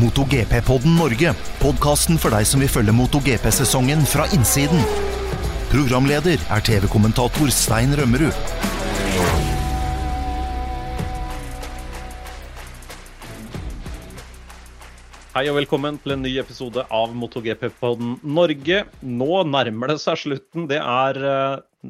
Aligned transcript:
MotoGP-podden 0.00 0.94
Norge. 0.96 1.34
Podkasten 1.60 2.16
for 2.20 2.32
deg 2.32 2.46
som 2.48 2.62
vil 2.62 2.70
følge 2.72 2.94
MotoGP-sesongen 2.96 4.00
fra 4.08 4.24
innsiden. 4.32 4.80
Programleder 5.68 6.40
er 6.40 6.64
TV-kommentator 6.64 7.52
Stein 7.52 7.92
Rømmerud. 7.98 8.32
Hei 15.36 15.44
og 15.46 15.60
velkommen 15.60 16.00
til 16.02 16.16
en 16.16 16.24
ny 16.24 16.32
episode 16.40 16.82
av 16.88 17.12
MotoGP-podden 17.14 18.16
Norge. 18.24 18.80
Nå 19.04 19.42
nærmer 19.52 19.92
det 19.92 20.00
seg 20.02 20.18
slutten. 20.24 20.64
Det 20.70 20.80
er 20.80 21.20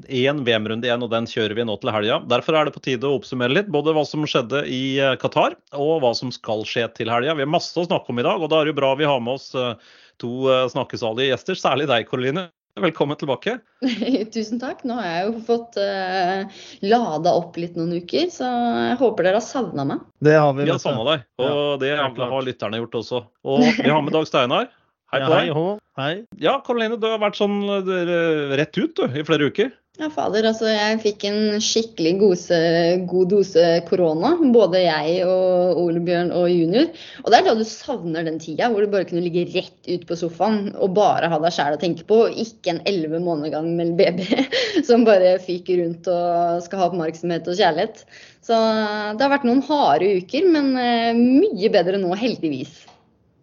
én 0.09 0.45
VM-runde 0.47 0.87
igjen, 0.87 1.03
og 1.03 1.11
den 1.11 1.27
kjører 1.27 1.57
vi 1.59 1.67
nå 1.67 1.75
til 1.83 1.91
helga. 1.95 2.21
Derfor 2.31 2.57
er 2.57 2.69
det 2.69 2.75
på 2.77 2.83
tide 2.85 3.09
å 3.09 3.17
oppsummere 3.19 3.57
litt, 3.57 3.73
både 3.75 3.95
hva 3.97 4.05
som 4.07 4.27
skjedde 4.29 4.63
i 4.71 5.01
eh, 5.03 5.17
Qatar 5.21 5.57
og 5.75 6.05
hva 6.05 6.13
som 6.17 6.31
skal 6.35 6.63
skje 6.69 6.87
til 6.95 7.11
helga. 7.11 7.35
Vi 7.35 7.47
har 7.47 7.51
masse 7.51 7.75
å 7.79 7.89
snakke 7.89 8.13
om 8.13 8.23
i 8.23 8.27
dag, 8.27 8.39
og 8.39 8.53
da 8.53 8.61
er 8.61 8.69
det 8.69 8.75
jo 8.75 8.81
bra 8.81 8.95
vi 9.01 9.09
har 9.11 9.21
med 9.25 9.41
oss 9.41 9.51
eh, 9.59 9.75
to 10.23 10.47
eh, 10.47 10.69
snakkesalige 10.71 11.35
gjester. 11.35 11.59
Særlig 11.59 11.91
deg, 11.91 12.07
Karoline. 12.11 12.49
Velkommen 12.81 13.19
tilbake. 13.19 13.57
Tusen 14.35 14.61
takk. 14.63 14.85
Nå 14.87 14.95
har 15.01 15.09
jeg 15.09 15.25
jo 15.27 15.41
fått 15.49 15.75
uh, 15.83 16.61
lada 16.87 17.33
opp 17.35 17.59
litt 17.59 17.75
noen 17.77 17.99
uker, 17.99 18.29
så 18.31 18.47
jeg 18.47 18.95
håper 19.01 19.27
dere 19.27 19.41
har 19.41 19.45
savna 19.45 19.85
meg. 19.89 20.05
Det 20.23 20.37
har 20.39 20.55
vi. 20.55 20.69
Vi 20.69 20.73
har 20.73 20.79
savna 20.81 21.03
deg, 21.09 21.25
og 21.43 21.83
ja, 21.83 22.07
det 22.15 22.29
har 22.31 22.47
lytterne 22.47 22.79
gjort 22.79 22.95
også. 23.03 23.25
Og 23.43 23.67
vi 23.67 23.91
har 23.91 24.07
med 24.07 24.15
Dag 24.15 24.31
Steinar. 24.31 24.71
Hei 25.11 25.25
på 25.25 25.33
deg. 25.35 25.51
Ja, 25.51 25.59
hei, 25.59 25.77
hei. 25.99 26.15
Ja, 26.39 26.55
Karoline, 26.63 26.95
du 27.03 27.09
har 27.11 27.19
vært 27.19 27.41
sånn 27.41 27.59
rett 28.55 28.79
ut 28.79 28.95
du, 28.95 29.05
i 29.11 29.27
flere 29.27 29.51
uker. 29.51 29.75
Ja, 29.99 30.07
fader. 30.09 30.47
Altså, 30.49 30.65
jeg 30.71 31.01
fikk 31.03 31.25
en 31.29 31.59
skikkelig 31.61 32.13
gose, 32.23 32.59
god 33.11 33.27
dose 33.29 33.65
korona. 33.89 34.31
Både 34.55 34.81
jeg 34.81 35.27
og 35.29 35.81
Ole 35.83 36.01
Bjørn 36.07 36.31
og 36.33 36.47
junior. 36.49 36.87
Og 37.21 37.29
det 37.29 37.41
er 37.41 37.45
da 37.45 37.53
du 37.59 37.67
savner 37.69 38.25
den 38.25 38.39
tida 38.41 38.71
hvor 38.73 38.87
du 38.87 38.89
bare 38.95 39.05
kunne 39.11 39.25
ligge 39.27 39.45
rett 39.53 39.91
ut 39.91 40.07
på 40.09 40.17
sofaen 40.17 40.71
og 40.73 40.95
bare 40.97 41.29
ha 41.29 41.41
deg 41.43 41.53
sjæl 41.53 41.77
å 41.77 41.83
tenke 41.83 42.07
på, 42.09 42.23
og 42.25 42.41
ikke 42.47 42.73
en 42.73 42.83
elleve 42.89 43.21
måneder 43.21 43.53
gammel 43.59 43.93
baby 43.99 44.47
som 44.89 45.05
bare 45.05 45.35
fyker 45.45 45.83
rundt 45.83 46.09
og 46.09 46.65
skal 46.65 46.81
ha 46.81 46.89
oppmerksomhet 46.89 47.51
og 47.51 47.61
kjærlighet. 47.61 48.05
Så 48.47 48.57
det 48.57 49.27
har 49.27 49.35
vært 49.35 49.45
noen 49.51 49.61
harde 49.69 50.15
uker, 50.23 50.49
men 50.55 50.73
eh, 50.81 51.13
mye 51.19 51.75
bedre 51.77 52.01
nå, 52.01 52.15
heldigvis. 52.17 52.87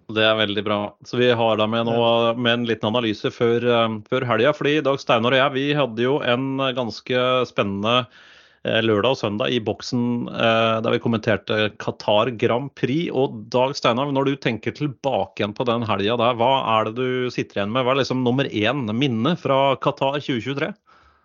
Det 0.08 0.24
er 0.24 0.38
veldig 0.40 0.64
bra. 0.64 0.80
Så 1.04 1.18
Vi 1.20 1.28
har 1.36 1.60
deg 1.60 1.68
med 1.68 1.90
nå 1.90 2.00
med 2.40 2.54
en 2.54 2.66
liten 2.70 2.88
analyse 2.88 3.28
før, 3.34 3.66
uh, 3.68 4.00
før 4.08 4.24
helga. 4.30 4.54
fordi 4.56 4.80
Dag 4.86 5.02
Steinar 5.02 5.36
og 5.36 5.42
jeg 5.42 5.56
vi 5.58 5.68
hadde 5.76 6.04
jo 6.06 6.18
en 6.24 6.62
ganske 6.78 7.24
spennende 7.50 7.96
uh, 8.06 8.80
lørdag 8.88 9.12
og 9.12 9.20
søndag 9.20 9.52
i 9.52 9.60
boksen 9.60 10.30
der 10.32 10.96
vi 10.96 11.02
kommenterte 11.04 11.72
Qatar 11.84 12.32
Grand 12.40 12.72
Prix. 12.80 13.12
Og 13.12 13.36
Dag 13.52 13.76
Steinar, 13.76 14.08
når 14.16 14.32
du 14.32 14.36
tenker 14.36 14.72
tilbake 14.72 15.44
igjen 15.44 15.56
på 15.58 15.68
den 15.68 15.84
helga 15.88 16.16
der, 16.24 16.40
hva 16.40 16.54
er 16.78 16.88
det 16.88 16.96
du 16.96 17.34
sitter 17.34 17.60
igjen 17.62 17.76
med? 17.76 17.84
Hva 17.84 17.96
er 17.96 18.02
liksom 18.04 18.24
nummer 18.24 18.48
én 18.48 18.88
minne 18.96 19.36
fra 19.36 19.76
Qatar 19.76 20.22
2023? 20.22 20.72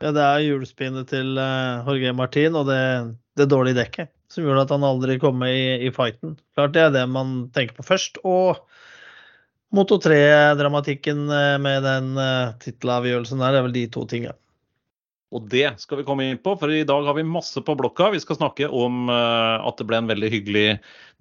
Ja, 0.03 0.11
Det 0.11 0.23
er 0.27 0.43
hjulspinnet 0.49 1.07
til 1.15 1.39
Jorge 1.39 2.17
Martin 2.19 2.59
og 2.59 2.67
det, 2.67 2.83
det 3.39 3.47
dårlige 3.47 3.79
dekket 3.79 4.11
som 4.33 4.45
gjorde 4.45 4.65
at 4.65 4.73
han 4.73 4.87
aldri 4.87 5.19
kom 5.21 5.41
med 5.43 5.55
i, 5.55 5.89
i, 5.89 5.91
fighten. 5.95 6.37
Klart 6.57 6.75
det 6.77 6.87
er 6.87 6.95
det 6.95 7.07
man 7.11 7.49
tenker 7.55 7.79
på 7.79 7.87
først. 7.87 8.23
Og 8.25 8.63
Moto 9.73 9.99
3-dramatikken 10.01 11.27
eh, 11.33 11.57
med 11.63 11.85
den 11.87 12.15
uh, 12.21 12.53
tittelavgjørelsen 12.61 13.41
der, 13.41 13.55
det 13.55 13.61
er 13.61 13.67
vel 13.69 13.77
de 13.77 13.85
to 13.93 14.05
tingene. 14.09 14.37
Og 15.33 15.47
det 15.49 15.65
skal 15.81 16.03
vi 16.03 16.05
komme 16.05 16.27
inn 16.29 16.41
på, 16.45 16.53
for 16.61 16.69
i 16.69 16.83
dag 16.85 17.07
har 17.09 17.17
vi 17.17 17.25
masse 17.25 17.61
på 17.65 17.77
blokka. 17.79 18.11
Vi 18.13 18.21
skal 18.21 18.37
snakke 18.37 18.69
om 18.69 19.07
uh, 19.09 19.65
at 19.65 19.81
det 19.81 19.87
ble 19.89 20.03
en 20.03 20.11
veldig 20.11 20.29
hyggelig 20.35 20.67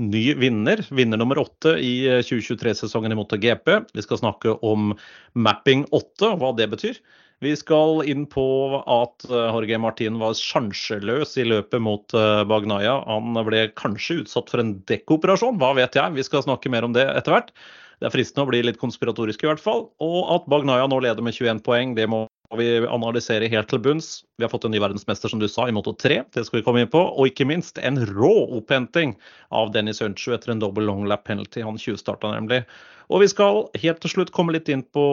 ny 0.03 0.25
vinner. 0.39 0.83
Vinner 0.91 1.19
nummer 1.21 1.39
åtte 1.39 1.77
i 1.79 1.93
2023-sesongen 2.27 3.15
i 3.15 3.19
MotoGP. 3.19 3.71
Vi 3.95 4.03
skal 4.03 4.19
snakke 4.19 4.57
om 4.67 4.91
mapping 5.31 5.85
8 5.95 6.33
og 6.33 6.43
hva 6.43 6.51
det 6.59 6.67
betyr. 6.75 6.99
Vi 7.41 7.55
skal 7.57 8.03
inn 8.05 8.27
på 8.29 8.45
at 8.85 9.23
eh, 9.25 9.47
Jorge 9.49 9.77
Martin 9.81 10.19
var 10.21 10.35
sjanseløs 10.37 11.33
i 11.41 11.45
løpet 11.49 11.81
mot 11.81 12.13
eh, 12.13 12.43
Bagnaya. 12.45 12.99
Han 13.07 13.33
ble 13.47 13.63
kanskje 13.73 14.19
utsatt 14.21 14.51
for 14.53 14.61
en 14.61 14.75
dekkoperasjon, 14.89 15.57
hva 15.57 15.71
vet 15.79 15.97
jeg. 15.97 16.13
Vi 16.19 16.25
skal 16.27 16.45
snakke 16.45 16.69
mer 16.69 16.85
om 16.85 16.93
det 16.93 17.07
etter 17.09 17.33
hvert. 17.33 17.49
Det 17.97 18.09
er 18.09 18.13
fristende 18.13 18.45
å 18.45 18.51
bli 18.51 18.61
litt 18.65 18.77
konspiratorisk 18.81 19.41
i 19.41 19.49
hvert 19.49 19.63
fall. 19.63 19.87
Og 20.05 20.29
at 20.35 20.45
Bagnaya 20.53 20.85
nå 20.89 21.01
leder 21.01 21.25
med 21.25 21.33
21 21.33 21.65
poeng, 21.65 21.97
det 21.97 22.05
må 22.13 22.27
vi 22.57 22.69
analysere 22.85 23.49
helt 23.49 23.69
til 23.73 23.81
bunns. 23.81 24.13
Vi 24.37 24.45
har 24.45 24.53
fått 24.53 24.69
en 24.69 24.73
ny 24.75 24.81
verdensmester, 24.83 25.33
som 25.33 25.41
du 25.41 25.49
sa, 25.49 25.65
i 25.65 25.73
Moto 25.73 25.95
3. 25.97 26.21
Det 26.37 26.45
skal 26.45 26.59
vi 26.59 26.65
komme 26.65 26.85
inn 26.85 26.93
på. 26.93 27.01
Og 27.01 27.33
ikke 27.33 27.49
minst 27.49 27.81
en 27.81 27.97
rå 28.13 28.33
opphenting 28.57 29.17
av 29.49 29.73
Dennis 29.73 30.01
Unchu 30.05 30.35
etter 30.37 30.53
en 30.53 30.61
double 30.61 30.85
long 30.85 31.07
lap 31.09 31.25
penalty. 31.29 31.65
Han 31.65 31.81
tjuvstarta 31.81 32.35
nemlig. 32.35 32.67
Og 33.09 33.25
vi 33.25 33.29
skal 33.33 33.65
helt 33.81 34.01
til 34.03 34.13
slutt 34.19 34.33
komme 34.35 34.53
litt 34.53 34.69
inn 34.69 34.85
på 34.93 35.05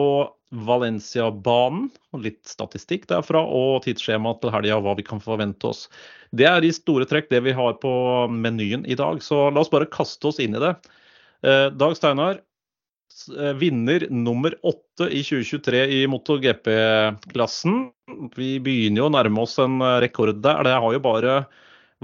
Valencia-banen. 0.49 1.89
Litt 2.17 2.41
statistikk 2.49 3.05
derfra 3.09 3.41
og 3.43 3.83
tidsskjema 3.85 4.33
til 4.41 4.53
helga, 4.53 4.79
hva 4.81 4.95
vi 4.97 5.05
kan 5.05 5.21
forvente 5.23 5.69
oss. 5.69 5.85
Det 6.35 6.47
er 6.49 6.65
i 6.65 6.73
store 6.73 7.07
trekk 7.09 7.29
det 7.29 7.43
vi 7.45 7.55
har 7.57 7.77
på 7.81 7.91
menyen 8.33 8.85
i 8.89 8.97
dag, 8.97 9.21
så 9.25 9.47
la 9.53 9.61
oss 9.61 9.71
bare 9.73 9.89
kaste 9.89 10.29
oss 10.31 10.41
inn 10.41 10.57
i 10.57 10.63
det. 10.63 10.73
Eh, 11.45 11.67
Dag 11.71 11.95
Steinar, 11.97 12.41
eh, 13.37 13.53
vinner 13.61 14.07
nummer 14.09 14.57
åtte 14.65 15.09
i 15.09 15.21
2023 15.23 15.85
i 15.99 16.03
MotoGP-klassen. 16.09 17.89
Vi 18.35 18.51
begynner 18.59 19.03
jo 19.03 19.09
å 19.09 19.15
nærme 19.15 19.45
oss 19.45 19.57
en 19.61 19.79
rekord 20.01 20.41
der. 20.41 20.63
Det 20.65 20.77
har 20.81 20.93
jo 20.93 21.05
bare 21.05 21.41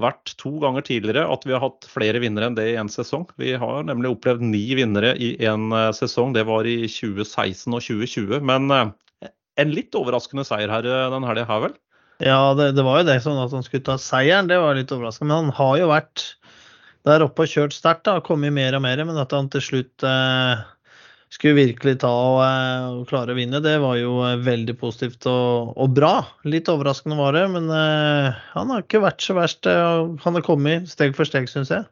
vært 0.02 0.34
to 0.42 0.52
ganger 0.60 0.84
tidligere 0.86 1.24
at 1.32 1.46
vi 1.48 1.54
har 1.56 1.64
hatt 1.64 1.88
flere 1.88 2.20
vinnere 2.24 2.50
enn 2.50 2.58
det 2.58 2.68
i 2.72 2.76
én 2.80 2.92
sesong. 2.92 3.26
Vi 3.40 3.54
har 3.60 3.86
nemlig 3.88 4.12
opplevd 4.16 4.44
ni 4.44 4.66
vinnere 4.78 5.14
i 5.16 5.36
én 5.40 5.70
eh, 5.72 5.92
sesong. 5.96 6.36
Det 6.36 6.46
var 6.50 6.68
i 6.68 6.82
2016 6.92 7.72
og 7.72 7.82
2020. 7.84 8.44
Men 8.46 8.68
eh, 8.76 9.32
en 9.62 9.72
litt 9.76 9.96
overraskende 9.96 10.46
seier 10.48 10.72
her 10.72 10.88
eh, 10.90 11.08
den 11.14 11.28
helga 11.28 11.48
her, 11.48 11.64
vel? 11.68 11.78
Ja, 12.24 12.54
det, 12.56 12.74
det, 12.78 12.84
var 12.88 13.02
jo 13.02 13.08
det 13.10 13.18
sånn 13.24 13.40
at 13.42 13.56
han 13.56 13.64
skulle 13.66 13.88
ta 13.88 13.98
seieren. 14.00 14.52
Det 14.52 14.60
var 14.60 14.78
litt 14.78 14.92
overraskende. 14.96 15.32
Men 15.32 15.48
han 15.48 15.58
har 15.58 15.80
jo 15.82 15.92
vært 15.92 16.28
der 17.08 17.24
oppe 17.24 17.46
og 17.46 17.52
kjørt 17.52 17.76
sterkt. 17.76 18.12
har 18.12 18.24
Kommet 18.26 18.56
mer 18.56 18.76
og 18.78 18.84
mer. 18.84 19.04
Men 19.08 19.20
at 19.22 19.36
han 19.36 19.52
til 19.54 19.64
slutt 19.64 20.08
eh, 20.08 20.66
skulle 21.36 21.58
virkelig 21.58 21.98
ta 22.02 22.10
og, 22.10 22.38
eh, 22.46 22.86
og, 22.94 23.02
klare 23.10 23.34
å 23.34 23.38
vinne, 23.38 23.60
det 23.64 23.76
var 23.84 23.98
jo 24.00 24.22
eh, 24.24 24.38
veldig 24.44 24.78
positivt 24.80 25.28
og, 25.30 25.74
og 25.76 25.92
bra. 25.98 26.14
Litt 26.48 26.72
overraskende 26.72 27.18
var 27.20 27.36
det, 27.36 27.44
men 27.52 27.68
uh, 27.72 28.32
han 28.54 28.72
har 28.72 28.86
ikke 28.86 29.04
vært 29.04 29.26
så 29.26 29.36
verst. 29.38 29.68
Han 29.68 30.40
har 30.40 30.46
kommet 30.46 30.88
steg 30.92 31.16
for 31.18 31.28
steg, 31.28 31.50
syns 31.52 31.74
jeg. 31.74 31.88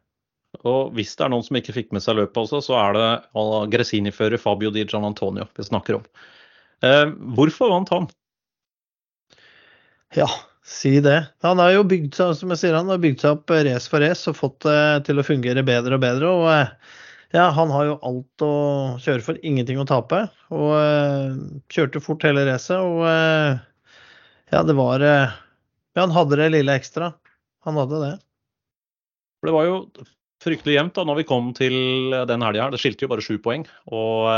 Og 0.64 0.94
hvis 0.96 1.16
det 1.18 1.26
er 1.26 1.34
noen 1.34 1.44
som 1.44 1.58
ikke 1.59 1.76
fikk 1.76 1.92
med 1.96 2.06
seg 2.06 2.20
løpet 2.20 2.40
også, 2.46 2.62
så 2.64 2.78
er 2.80 2.96
det 2.96 3.08
Gresini-fører 3.74 4.40
Fabio 4.40 4.72
Di 4.72 4.86
Gian 4.86 5.08
Antonio 5.09 5.48
vi 5.58 5.68
snakker 5.68 6.00
om. 6.00 6.08
Uh, 6.86 7.12
hvorfor 7.36 7.74
vant 7.74 7.92
han? 7.92 8.09
Ja, 10.14 10.30
si 10.64 11.00
det. 11.03 11.20
Han 11.44 11.59
har 11.59 11.74
jo 11.74 11.88
bygd 11.90 12.16
seg 12.16 12.36
som 12.40 12.53
jeg 12.53 12.62
sier, 12.62 12.78
han 12.78 12.92
har 12.92 13.02
bygd 13.02 13.26
seg 13.26 13.40
opp 13.40 13.56
race 13.66 13.90
for 13.92 14.06
race 14.06 14.30
og 14.30 14.38
fått 14.40 14.62
det 14.70 15.08
til 15.09 15.20
å 15.20 15.26
fungere 15.26 15.66
bedre 15.68 15.98
og 15.98 16.06
bedre. 16.06 16.32
og 16.32 17.02
ja, 17.34 17.48
han 17.50 17.72
har 17.74 17.88
jo 17.88 18.00
alt 18.06 18.44
å 18.46 18.54
kjøre 19.02 19.26
for, 19.26 19.40
ingenting 19.42 19.80
å 19.82 19.88
tape. 19.90 20.20
Og 20.54 20.74
uh, 20.78 21.34
kjørte 21.74 22.02
fort 22.04 22.26
hele 22.28 22.46
racet. 22.46 22.78
Og 22.78 23.02
uh, 23.08 23.58
ja, 24.54 24.62
det 24.62 24.76
var 24.78 25.02
uh, 25.02 25.34
Ja, 25.94 26.04
han 26.04 26.14
hadde 26.14 26.38
det 26.38 26.52
lille 26.54 26.76
ekstra. 26.78 27.12
Han 27.66 27.80
hadde 27.82 28.04
det. 28.04 28.12
Det 29.44 29.56
var 29.56 29.66
jo 29.66 29.80
fryktelig 30.44 30.78
jevnt 30.78 30.96
da 30.98 31.08
når 31.08 31.22
vi 31.24 31.28
kom 31.28 31.50
til 31.58 31.76
den 32.30 32.46
helga. 32.46 32.70
Det 32.70 32.82
skilte 32.84 33.08
jo 33.08 33.12
bare 33.16 33.26
sju 33.26 33.40
poeng. 33.42 33.66
Og 33.90 34.30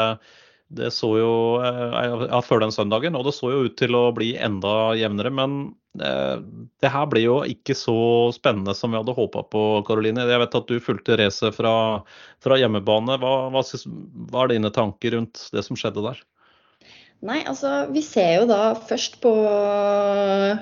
det 0.75 0.91
så 0.93 1.09
jo 1.19 1.31
ja, 1.61 2.41
før 2.43 2.63
den 2.65 2.73
søndagen, 2.75 3.15
og 3.17 3.25
det 3.27 3.35
så 3.37 3.51
jo 3.53 3.65
ut 3.67 3.75
til 3.79 3.95
å 3.97 4.09
bli 4.15 4.33
enda 4.35 4.93
jevnere. 4.99 5.31
Men 5.33 5.57
eh, 6.01 6.37
det 6.83 6.91
her 6.91 7.09
ble 7.11 7.23
jo 7.23 7.39
ikke 7.49 7.77
så 7.77 7.97
spennende 8.35 8.75
som 8.77 8.93
vi 8.93 8.99
hadde 8.99 9.15
håpa 9.15 9.45
på, 9.51 9.65
Karoline. 9.87 10.27
Jeg 10.27 10.43
vet 10.43 10.59
at 10.59 10.71
du 10.71 10.83
fulgte 10.83 11.19
racet 11.21 11.57
fra, 11.57 11.75
fra, 12.43 12.59
hjemmebane. 12.61 13.19
Hva, 13.21 13.35
hva, 13.53 13.65
hva, 13.65 14.45
er 14.45 14.55
dine 14.55 14.73
tanker 14.75 15.17
rundt 15.17 15.47
det 15.55 15.65
som 15.65 15.79
skjedde 15.79 16.03
der? 16.05 16.23
Nei, 17.25 17.39
altså 17.47 17.87
Vi 17.95 18.03
ser 18.05 18.41
jo 18.41 18.47
da 18.49 18.75
først 18.75 19.21
på 19.23 19.31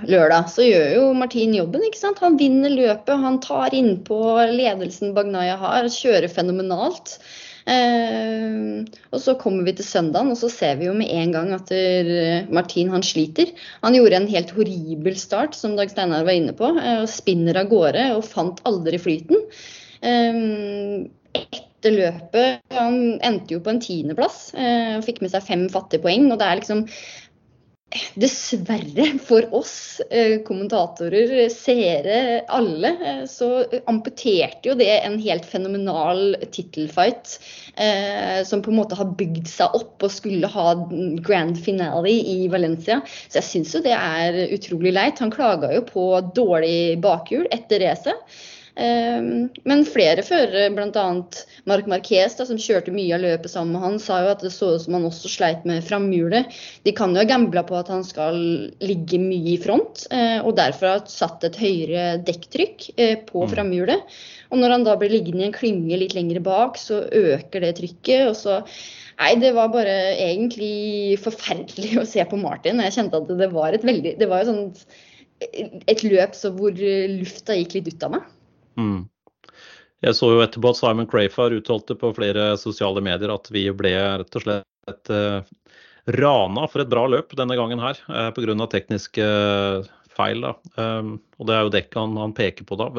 lørdag, 0.08 0.52
så 0.54 0.64
gjør 0.64 0.92
jo 1.00 1.08
Martin 1.18 1.56
jobben. 1.58 1.84
ikke 1.88 2.00
sant? 2.00 2.22
Han 2.24 2.38
vinner 2.40 2.72
løpet, 2.72 3.18
han 3.20 3.42
tar 3.44 3.74
innpå 3.76 4.20
ledelsen 4.54 5.16
Bagnaya 5.18 5.58
har, 5.60 5.90
kjører 5.92 6.32
fenomenalt. 6.32 7.18
Eh, 7.70 8.84
og 9.14 9.22
så 9.24 9.36
kommer 9.40 9.64
vi 9.68 9.76
til 9.78 9.88
søndagen, 9.88 10.34
og 10.34 10.40
så 10.40 10.50
ser 10.52 10.78
vi 10.80 10.90
jo 10.90 10.96
med 10.98 11.12
en 11.14 11.34
gang 11.36 11.54
at 11.56 11.72
Martin 12.54 12.92
han 12.94 13.06
sliter. 13.06 13.54
Han 13.84 13.96
gjorde 13.98 14.20
en 14.20 14.32
helt 14.32 14.54
horribel 14.56 15.18
start, 15.20 15.56
som 15.56 15.78
Dag 15.80 15.92
Steinar 15.94 16.28
var 16.28 16.38
inne 16.38 16.56
på, 16.58 16.74
eh, 16.78 17.04
og 17.04 17.12
spinner 17.12 17.62
av 17.62 17.72
gårde 17.72 18.10
og 18.18 18.26
fant 18.28 18.64
aldri 18.70 19.00
flyten. 19.02 19.46
Eh, 20.04 20.44
etter 21.34 21.92
løpet 21.92 22.62
Han 22.72 23.18
endte 23.26 23.56
jo 23.56 23.62
på 23.64 23.72
en 23.74 23.80
tiendeplass 23.84 24.54
og 24.56 25.02
fikk 25.04 25.18
med 25.24 25.34
seg 25.34 25.44
fem 25.44 25.64
fattige 25.72 26.04
poeng. 26.06 26.30
og 26.32 26.38
det 26.40 26.46
er 26.48 26.60
liksom 26.60 26.86
Dessverre 28.18 29.06
for 29.22 29.46
oss 29.54 30.02
eh, 30.10 30.40
kommentatorer, 30.46 31.50
seere, 31.54 32.42
alle, 32.50 32.90
eh, 33.06 33.20
så 33.30 33.50
amputerte 33.90 34.72
jo 34.72 34.76
det 34.80 34.90
en 34.96 35.20
helt 35.22 35.46
fenomenal 35.46 36.38
tittelfight. 36.54 37.36
Eh, 37.78 38.42
som 38.50 38.64
på 38.66 38.74
en 38.74 38.80
måte 38.80 38.98
har 38.98 39.14
bygd 39.20 39.50
seg 39.50 39.78
opp 39.78 40.06
og 40.06 40.14
skulle 40.14 40.50
ha 40.56 40.74
grand 41.26 41.60
finale 41.62 42.14
i 42.14 42.48
Valencia. 42.54 43.02
Så 43.28 43.42
jeg 43.42 43.50
syns 43.50 43.76
jo 43.78 43.84
det 43.86 43.96
er 43.98 44.42
utrolig 44.56 44.96
leit. 44.96 45.22
Han 45.22 45.34
klaga 45.34 45.74
jo 45.76 45.86
på 45.86 46.08
dårlig 46.34 46.98
bakhjul 47.04 47.46
etter 47.54 47.86
racet. 47.86 48.42
Ehm, 48.76 49.52
men 49.70 49.84
flere 49.86 50.24
førere, 50.26 50.72
bl.a. 50.74 51.06
Marc 51.70 51.90
Marquez, 51.90 52.34
da, 52.40 52.46
som 52.50 52.60
kjørte 52.60 52.94
mye 52.94 53.14
av 53.14 53.22
løpet 53.22 53.54
sammen 53.54 53.76
med 53.76 53.86
han, 53.86 54.00
sa 54.02 54.24
jo 54.24 54.32
at 54.32 54.42
det 54.46 54.54
så 54.56 54.72
ut 54.74 54.86
som 54.86 54.98
han 54.98 55.06
også 55.10 55.30
sleit 55.32 55.68
med 55.70 55.86
framhjulet. 55.86 56.50
De 56.88 56.96
kan 56.98 57.14
jo 57.14 57.22
ha 57.22 57.30
gambla 57.30 57.66
på 57.68 57.78
at 57.78 57.92
han 57.94 58.06
skal 58.08 58.40
ligge 58.82 59.22
mye 59.22 59.54
i 59.56 59.60
front, 59.62 60.08
eh, 60.16 60.40
og 60.42 60.58
derfor 60.58 60.96
har 60.96 61.06
satt 61.12 61.46
et 61.46 61.60
høyere 61.62 62.18
dekktrykk 62.26 62.90
eh, 62.98 63.16
på 63.30 63.46
mm. 63.46 63.54
framhjulet. 63.54 64.20
Og 64.50 64.62
når 64.62 64.78
han 64.78 64.90
da 64.90 64.98
blir 64.98 65.14
liggende 65.14 65.46
i 65.46 65.50
en 65.52 65.56
klynge 65.56 66.02
litt 66.02 66.18
lenger 66.18 66.42
bak, 66.46 66.78
så 66.82 67.04
øker 67.06 67.66
det 67.66 67.76
trykket. 67.82 68.28
og 68.32 68.38
så 68.40 68.62
Nei, 69.14 69.36
det 69.38 69.52
var 69.54 69.70
bare 69.70 69.94
egentlig 70.18 71.20
forferdelig 71.22 71.98
å 72.02 72.10
se 72.10 72.26
på 72.26 72.42
Martin. 72.42 72.82
Jeg 72.82 72.98
kjente 72.98 73.22
at 73.22 73.34
det 73.38 73.54
var 73.54 73.78
et 73.78 73.86
veldig 73.86 74.18
Det 74.18 74.30
var 74.30 74.42
jo 74.42 74.50
sånn 74.50 74.64
et 75.92 76.02
løp 76.06 76.38
hvor 76.56 76.72
lufta 76.72 77.56
gikk 77.58 77.76
litt 77.78 77.90
ut 77.94 78.06
av 78.08 78.14
meg. 78.16 78.30
Mm. 78.80 79.04
Jeg 80.04 80.18
så 80.18 80.34
jo 80.34 80.44
etterpå 80.44 80.74
at 80.74 80.80
Simon 80.80 81.08
Crayfar 81.08 81.56
uttalte 81.56 81.96
på 81.96 82.12
flere 82.18 82.54
sosiale 82.60 83.04
medier 83.04 83.32
at 83.32 83.48
vi 83.56 83.70
ble 83.72 83.94
rett 84.20 84.40
og 84.40 84.44
slett 84.44 85.12
uh, 85.14 85.40
rana 86.20 86.68
for 86.68 86.84
et 86.84 86.92
bra 86.92 87.06
løp 87.08 87.32
denne 87.40 87.56
gangen 87.56 87.80
her 87.80 88.00
uh, 88.10 88.28
eh, 88.28 88.32
pga. 88.36 88.68
tekniske 88.68 89.28
feil. 90.14 90.44
Da. 90.44 90.54
Um, 90.76 91.16
og 91.40 91.48
det 91.48 91.56
er 91.56 91.64
jo 91.64 91.76
dekket 91.78 92.02
han, 92.02 92.20
han, 92.20 92.36
peker 92.36 92.68
på 92.68 92.78
da. 92.82 92.90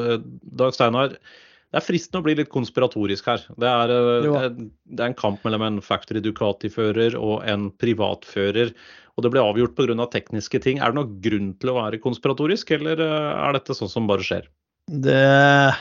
Dag 0.57 0.73
Steinar, 0.73 1.13
det 1.13 1.77
er 1.79 1.85
fristende 1.85 2.23
å 2.23 2.25
bli 2.25 2.39
litt 2.41 2.49
konspiratorisk 2.49 3.29
her. 3.29 3.45
Det 3.61 3.69
er, 3.69 3.93
uh, 3.93 4.49
det 4.49 4.97
er 4.97 5.11
en 5.11 5.21
kamp 5.21 5.45
mellom 5.45 5.69
en 5.69 5.81
Factory 5.85 6.25
Ducati-fører 6.25 7.19
og 7.21 7.45
en 7.45 7.69
privatfører. 7.69 8.73
Og 9.15 9.23
det 9.23 9.31
ble 9.31 9.45
avgjort 9.45 9.77
pga. 9.77 10.09
tekniske 10.09 10.59
ting. 10.65 10.81
Er 10.81 10.89
det 10.89 11.03
noen 11.03 11.17
grunn 11.21 11.53
til 11.61 11.69
å 11.71 11.77
være 11.83 12.01
konspiratorisk, 12.01 12.73
eller 12.79 12.99
er 13.05 13.59
dette 13.61 13.77
sånn 13.77 13.93
som 13.93 14.09
bare 14.09 14.25
skjer? 14.25 14.49
Det, 14.85 15.73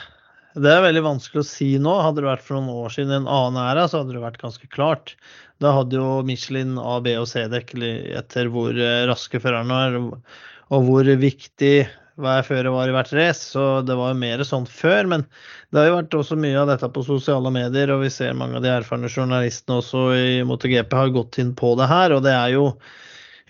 det, 0.56 0.70
er 0.70 0.84
veldig 0.86 1.02
vanskelig 1.04 1.42
å 1.42 1.48
si 1.48 1.66
nå. 1.76 1.92
Hadde 2.00 2.22
det 2.22 2.30
vært 2.30 2.46
for 2.46 2.56
noen 2.56 2.86
år 2.86 2.94
siden 2.94 3.12
en 3.18 3.28
annen 3.28 3.60
æra, 3.60 3.84
så 3.88 4.00
hadde 4.00 4.16
det 4.16 4.22
vært 4.22 4.40
ganske 4.40 4.68
klart. 4.72 5.12
Da 5.62 5.74
hadde 5.76 5.98
jo 6.00 6.22
Michelin 6.26 6.78
A, 6.80 6.96
B 7.04 7.12
og 7.20 7.28
C-dekk 7.30 7.76
etter 8.16 8.48
hvor 8.52 8.72
eh, 8.72 9.04
raske 9.10 9.40
førerne 9.42 9.82
er, 9.88 10.00
og 10.72 10.88
hvor 10.88 11.10
viktig 11.20 11.76
hver 12.20 12.44
fører 12.46 12.70
var 12.70 12.88
i 12.88 12.94
hvert 12.94 13.12
race. 13.12 13.44
Så 13.52 13.82
det 13.84 13.96
var 13.98 14.12
jo 14.14 14.20
mer 14.22 14.42
sånn 14.46 14.66
før. 14.70 15.10
Men 15.10 15.26
det 15.68 15.82
har 15.82 15.90
jo 15.90 15.98
vært 15.98 16.18
også 16.22 16.40
mye 16.40 16.58
av 16.62 16.72
dette 16.72 16.90
på 16.94 17.04
sosiale 17.04 17.52
medier, 17.54 17.92
og 17.92 18.06
vi 18.06 18.12
ser 18.14 18.36
mange 18.38 18.56
av 18.58 18.64
de 18.64 18.72
erfarne 18.72 19.10
journalistene 19.10 19.82
også 19.82 20.06
i 20.16 20.36
MotoGP 20.48 20.96
har 20.96 21.12
gått 21.14 21.42
inn 21.42 21.52
på 21.58 21.74
det 21.80 21.90
her. 21.92 22.16
Og 22.16 22.24
det 22.24 22.32
er 22.32 22.54
jo 22.56 22.70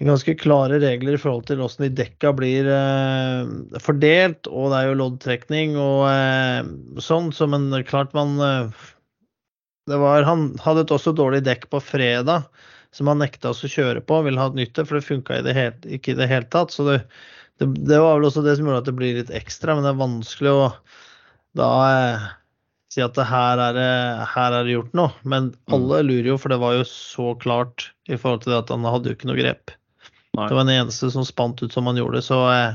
ganske 0.03 0.35
klare 0.35 0.81
regler 0.83 1.15
i 1.15 1.21
forhold 1.21 1.47
til 1.47 1.61
hvordan 1.61 1.87
de 1.87 2.03
dekka 2.03 2.33
blir 2.35 2.67
eh, 2.67 3.79
fordelt, 3.83 4.49
og 4.51 4.73
det 4.73 4.81
er 4.81 4.89
jo 4.89 4.99
loddtrekning 4.99 5.77
og 5.79 6.09
eh, 6.11 6.67
sånn, 7.03 7.31
så 7.35 7.47
men 7.51 7.71
klart 7.87 8.15
man 8.17 8.35
eh, 8.43 8.85
det 9.87 9.99
var, 10.01 10.25
Han 10.25 10.55
hadde 10.65 10.87
et 10.87 10.95
også 10.97 11.13
dårlig 11.13 11.43
dekk 11.45 11.69
på 11.71 11.83
fredag 11.85 12.49
som 12.95 13.11
han 13.11 13.21
nekta 13.21 13.51
oss 13.51 13.65
å 13.67 13.71
kjøre 13.71 14.01
på, 14.07 14.21
ville 14.25 14.41
ha 14.41 14.49
et 14.51 14.59
nytt 14.59 14.79
for 14.81 14.97
det 14.97 15.07
funka 15.07 15.41
ikke 15.43 16.15
i 16.15 16.19
det 16.19 16.31
hele 16.31 16.47
tatt. 16.47 16.71
Så 16.71 16.87
det, 16.87 17.01
det, 17.59 17.67
det, 17.83 17.99
var 17.99 18.17
vel 18.17 18.29
også 18.29 18.45
det 18.47 18.55
som 18.57 18.69
gjorde 18.69 18.85
at 18.85 18.89
det 18.89 18.97
blir 18.99 19.19
litt 19.19 19.33
ekstra, 19.35 19.75
men 19.75 19.85
det 19.85 19.91
er 19.91 20.01
vanskelig 20.01 20.53
å 20.55 20.69
da 21.59 21.71
eh, 21.91 22.27
si 22.95 23.03
at 23.03 23.17
det 23.19 23.27
her 23.27 23.61
er, 23.63 23.81
her 24.31 24.59
er 24.61 24.67
det 24.67 24.77
gjort 24.77 24.95
noe. 24.95 25.11
Men 25.27 25.51
mm. 25.53 25.75
alle 25.75 26.05
lurer 26.07 26.31
jo, 26.33 26.39
for 26.39 26.55
det 26.55 26.61
var 26.63 26.79
jo 26.79 26.87
så 26.89 27.33
klart 27.43 27.91
i 28.07 28.17
forhold 28.17 28.45
til 28.45 28.55
det 28.55 28.63
at 28.63 28.75
han 28.75 28.87
hadde 28.87 29.11
jo 29.11 29.19
ikke 29.19 29.31
noe 29.33 29.43
grep. 29.43 29.75
Nei. 30.35 30.49
Det 30.49 30.57
var 30.57 30.67
den 30.67 30.81
eneste 30.83 31.11
som 31.15 31.27
spant 31.27 31.63
ut 31.63 31.73
som 31.73 31.87
han 31.87 31.99
gjorde. 31.99 32.23
Så, 32.23 32.39
eh, 32.51 32.75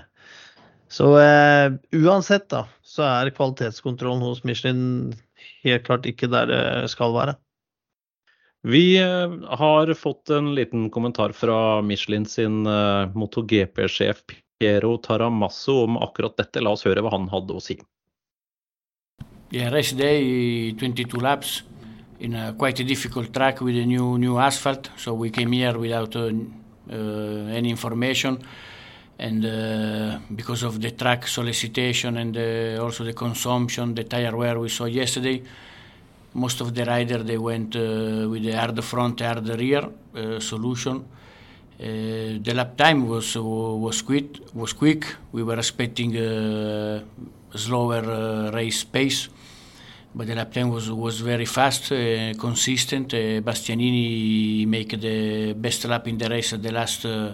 så 0.89 1.11
uh, 1.19 1.75
uansett, 1.91 2.47
da, 2.51 2.63
så 2.81 3.03
er 3.03 3.33
kvalitetskontrollen 3.35 4.23
hos 4.23 4.45
Michelin 4.47 5.13
helt 5.65 5.85
klart 5.87 6.07
ikke 6.09 6.31
der 6.31 6.49
det 6.49 6.63
skal 6.93 7.13
være. 7.15 7.35
Vi 8.67 8.99
uh, 9.03 9.35
har 9.59 9.91
fått 9.95 10.31
en 10.35 10.53
liten 10.55 10.89
kommentar 10.91 11.35
fra 11.35 11.81
Michelin 11.81 12.25
sin 12.25 12.65
uh, 12.67 13.11
MotoGP-sjef 13.15 14.23
Piero 14.59 14.97
Taramasso 14.97 15.83
om 15.83 15.97
akkurat 15.97 16.37
dette. 16.39 16.63
La 16.63 16.75
oss 16.75 16.87
høre 16.87 17.03
hva 17.03 17.13
han 17.15 17.29
hadde 17.31 17.55
å 17.55 17.63
si. 17.63 17.79
Yeah, 19.49 19.71
race 19.73 19.95
day, 19.97 20.75
22 20.77 21.19
laps 21.23 21.63
in 22.19 22.35
a 22.35 22.53
quite 22.53 22.83
a 22.83 22.85
difficult 22.85 23.33
track 23.33 23.61
with 23.61 23.75
a 23.81 23.85
new 23.85 24.17
new 24.17 24.37
asphalt. 24.37 24.91
So 24.97 25.13
we 25.13 25.31
came 25.31 25.51
here 25.51 25.79
without 25.79 26.15
a 26.15 26.29
any 26.89 27.69
information 27.69 28.39
and 29.19 29.45
uh, 29.45 30.19
because 30.33 30.63
of 30.63 30.79
the 30.79 30.91
track 30.91 31.27
solicitation 31.27 32.17
and 32.17 32.37
uh, 32.37 32.81
also 32.81 33.03
the 33.03 33.13
consumption, 33.13 33.93
the 33.93 34.05
tire 34.05 34.35
wear 34.35 34.57
we 34.57 34.69
saw 34.69 34.85
yesterday, 34.85 35.43
most 36.33 36.61
of 36.61 36.73
the 36.73 36.85
riders 36.85 37.25
they 37.25 37.37
went 37.37 37.75
with 37.75 38.43
the 38.43 38.51
hard 38.53 38.81
front, 38.83 39.19
hard 39.19 39.47
rear 39.59 39.89
solution. 40.39 41.05
Uh, 41.81 42.39
the 42.41 42.53
lap 42.53 42.75
time 42.77 43.07
was 43.07 43.35
was 43.35 44.01
quick. 44.01 44.39
Was 44.53 44.73
quick. 44.73 45.05
We 45.31 45.43
were 45.43 45.57
expecting 45.57 46.15
a 46.17 47.03
slower 47.55 48.03
uh, 48.03 48.51
race 48.51 48.83
pace, 48.83 49.29
but 50.19 50.27
the 50.27 50.35
lap 50.35 50.51
time 50.51 50.69
was 50.69 50.91
was 50.91 51.21
very 51.21 51.45
fast, 51.45 51.93
uh, 51.93 52.33
consistent. 52.37 53.13
Uh, 53.13 53.39
Bastianini 53.39 54.67
make 54.67 54.99
the 54.99 55.53
best 55.53 55.85
lap 55.85 56.09
in 56.09 56.17
the 56.17 56.27
race 56.27 56.51
at 56.51 56.61
the 56.61 56.73
last 56.73 57.05
uh, 57.05 57.33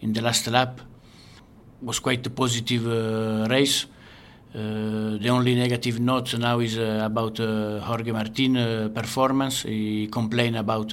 in 0.00 0.12
the 0.12 0.20
last 0.20 0.48
lap. 0.48 0.80
Was 1.80 2.00
quite 2.00 2.26
a 2.26 2.30
positive 2.30 2.88
uh, 2.88 3.46
race. 3.48 3.86
Uh, 4.52 5.16
the 5.22 5.28
only 5.28 5.54
negative 5.54 6.00
note 6.00 6.36
now 6.38 6.58
is 6.58 6.76
uh, 6.76 7.02
about 7.04 7.38
Jorge 7.38 8.10
Martin 8.10 8.90
performance. 8.92 9.62
He 9.62 10.08
complained 10.08 10.56
about 10.56 10.92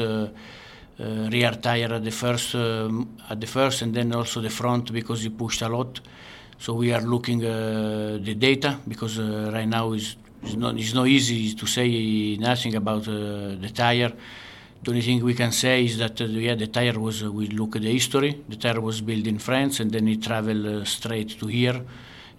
rear 1.00 1.56
tire 1.60 1.92
at 1.92 2.04
the 2.04 2.12
first 2.12 2.54
at 2.54 3.42
the 3.42 3.48
first 3.48 3.81
and 3.81 3.95
then 3.95 4.13
also 4.13 4.42
the 4.42 4.51
front 4.51 4.94
because 4.94 5.24
he 5.24 5.30
pushed 5.30 5.63
a 5.63 5.69
lot. 5.69 6.01
So 6.60 6.74
we 6.74 6.94
are 6.94 7.01
looking 7.01 7.39
the 7.39 8.36
data 8.38 8.78
because 8.88 9.18
right 9.18 9.68
now 9.68 9.94
is 9.94 10.18
it's 10.45 10.56
not, 10.56 10.77
it's 10.77 10.94
not 10.94 11.07
easy 11.07 11.53
to 11.56 11.65
say 11.65 12.38
nothing 12.38 12.75
about 12.75 13.07
uh, 13.07 13.56
the 13.59 13.71
tire. 13.74 14.13
The 14.83 14.92
only 14.92 15.02
thing 15.02 15.23
we 15.23 15.33
can 15.33 15.52
say 15.52 15.85
is 15.85 15.97
that 15.97 16.21
uh, 16.21 16.25
yeah, 16.25 16.54
the 16.56 16.68
tire 16.68 16.99
was. 16.99 17.23
Uh, 17.23 17.31
we 17.31 17.47
look 17.47 17.75
at 17.75 17.81
the 17.81 17.92
history. 17.92 18.44
The 18.47 18.56
tire 18.56 18.80
was 18.80 19.02
built 19.02 19.25
in 19.25 19.40
France, 19.40 19.80
and 19.80 19.92
then 19.92 20.07
it 20.07 20.21
traveled 20.21 20.66
uh, 20.66 20.85
straight 20.85 21.40
to 21.40 21.47
here. 21.47 21.81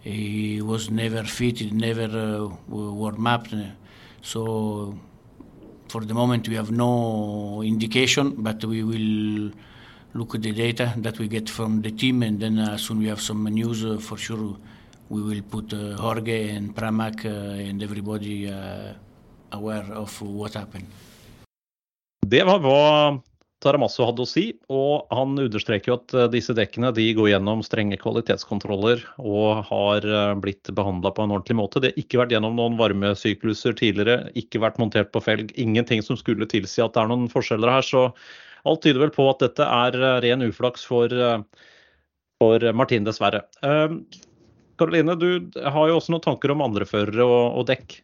It 0.04 0.62
was 0.62 0.88
never 0.88 1.24
fitted, 1.24 1.72
never 1.72 2.04
uh, 2.04 2.56
warm 2.68 3.26
up. 3.26 3.48
So 4.22 4.96
for 5.88 6.04
the 6.04 6.14
moment, 6.14 6.48
we 6.48 6.54
have 6.54 6.70
no 6.70 7.62
indication, 7.62 8.36
but 8.38 8.64
we 8.64 8.84
will 8.84 9.50
look 10.14 10.36
at 10.36 10.42
the 10.42 10.52
data 10.52 10.94
that 10.98 11.18
we 11.18 11.26
get 11.26 11.50
from 11.50 11.82
the 11.82 11.90
team, 11.90 12.22
and 12.22 12.38
then 12.38 12.58
as 12.60 12.82
soon 12.82 12.98
we 13.00 13.06
have 13.06 13.20
some 13.20 13.42
news, 13.44 13.84
uh, 13.84 13.98
for 13.98 14.16
sure 14.16 14.56
we 15.08 15.22
will 15.22 15.42
put 15.42 15.72
uh, 15.72 15.96
Jorge 15.96 16.50
and 16.50 16.74
Pramac 16.74 17.24
uh, 17.24 17.68
and 17.68 17.82
everybody 17.82 18.50
uh, 18.50 18.92
aware 19.52 19.86
of 19.94 20.22
what 20.22 20.54
happened. 20.54 20.86
Det 22.26 22.42
var 22.42 22.58
hva 22.58 23.20
Taramasso 23.62 24.04
hadde 24.04 24.24
å 24.24 24.28
si, 24.28 24.44
og 24.68 25.06
han 25.14 25.38
understreker 25.38 25.92
jo 25.92 25.96
at 25.96 26.14
disse 26.32 26.52
dekkene 26.58 26.90
de 26.94 27.06
går 27.16 27.30
gjennom 27.30 27.62
strenge 27.64 27.96
kvalitetskontroller 28.02 29.00
og 29.22 29.62
har 29.70 30.04
blitt 30.42 30.68
behandla 30.76 31.12
på 31.14 31.24
en 31.24 31.32
ordentlig 31.32 31.56
måte. 31.62 31.80
Det 31.80 31.94
har 31.94 32.02
ikke 32.02 32.20
vært 32.20 32.34
gjennom 32.34 32.58
noen 32.58 32.76
varmesykluser 32.76 33.78
tidligere, 33.78 34.28
ikke 34.36 34.60
vært 34.60 34.82
montert 34.82 35.14
på 35.14 35.22
felg. 35.24 35.54
Ingenting 35.56 36.04
som 36.04 36.18
skulle 36.20 36.50
tilsi 36.50 36.84
at 36.84 36.98
det 36.98 37.04
er 37.04 37.10
noen 37.14 37.30
forskjeller 37.32 37.72
her. 37.78 37.86
Så 37.86 38.04
alt 38.68 38.84
tyder 38.84 39.06
vel 39.06 39.14
på 39.14 39.30
at 39.30 39.46
dette 39.46 39.70
er 39.78 39.98
ren 40.26 40.44
uflaks 40.50 40.84
for, 40.84 41.16
for 42.42 42.70
Martin, 42.76 43.08
dessverre. 43.08 43.46
Karoline, 44.76 45.16
du 45.16 45.28
har 45.56 45.88
jo 45.88 45.96
også 45.98 46.12
noen 46.12 46.24
tanker 46.24 46.52
om 46.52 46.64
andre 46.66 46.88
førere 46.88 47.24
og, 47.24 47.56
og 47.60 47.68
dekk? 47.70 48.00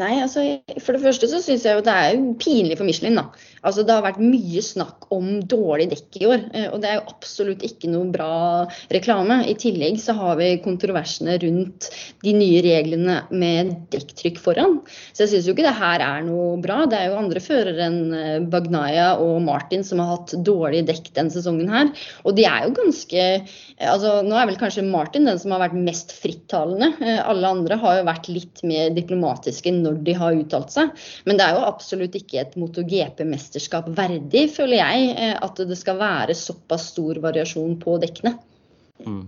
Nei, 0.00 0.14
altså 0.24 0.40
For 0.80 0.96
det 0.96 1.02
første 1.02 1.28
så 1.28 1.36
syns 1.44 1.66
jeg 1.66 1.76
jo 1.76 1.82
det 1.84 1.92
er 1.92 2.20
pinlig 2.40 2.78
for 2.78 2.88
Michelin. 2.88 3.18
da. 3.18 3.26
Altså 3.60 3.82
Det 3.84 3.92
har 3.92 4.04
vært 4.06 4.22
mye 4.24 4.62
snakk 4.64 5.04
om 5.12 5.26
dårlig 5.44 5.90
dekk 5.90 6.16
i 6.16 6.28
år, 6.30 6.46
eh, 6.56 6.68
og 6.72 6.80
det 6.80 6.88
er 6.88 6.94
jo 6.96 7.12
absolutt 7.12 7.60
ikke 7.66 7.90
noe 7.92 8.08
bra 8.14 8.64
reklame. 8.94 9.42
I 9.44 9.54
tillegg 9.60 9.98
så 10.00 10.14
har 10.16 10.38
vi 10.40 10.48
kontroversene 10.64 11.36
rundt 11.42 11.90
de 12.24 12.32
nye 12.32 12.62
reglene 12.64 13.18
med 13.36 13.74
dekktrykk 13.92 14.40
foran. 14.40 14.78
Så 15.12 15.26
jeg 15.26 15.34
syns 15.34 15.50
jo 15.50 15.54
ikke 15.54 15.66
det 15.68 15.74
her 15.76 16.06
er 16.06 16.24
noe 16.24 16.56
bra. 16.64 16.86
Det 16.88 16.96
er 16.96 17.10
jo 17.10 17.20
andre 17.20 17.44
førere 17.44 17.84
enn 17.90 18.00
eh, 18.16 18.48
Bagnaya 18.48 19.10
og 19.20 19.42
Martin 19.44 19.84
som 19.84 20.00
har 20.00 20.14
hatt 20.14 20.32
dårlig 20.40 20.86
dekk 20.88 21.12
den 21.20 21.28
sesongen 21.36 21.68
her. 21.68 21.92
Og 22.24 22.40
de 22.40 22.48
er 22.48 22.64
jo 22.64 22.78
ganske 22.80 23.28
altså 23.82 24.22
Nå 24.24 24.36
er 24.38 24.46
vel 24.48 24.58
kanskje 24.60 24.86
Martin 24.86 25.26
den 25.28 25.38
som 25.42 25.52
har 25.52 25.66
vært 25.66 25.76
mest 25.76 26.16
frittalende. 26.16 26.94
Eh, 27.04 27.20
alle 27.20 27.52
andre 27.58 27.76
har 27.84 28.00
jo 28.00 28.08
vært 28.08 28.32
litt 28.32 28.64
mer 28.64 28.88
diplomatiske 28.96 29.81
når 29.82 30.00
de 30.06 30.14
har 30.18 30.38
uttalt 30.38 30.72
seg. 30.74 30.90
Men 31.28 31.38
det 31.38 31.46
er 31.46 31.58
jo 31.58 31.68
absolutt 31.68 32.16
ikke 32.18 32.40
et 32.42 32.56
MotoGP-mesterskap 32.60 33.90
verdig, 33.98 34.48
føler 34.54 34.80
jeg, 34.80 35.12
eh, 35.16 35.36
at 35.36 35.62
det 35.68 35.78
skal 35.78 36.00
være 36.00 36.36
såpass 36.38 36.90
stor 36.94 37.20
variasjon 37.22 37.78
på 37.82 37.98
dekkene. 38.02 38.36
Mm. 39.06 39.24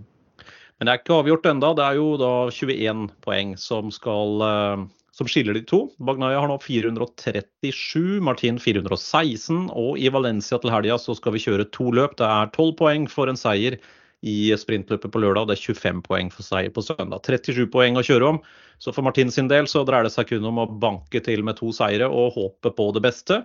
Men 0.79 0.89
det 0.89 0.93
er 0.93 1.01
ikke 1.03 1.19
avgjort 1.23 1.49
enda. 1.49 1.73
Det 1.79 1.87
er 1.87 1.99
jo 2.01 2.11
da 2.21 2.35
21 2.53 3.09
poeng 3.25 3.55
som, 3.61 3.91
skal, 3.95 4.43
eh, 4.45 4.85
som 5.15 5.31
skiller 5.31 5.57
de 5.57 5.63
to. 5.71 5.85
Bagnaya 6.03 6.43
har 6.43 6.51
nå 6.51 6.59
437, 6.63 8.21
Martin 8.25 8.59
416. 8.63 9.69
Og 9.71 10.01
i 10.03 10.11
Valencia 10.13 10.59
til 10.61 10.75
helga 10.75 10.99
så 11.01 11.17
skal 11.19 11.37
vi 11.37 11.45
kjøre 11.47 11.71
to 11.75 11.91
løp. 11.95 12.19
Det 12.21 12.27
er 12.27 12.51
12 12.53 12.75
poeng 12.81 13.07
for 13.11 13.31
en 13.31 13.39
seier 13.39 13.79
i 14.25 14.55
sprintløpet 14.57 15.13
på 15.13 15.21
lørdag. 15.21 15.51
Det 15.51 15.59
er 15.59 15.75
25 15.75 16.01
poeng 16.07 16.33
for 16.33 16.47
seier 16.47 16.73
på 16.73 16.85
søndag. 16.85 17.21
37 17.27 17.69
poeng 17.73 18.01
å 18.01 18.05
kjøre 18.07 18.33
om. 18.33 18.41
Så 18.83 18.95
for 18.95 19.05
Martin 19.07 19.31
sin 19.33 19.51
del 19.51 19.69
så 19.71 19.85
dreier 19.87 20.09
det 20.09 20.15
seg 20.15 20.31
kun 20.33 20.49
om 20.49 20.63
å 20.63 20.69
banke 20.69 21.21
til 21.25 21.45
med 21.47 21.59
to 21.61 21.71
seire 21.77 22.09
og 22.09 22.35
håpe 22.39 22.73
på 22.75 22.89
det 22.97 23.05
beste. 23.05 23.43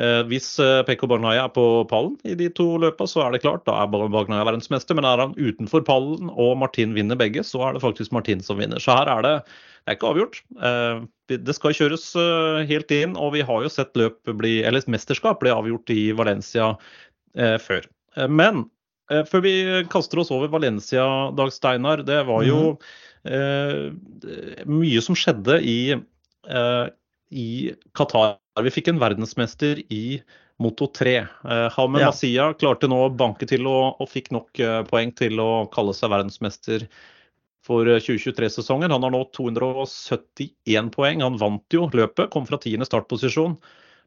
Eh, 0.00 0.22
hvis 0.30 0.54
eh, 0.62 0.80
Pekko 0.88 1.08
Bagnaya 1.10 1.44
er 1.44 1.52
på 1.52 1.64
pallen 1.90 2.14
i 2.24 2.36
de 2.38 2.46
to 2.54 2.64
løpene, 2.80 3.10
så 3.10 3.26
er 3.26 3.34
det 3.34 3.42
klart, 3.42 3.66
da 3.66 3.82
er 3.82 3.90
Bagnaya 3.92 4.46
verdensmester. 4.48 4.96
Men 4.96 5.08
er 5.08 5.24
han 5.24 5.36
utenfor 5.36 5.84
pallen 5.88 6.30
og 6.32 6.54
Martin 6.62 6.94
vinner 6.96 7.18
begge, 7.18 7.44
så 7.44 7.66
er 7.66 7.76
det 7.76 7.84
faktisk 7.84 8.14
Martin 8.14 8.44
som 8.46 8.62
vinner. 8.62 8.80
Så 8.82 8.94
her 8.94 9.10
er 9.10 9.26
det, 9.26 9.34
det 9.82 9.92
er 9.92 9.98
ikke 9.98 10.12
avgjort. 10.14 10.38
Eh, 10.62 11.02
det 11.32 11.56
skal 11.56 11.74
kjøres 11.76 12.10
helt 12.68 12.92
inn, 12.94 13.16
og 13.16 13.32
vi 13.34 13.42
har 13.48 13.64
jo 13.64 13.72
sett 13.72 13.96
løp 13.96 14.20
bli, 14.36 14.58
eller 14.68 14.84
mesterskap 14.92 15.40
bli 15.40 15.50
avgjort 15.52 15.88
i 15.94 16.02
Valencia 16.12 16.74
før. 17.32 17.86
Men 18.28 18.66
Eh, 18.66 18.68
før 19.28 19.44
vi 19.44 19.54
kaster 19.92 20.22
oss 20.22 20.32
over 20.34 20.50
Valencia, 20.52 21.04
Dag 21.36 21.52
Steinar. 21.54 22.04
Det 22.06 22.20
var 22.28 22.44
jo 22.46 22.60
mm. 22.74 22.92
eh, 23.32 24.62
mye 24.70 25.02
som 25.04 25.18
skjedde 25.18 25.58
i, 25.60 25.80
eh, 25.96 26.86
i, 27.30 27.48
Qatar. 27.98 28.38
Vi 28.62 28.72
fikk 28.74 28.92
en 28.92 29.00
verdensmester 29.02 29.80
i 29.92 30.20
Moto 30.62 30.86
3. 30.86 31.16
Eh, 31.18 31.68
Hamed 31.76 32.02
ja. 32.02 32.10
Masia 32.12 32.52
klarte 32.58 32.90
nå 32.90 33.00
å 33.06 33.14
banke 33.14 33.48
til 33.48 33.66
og, 33.70 34.00
og 34.00 34.10
fikk 34.10 34.30
nok 34.34 34.62
eh, 34.62 34.80
poeng 34.88 35.12
til 35.18 35.40
å 35.42 35.50
kalle 35.72 35.94
seg 35.96 36.12
verdensmester 36.12 36.86
for 37.66 37.86
2023-sesongen. 37.86 38.90
Eh, 38.90 38.94
Han 38.94 39.06
har 39.06 39.14
nå 39.14 39.22
271 39.36 40.92
poeng. 40.94 41.24
Han 41.24 41.40
vant 41.40 41.76
jo 41.76 41.88
løpet, 41.92 42.30
kom 42.34 42.46
fra 42.48 42.60
tiende 42.62 42.88
startposisjon. 42.88 43.56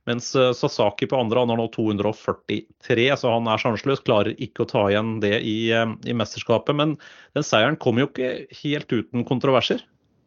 Mens 0.05 0.29
eh, 0.37 0.51
Sasaki 0.53 1.07
på 1.09 1.17
andre 1.17 1.41
han 1.41 1.51
har 1.53 1.59
nå 1.59 1.65
243, 1.73 3.07
så 3.17 3.33
han 3.33 3.49
er 3.49 3.61
sjanseløs. 3.61 4.03
Klarer 4.05 4.37
ikke 4.37 4.65
å 4.65 4.69
ta 4.69 4.85
igjen 4.91 5.17
det 5.23 5.39
i, 5.41 5.57
eh, 5.73 5.95
i 6.05 6.15
mesterskapet. 6.17 6.77
Men 6.77 6.95
den 7.37 7.45
seieren 7.45 7.79
kom 7.81 8.01
jo 8.01 8.09
ikke 8.11 8.45
helt 8.61 8.93
uten 8.93 9.25
kontroverser. 9.27 9.81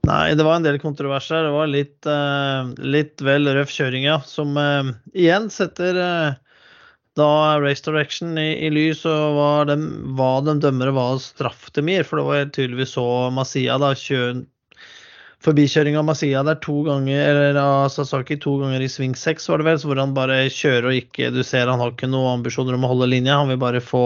Nei, 0.08 0.32
det 0.38 0.44
var 0.46 0.58
en 0.58 0.66
del 0.66 0.80
kontroverser. 0.82 1.46
Det 1.46 1.54
var 1.54 1.70
litt, 1.70 1.96
uh, 2.08 2.70
litt 2.80 3.20
vel 3.20 3.50
røff 3.52 3.72
kjøring, 3.74 4.06
ja. 4.08 4.20
Som 4.24 4.56
uh, 4.56 4.88
igjen 5.12 5.50
setter 5.52 5.98
uh, 6.00 6.38
da 7.18 7.58
Race 7.60 7.84
Direction 7.84 8.38
i, 8.40 8.54
i 8.64 8.70
lys 8.72 9.02
og 9.10 9.36
hva 9.36 9.50
de, 9.68 9.76
hva 10.16 10.30
de 10.46 10.54
dømmere 10.62 10.94
var 10.96 11.18
straff 11.22 11.66
til 11.74 11.84
Mir. 11.90 12.06
For 12.08 12.22
det 12.22 12.28
var 12.28 12.54
tydeligvis 12.54 12.94
så 12.96 13.04
Masia 13.34 13.76
da 13.82 13.92
kjø, 13.98 14.22
forbikjøring 15.44 15.96
av 15.98 16.06
Masia 16.08 16.42
der 16.46 16.58
to 16.62 16.80
ganger, 16.86 17.20
eller 17.30 17.58
av 17.62 17.88
Sasaki 17.94 18.38
to 18.42 18.56
ganger 18.62 18.82
i 18.82 18.90
sving 18.90 19.14
seks, 19.18 19.46
var 19.50 19.60
det 19.60 19.68
vel, 19.68 19.78
hvor 19.86 20.00
han 20.00 20.16
bare 20.16 20.40
kjører 20.50 20.90
og 20.90 20.98
ikke 20.98 21.30
Du 21.34 21.44
ser 21.46 21.70
han 21.70 21.82
har 21.82 21.94
ikke 21.94 22.10
noen 22.10 22.40
ambisjoner 22.40 22.74
om 22.74 22.86
å 22.86 22.92
holde 22.94 23.10
linja, 23.12 23.38
han 23.38 23.52
vil 23.52 23.60
bare 23.62 23.82
få 23.84 24.04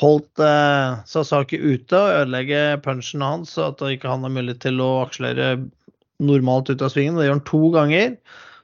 holdt 0.00 0.42
eh, 0.44 1.00
Sasaki 1.08 1.58
ute 1.58 1.96
og 1.96 2.20
ødelegge 2.20 2.78
punchen 2.84 3.24
hans, 3.24 3.56
så 3.56 3.70
at 3.70 3.82
ikke 3.88 4.10
han 4.10 4.26
har 4.26 4.34
mulighet 4.34 4.62
til 4.68 4.82
å 4.84 4.92
akselere 5.06 5.56
normalt 6.20 6.70
ut 6.70 6.84
av 6.84 6.92
svingen. 6.92 7.16
Det 7.16 7.26
gjør 7.26 7.38
han 7.38 7.48
to 7.48 7.62
ganger. 7.74 8.14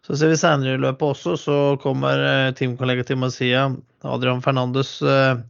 Så 0.07 0.19
ser 0.21 0.31
vi 0.31 0.39
senere 0.39 0.77
i 0.77 0.83
løpet 0.85 1.09
også, 1.09 1.35
så 1.41 1.59
kommer 1.83 2.21
eh, 2.23 2.53
teamkollega 2.55 3.09
til 3.09 3.19
Masia, 3.19 3.67
Adrian 4.07 4.45
Fernandes, 4.45 5.01
eh, 5.03 5.41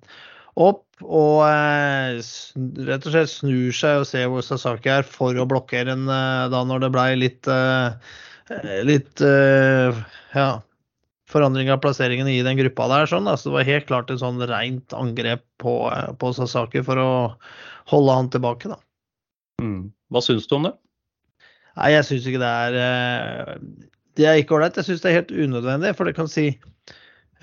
opp 0.57 0.86
og 1.05 1.43
eh, 1.45 2.23
rett 2.89 3.05
og 3.05 3.13
slett 3.13 3.29
snur 3.33 3.75
seg 3.77 4.01
og 4.01 4.07
ser 4.09 4.31
hvor 4.33 4.45
Sasaki 4.45 4.89
er 4.89 5.05
for 5.05 5.37
å 5.37 5.45
blokkere 5.49 5.93
en 5.93 6.07
eh, 6.09 6.47
da 6.53 6.63
når 6.65 6.87
det 6.87 6.93
blei 6.95 7.11
litt 7.19 7.49
eh, 7.53 8.15
litt 8.87 9.21
ja, 9.21 10.47
forandring 11.27 11.73
av 11.75 11.81
plasseringen 11.83 12.29
i 12.31 12.39
den 12.47 12.57
gruppa 12.61 12.87
der. 12.93 13.09
Sånn, 13.11 13.27
så 13.27 13.51
det 13.51 13.57
var 13.57 13.67
helt 13.67 13.89
klart 13.89 14.13
et 14.15 14.23
sånn 14.23 14.39
rent 14.47 14.95
angrep 14.95 15.43
på, 15.59 15.75
på, 16.23 16.31
Sasaki 16.37 16.85
for 16.87 17.03
å 17.03 17.11
holde 17.91 18.17
han 18.21 18.31
tilbake. 18.31 18.71
Da. 18.71 18.79
Mm. 19.65 19.91
Hva 20.15 20.23
syns 20.23 20.47
du 20.47 20.55
om 20.61 20.71
det? 20.71 20.77
Nei, 21.75 21.91
Jeg 21.97 22.07
syns 22.07 22.31
ikke 22.31 22.41
det 22.41 22.55
er 22.71 23.59
Det 24.17 24.31
er 24.31 24.39
ikke 24.39 24.57
ålreit. 24.57 24.79
Jeg 24.79 24.93
syns 24.93 25.03
det 25.03 25.11
er 25.11 25.19
helt 25.19 25.35
unødvendig. 25.35 25.93
For 25.99 26.07
det 26.07 26.15
kan 26.17 26.31
si 26.31 26.53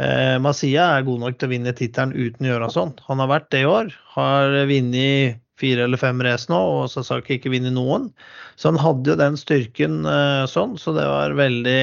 Eh, 0.01 0.35
Masia 0.41 0.87
er 0.95 1.05
god 1.05 1.21
nok 1.21 1.37
til 1.37 1.49
å 1.49 1.53
vinne 1.53 1.73
tittelen 1.77 2.15
uten 2.15 2.47
å 2.47 2.53
gjøre 2.53 2.69
sånn. 2.73 2.93
Han 3.09 3.21
har 3.21 3.29
vært 3.29 3.51
det 3.53 3.63
i 3.63 3.69
år. 3.69 3.91
Har 4.15 4.55
vunnet 4.69 5.41
fire 5.59 5.85
eller 5.85 6.01
fem 6.01 6.21
race 6.25 6.49
nå, 6.49 6.57
og 6.57 6.87
Sasaki 6.91 7.37
ikke 7.37 7.51
vunnet 7.53 7.75
noen. 7.75 8.09
Så 8.57 8.71
han 8.71 8.81
hadde 8.81 9.13
jo 9.13 9.19
den 9.19 9.37
styrken 9.39 10.01
eh, 10.09 10.45
sånn, 10.49 10.75
så 10.81 10.95
det 10.97 11.05
var 11.09 11.37
veldig 11.37 11.77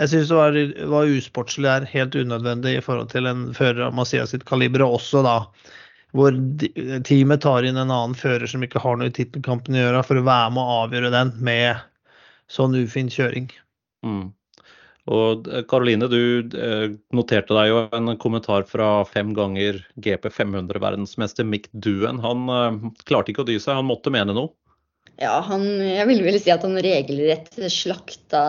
Jeg 0.00 0.08
syns 0.08 0.32
det 0.32 0.38
var, 0.38 0.56
var 0.90 1.14
usportslig 1.14 1.68
der, 1.68 1.86
helt 1.92 2.16
unødvendig 2.16 2.78
i 2.78 2.82
forhold 2.82 3.12
til 3.12 3.28
en 3.28 3.50
fører 3.54 3.86
av 3.86 3.94
Masia 3.94 4.24
sitt 4.26 4.46
kaliber, 4.48 4.82
og 4.86 4.98
også 4.98 5.22
da 5.26 5.36
hvor 6.16 6.34
teamet 7.08 7.40
tar 7.40 7.64
inn 7.64 7.78
en 7.80 7.92
annen 7.92 8.16
fører 8.16 8.48
som 8.48 8.64
ikke 8.64 8.80
har 8.82 8.98
noe 9.00 9.08
i 9.08 9.14
tittelkampen 9.16 9.76
å 9.76 9.84
gjøre, 9.84 10.02
for 10.04 10.20
å 10.20 10.24
være 10.26 10.50
med 10.52 10.60
å 10.60 10.78
avgjøre 10.82 11.12
den 11.12 11.30
med 11.44 11.80
sånn 12.52 12.76
ufin 12.76 13.08
kjøring. 13.12 13.48
Mm. 14.04 14.26
Og 15.10 15.48
Karoline, 15.66 16.06
eh, 16.06 16.12
du 16.12 16.58
eh, 16.58 16.92
noterte 17.16 17.56
deg 17.56 17.70
jo 17.72 17.78
en 17.96 18.12
kommentar 18.22 18.62
fra 18.70 19.02
fem 19.08 19.32
ganger 19.34 19.80
GP 19.98 20.30
500-verdensmester 20.30 21.46
Mick 21.48 21.66
Duen. 21.72 22.20
Han 22.22 22.46
eh, 22.48 22.90
klarte 23.08 23.32
ikke 23.32 23.42
å 23.42 23.48
dy 23.48 23.58
seg, 23.58 23.80
han 23.80 23.88
måtte 23.88 24.14
mene 24.14 24.36
noe? 24.36 24.54
Ja, 25.20 25.34
han, 25.44 25.62
jeg 25.84 26.06
vil 26.08 26.22
vel 26.24 26.36
si 26.40 26.50
at 26.50 26.62
han 26.64 26.78
regelrett 26.82 27.52
slakta 27.70 28.40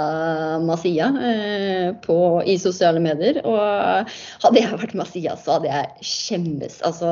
Masia 0.63 1.09
eh, 1.19 1.89
på, 2.01 2.15
i 2.47 2.55
sosiale 2.61 3.01
medier. 3.03 3.41
Og 3.43 4.13
hadde 4.45 4.61
jeg 4.61 4.79
vært 4.79 4.95
Masia, 4.97 5.35
så 5.37 5.57
hadde 5.57 5.69
jeg 5.69 6.07
skjemmes. 6.07 6.79
Altså, 6.87 7.09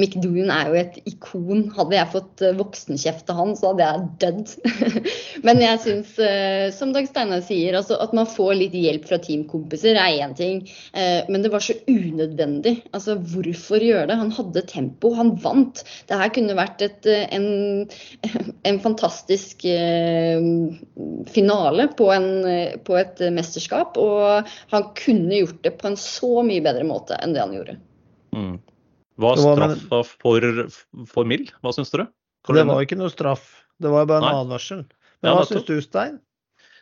Mick 0.00 0.14
Doon 0.22 0.52
er 0.54 0.70
jo 0.70 0.78
et 0.80 1.00
ikon. 1.10 1.66
Hadde 1.74 1.98
jeg 1.98 2.12
fått 2.14 2.44
voksenkjeft 2.60 3.32
av 3.34 3.40
han, 3.42 3.56
så 3.58 3.72
hadde 3.72 3.88
jeg 3.88 4.06
dødd. 4.22 4.54
Men 5.48 5.64
jeg 5.64 5.82
syns, 5.84 6.14
eh, 6.22 6.70
som 6.76 6.94
Dag 6.94 7.10
Steinar 7.10 7.42
sier, 7.44 7.74
altså, 7.76 7.98
at 8.00 8.14
man 8.16 8.30
får 8.30 8.54
litt 8.62 8.78
hjelp 8.78 9.10
fra 9.10 9.20
teamkompiser 9.20 9.98
er 9.98 10.22
én 10.22 10.36
ting. 10.38 10.62
Eh, 10.94 11.26
men 11.28 11.42
det 11.44 11.50
var 11.52 11.62
så 11.64 11.74
unødvendig. 11.90 12.76
Altså, 12.94 13.18
hvorfor 13.18 13.82
gjøre 13.82 14.08
det? 14.10 14.18
Han 14.20 14.32
hadde 14.34 14.64
tempo, 14.70 15.12
han 15.18 15.34
vant. 15.42 15.82
Det 16.08 16.18
her 16.22 16.32
kunne 16.34 16.56
vært 16.58 16.86
et, 16.86 17.10
en 17.34 17.48
en 18.68 18.80
fantastisk 18.82 19.64
eh, 19.64 20.40
finale 21.32 21.86
på, 21.96 22.08
en, 22.12 22.26
på, 22.84 22.96
et 23.00 23.22
mesterskap. 23.32 23.98
Og 24.00 24.50
han 24.72 24.88
kunne 24.98 25.42
gjort 25.42 25.62
det 25.66 25.76
på 25.80 25.90
en 25.90 25.98
så 26.00 26.44
mye 26.46 26.64
bedre 26.64 26.86
måte 26.88 27.18
enn 27.20 27.36
det 27.36 27.44
han 27.44 27.54
gjorde. 27.56 27.76
Mm. 28.36 28.56
Var 29.20 29.40
straffa 29.40 30.02
for, 30.06 30.48
for 31.10 31.28
mild? 31.28 31.52
Hva 31.60 31.74
syns 31.76 31.92
dere? 31.92 32.08
Det 32.48 32.64
var 32.64 32.80
ikke 32.84 32.96
noe 32.96 33.12
straff, 33.12 33.50
det 33.82 33.90
var 33.92 34.06
bare 34.08 34.22
en 34.22 34.28
Nei. 34.30 34.42
advarsel. 34.46 34.84
Men 35.20 35.28
ja, 35.28 35.36
hva 35.36 35.48
syns 35.48 35.66
du, 35.68 35.76
Stein? 35.84 36.20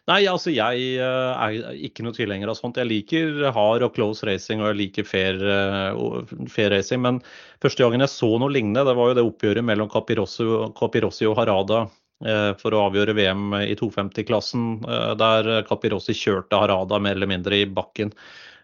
Nei, 0.08 0.22
altså 0.24 0.48
jeg 0.54 0.84
eh, 0.96 1.42
er 1.60 1.80
ikke 1.84 2.04
noe 2.06 2.16
tilhenger 2.16 2.48
av 2.48 2.56
sånt. 2.56 2.78
Jeg 2.80 2.88
liker 2.88 3.42
hard 3.52 3.84
og 3.84 3.92
close 3.96 4.24
racing 4.24 4.62
og 4.62 4.70
jeg 4.70 4.78
liker 4.78 5.04
fair, 5.04 5.36
eh, 5.36 6.32
fair, 6.48 6.72
racing. 6.72 7.02
Men 7.04 7.20
første 7.60 7.84
gangen 7.84 8.04
jeg 8.06 8.14
så 8.14 8.30
noe 8.40 8.54
lignende, 8.54 8.86
det 8.88 8.96
var 8.96 9.10
jo 9.10 9.18
det 9.18 9.26
oppgjøret 9.28 9.68
mellom 9.68 9.90
Capirossi, 9.92 11.28
og 11.28 11.36
Harada 11.36 11.82
eh, 12.24 12.52
for 12.56 12.72
å 12.72 12.86
avgjøre 12.86 13.18
VM 13.20 13.58
i 13.60 13.76
250-klassen, 13.76 14.68
der 15.20 15.50
Capirossi 15.68 16.16
kjørte 16.16 16.62
Harada 16.62 17.02
mer 17.04 17.18
eller 17.18 17.28
mindre 17.28 17.60
i 17.60 17.68
bakken. 17.68 18.14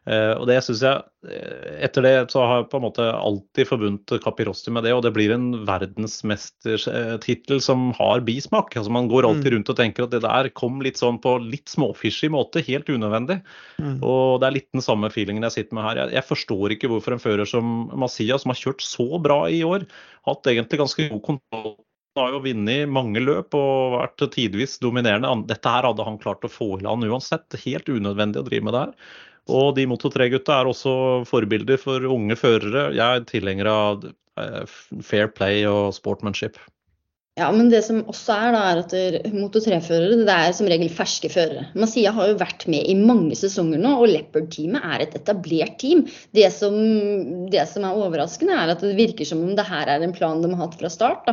Uh, 0.04 0.36
og 0.36 0.44
det 0.50 0.58
synes 0.60 0.82
jeg, 0.84 1.00
eh, 1.32 1.76
Etter 1.86 2.04
det 2.04 2.10
så 2.28 2.42
har 2.44 2.58
jeg 2.58 2.66
på 2.68 2.76
en 2.76 2.84
måte 2.84 3.04
alltid 3.08 3.68
forbundet 3.70 4.20
Capirossi 4.20 4.72
med 4.74 4.84
det, 4.84 4.92
og 4.92 5.00
det 5.06 5.14
blir 5.16 5.32
en 5.32 5.46
verdensmestertittel 5.64 7.62
som 7.64 7.86
har 7.96 8.20
bismak. 8.26 8.76
altså 8.76 8.92
Man 8.92 9.08
går 9.08 9.24
alltid 9.24 9.48
mm. 9.48 9.54
rundt 9.56 9.72
og 9.72 9.78
tenker 9.78 10.04
at 10.04 10.12
det 10.12 10.20
der 10.26 10.50
kom 10.52 10.82
litt 10.84 11.00
sånn 11.00 11.16
på 11.24 11.38
litt 11.40 11.72
småfishy 11.72 12.28
måte, 12.32 12.60
helt 12.68 12.92
unødvendig. 12.92 13.40
Mm. 13.80 13.96
Og 14.04 14.42
det 14.42 14.50
er 14.50 14.56
litt 14.58 14.70
den 14.76 14.84
samme 14.84 15.08
feelingen 15.14 15.48
jeg 15.48 15.56
sitter 15.56 15.80
med 15.80 15.88
her. 15.88 16.02
Jeg, 16.02 16.16
jeg, 16.18 16.28
forstår 16.34 16.76
ikke 16.76 16.92
hvorfor 16.92 17.16
en 17.16 17.24
fører 17.24 17.48
som 17.48 17.72
Masia, 17.96 18.36
som 18.40 18.52
har 18.52 18.60
kjørt 18.60 18.84
så 18.84 19.08
bra 19.24 19.40
i 19.48 19.64
år, 19.64 19.88
hatt 20.28 20.52
egentlig 20.52 20.84
ganske 20.84 21.08
god 21.08 21.24
kontroll 21.32 21.76
han 22.14 22.28
har 22.28 22.34
jo 22.36 22.44
vunnet 22.44 22.90
mange 22.94 23.18
løp 23.18 23.56
og 23.58 23.96
vært 23.96 24.22
tidvis 24.36 24.76
dominerende. 24.78 25.32
Dette 25.48 25.70
her 25.70 25.82
hadde 25.88 26.04
han 26.06 26.20
klart 26.22 26.44
å 26.46 26.50
få 26.52 26.76
i 26.76 26.84
land 26.86 27.02
uansett. 27.08 27.56
Helt 27.64 27.90
unødvendig 27.90 28.38
å 28.38 28.46
drive 28.46 28.68
med 28.68 28.76
det 28.76 28.82
her. 28.84 28.92
Og 29.52 29.74
de 29.76 29.84
Moto 29.88 30.08
3-gutta 30.08 30.60
er 30.60 30.70
også 30.70 30.92
forbilder 31.28 31.80
for 31.80 32.04
unge 32.08 32.36
førere. 32.40 32.86
Jeg 32.96 33.04
er 33.20 33.26
tilhenger 33.28 33.68
av 33.68 34.06
eh, 34.40 34.76
fair 35.04 35.28
play 35.36 35.66
og 35.68 35.92
sportmanship. 35.96 36.56
Ja, 37.34 37.48
men 37.50 37.66
det 37.66 37.80
som 37.82 37.96
også 38.06 38.30
er, 38.30 38.52
da, 38.54 38.58
er 38.70 38.80
at 38.84 39.32
Moto 39.34 39.58
3-førere 39.58 40.20
det 40.20 40.30
er 40.30 40.52
som 40.54 40.68
regel 40.70 40.86
ferske 40.94 41.26
førere. 41.32 41.64
Masia 41.74 42.12
har 42.14 42.28
jo 42.30 42.36
vært 42.38 42.62
med 42.70 42.86
i 42.86 42.92
mange 42.94 43.34
sesonger 43.34 43.80
nå, 43.82 43.90
og 44.04 44.06
Leopard-teamet 44.06 44.84
er 44.86 45.02
et 45.02 45.16
etablert 45.18 45.74
team. 45.82 46.04
Det 46.30 46.46
som, 46.54 46.76
det 47.50 47.64
som, 47.72 47.82
er 47.88 47.98
overraskende, 47.98 48.54
er 48.54 48.70
at 48.70 48.84
det 48.86 48.92
virker 48.94 49.26
som 49.26 49.42
om 49.42 49.56
det 49.58 49.64
her 49.66 49.90
er 49.90 50.04
en 50.06 50.14
plan 50.14 50.44
de 50.44 50.52
har 50.52 50.60
hatt 50.60 50.76
fra 50.78 50.90
start. 50.94 51.26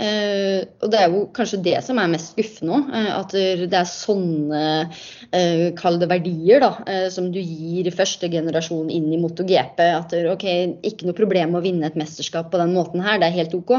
Eh, 0.00 0.64
og 0.80 0.94
det 0.94 1.02
er 1.02 1.12
jo 1.12 1.20
kanskje 1.36 1.60
det 1.66 1.76
som 1.84 2.00
er 2.00 2.08
mest 2.14 2.32
skuffende 2.32 2.78
òg. 2.78 2.88
Eh, 2.96 3.10
at 3.12 3.36
det 3.36 3.78
er 3.82 3.90
sånne 3.90 4.62
eh, 4.80 5.66
kalde 5.76 6.08
verdier 6.08 6.64
da, 6.64 6.70
eh, 6.88 7.10
som 7.12 7.28
du 7.34 7.42
gir 7.42 7.92
første 7.92 8.32
generasjon 8.32 8.88
inn 8.88 9.12
i 9.12 9.20
MotoGP. 9.20 9.84
At 9.90 10.16
OK, 10.32 10.48
ikke 10.88 11.10
noe 11.10 11.20
problem 11.20 11.60
å 11.60 11.62
vinne 11.68 11.92
et 11.92 12.00
mesterskap 12.00 12.48
på 12.48 12.64
den 12.64 12.72
måten 12.80 13.04
her, 13.04 13.20
det 13.20 13.28
er 13.28 13.38
helt 13.42 13.60
OK. 13.60 13.76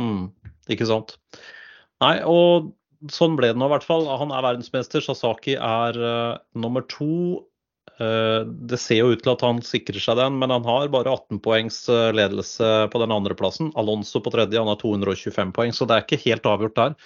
Mm. 0.00 0.30
Ikke 0.68 0.88
sant. 0.88 1.16
Nei, 2.00 2.16
og 2.24 2.72
sånn 3.12 3.36
ble 3.38 3.52
det 3.52 3.60
nå 3.60 3.68
i 3.68 3.74
hvert 3.74 3.86
fall. 3.86 4.08
Han 4.20 4.32
er 4.34 4.44
verdensmester. 4.44 5.04
Sasaki 5.04 5.56
er 5.56 5.96
uh, 6.00 6.40
nummer 6.58 6.84
to. 6.90 7.46
Uh, 8.00 8.44
det 8.68 8.80
ser 8.80 9.02
jo 9.02 9.14
ut 9.14 9.24
til 9.24 9.32
at 9.32 9.44
han 9.44 9.60
sikrer 9.64 10.00
seg 10.00 10.20
den, 10.20 10.38
men 10.40 10.52
han 10.52 10.64
har 10.68 10.92
bare 10.92 11.12
18 11.12 11.40
poengs 11.44 11.82
uh, 11.92 12.10
ledelse 12.16 12.70
på 12.92 13.02
den 13.02 13.12
andre 13.14 13.36
plassen. 13.36 13.72
Alonso 13.80 14.22
på 14.24 14.32
tredje, 14.32 14.60
han 14.60 14.70
har 14.70 14.80
225 14.80 15.52
poeng, 15.56 15.74
så 15.76 15.88
det 15.88 15.96
er 15.96 16.06
ikke 16.06 16.24
helt 16.28 16.48
avgjort 16.48 16.78
der. 16.80 16.96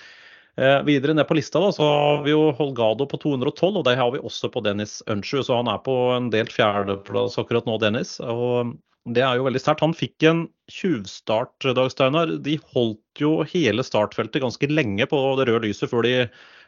videre 0.86 1.14
ned 1.14 1.26
på 1.26 1.34
lista 1.34 1.58
da, 1.58 1.72
så 1.74 1.82
har 1.82 2.20
vi 2.22 2.30
jo 2.30 2.52
Holgado 2.54 3.08
på 3.10 3.18
212, 3.18 3.78
og 3.80 3.84
det 3.88 3.96
har 3.98 4.12
vi 4.14 4.22
også 4.22 4.52
på 4.54 4.62
Dennis 4.62 5.00
Unchu. 5.10 5.42
så 5.42 5.56
han 5.58 5.70
er 5.70 5.80
på 5.82 5.94
en 6.14 6.30
delt 6.30 6.54
fjerdeplass 6.54 7.38
akkurat 7.42 7.66
nå, 7.66 7.78
Dennis. 7.82 8.20
Og 8.22 8.76
det 9.04 9.20
er 9.20 9.36
jo 9.36 9.44
veldig 9.44 9.60
sterkt. 9.60 9.84
Han 9.84 9.96
fikk 9.96 10.24
en 10.24 10.46
tjuvstart, 10.72 11.66
Dag 11.76 11.90
Steinar. 11.92 12.30
De 12.44 12.56
holdt 12.72 13.20
jo 13.20 13.36
hele 13.50 13.84
startfeltet 13.84 14.42
ganske 14.44 14.68
lenge 14.70 15.06
på 15.10 15.20
det 15.38 15.48
røde 15.50 15.68
lyset 15.68 15.90
før 15.90 16.06
de 16.06 16.14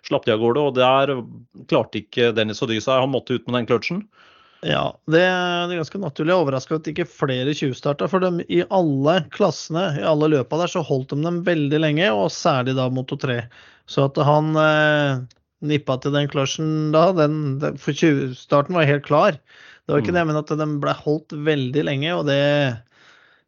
slapp 0.06 0.26
de 0.26 0.34
av 0.34 0.42
gårde. 0.42 0.64
Og 0.68 0.76
der 0.76 1.14
klarte 1.70 2.02
ikke 2.02 2.34
Dennis 2.36 2.60
å 2.60 2.68
dy 2.68 2.76
seg. 2.76 3.00
Han 3.06 3.14
måtte 3.14 3.38
ut 3.38 3.46
med 3.48 3.60
den 3.60 3.70
kløtsjen. 3.70 4.02
Ja, 4.66 4.84
det 5.12 5.22
er 5.22 5.72
ganske 5.72 6.00
naturlig. 6.00 6.32
Jeg 6.32 6.36
er 6.36 6.44
overraska 6.44 6.78
at 6.78 6.90
ikke 6.90 7.08
flere 7.08 7.54
tjuvstarta. 7.56 8.08
For 8.10 8.24
de, 8.24 8.44
i 8.52 8.62
alle 8.74 9.18
klassene, 9.32 9.88
i 10.00 10.04
alle 10.04 10.30
løpa 10.32 10.60
der, 10.60 10.72
så 10.72 10.84
holdt 10.84 11.14
de 11.14 11.20
dem 11.24 11.42
veldig 11.46 11.80
lenge, 11.82 12.10
og 12.12 12.32
særlig 12.34 12.76
da 12.76 12.88
Moto 12.92 13.18
3. 13.20 13.40
Så 13.88 14.08
at 14.10 14.20
han 14.26 14.52
eh, 14.60 15.24
nippa 15.72 15.96
til 16.02 16.12
den 16.16 16.28
kløtsjen 16.32 16.90
da, 16.92 17.08
den, 17.16 17.58
den, 17.62 17.78
for 17.80 17.96
tjuvstarten 17.96 18.76
var 18.76 18.88
helt 18.88 19.06
klar. 19.06 19.40
Det 19.86 19.94
var 19.94 20.02
ikke 20.02 20.14
mm. 20.14 20.18
det, 20.18 20.26
men 20.28 20.40
at 20.40 20.52
den 20.60 20.76
ble 20.82 20.92
holdt 20.98 21.34
veldig 21.46 21.86
lenge. 21.86 22.14
og 22.18 22.26
det 22.28 22.42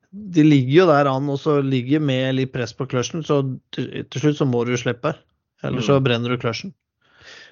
de 0.09 0.43
ligger 0.45 0.73
jo 0.73 0.85
der 0.89 1.09
an 1.11 1.29
og 1.29 1.37
så 1.41 1.59
ligger 1.61 2.01
med 2.01 2.39
litt 2.39 2.53
press 2.55 2.73
på 2.73 2.87
kløsjen, 2.89 3.21
så 3.27 3.43
til, 3.77 4.07
slutt 4.15 4.39
så 4.39 4.47
må 4.49 4.63
du 4.65 4.73
slippe. 4.81 5.13
Eller 5.67 5.85
så 5.85 5.99
mm. 5.99 6.05
brenner 6.07 6.33
du 6.33 6.41
kløsjen. 6.41 6.73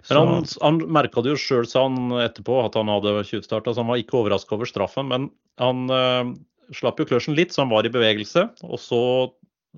Men 0.08 0.18
han, 0.20 0.46
han 0.62 0.78
merka 0.94 1.22
det 1.24 1.34
jo 1.34 1.40
sjøl, 1.40 1.66
sa 1.68 1.82
han 1.88 2.14
etterpå, 2.22 2.60
at 2.62 2.78
han 2.78 2.90
hadde 2.90 3.24
tjuvstarta. 3.26 3.74
Så 3.74 3.82
han 3.82 3.90
var 3.90 4.00
ikke 4.00 4.20
overraska 4.20 4.54
over 4.54 4.70
straffen. 4.70 5.10
Men 5.10 5.26
han 5.60 5.90
øh, 5.90 6.30
slapp 6.76 7.02
jo 7.02 7.08
kløsjen 7.10 7.36
litt, 7.36 7.52
så 7.52 7.64
han 7.64 7.72
var 7.74 7.88
i 7.88 7.92
bevegelse. 7.92 8.46
Og 8.68 8.80
så 8.80 9.02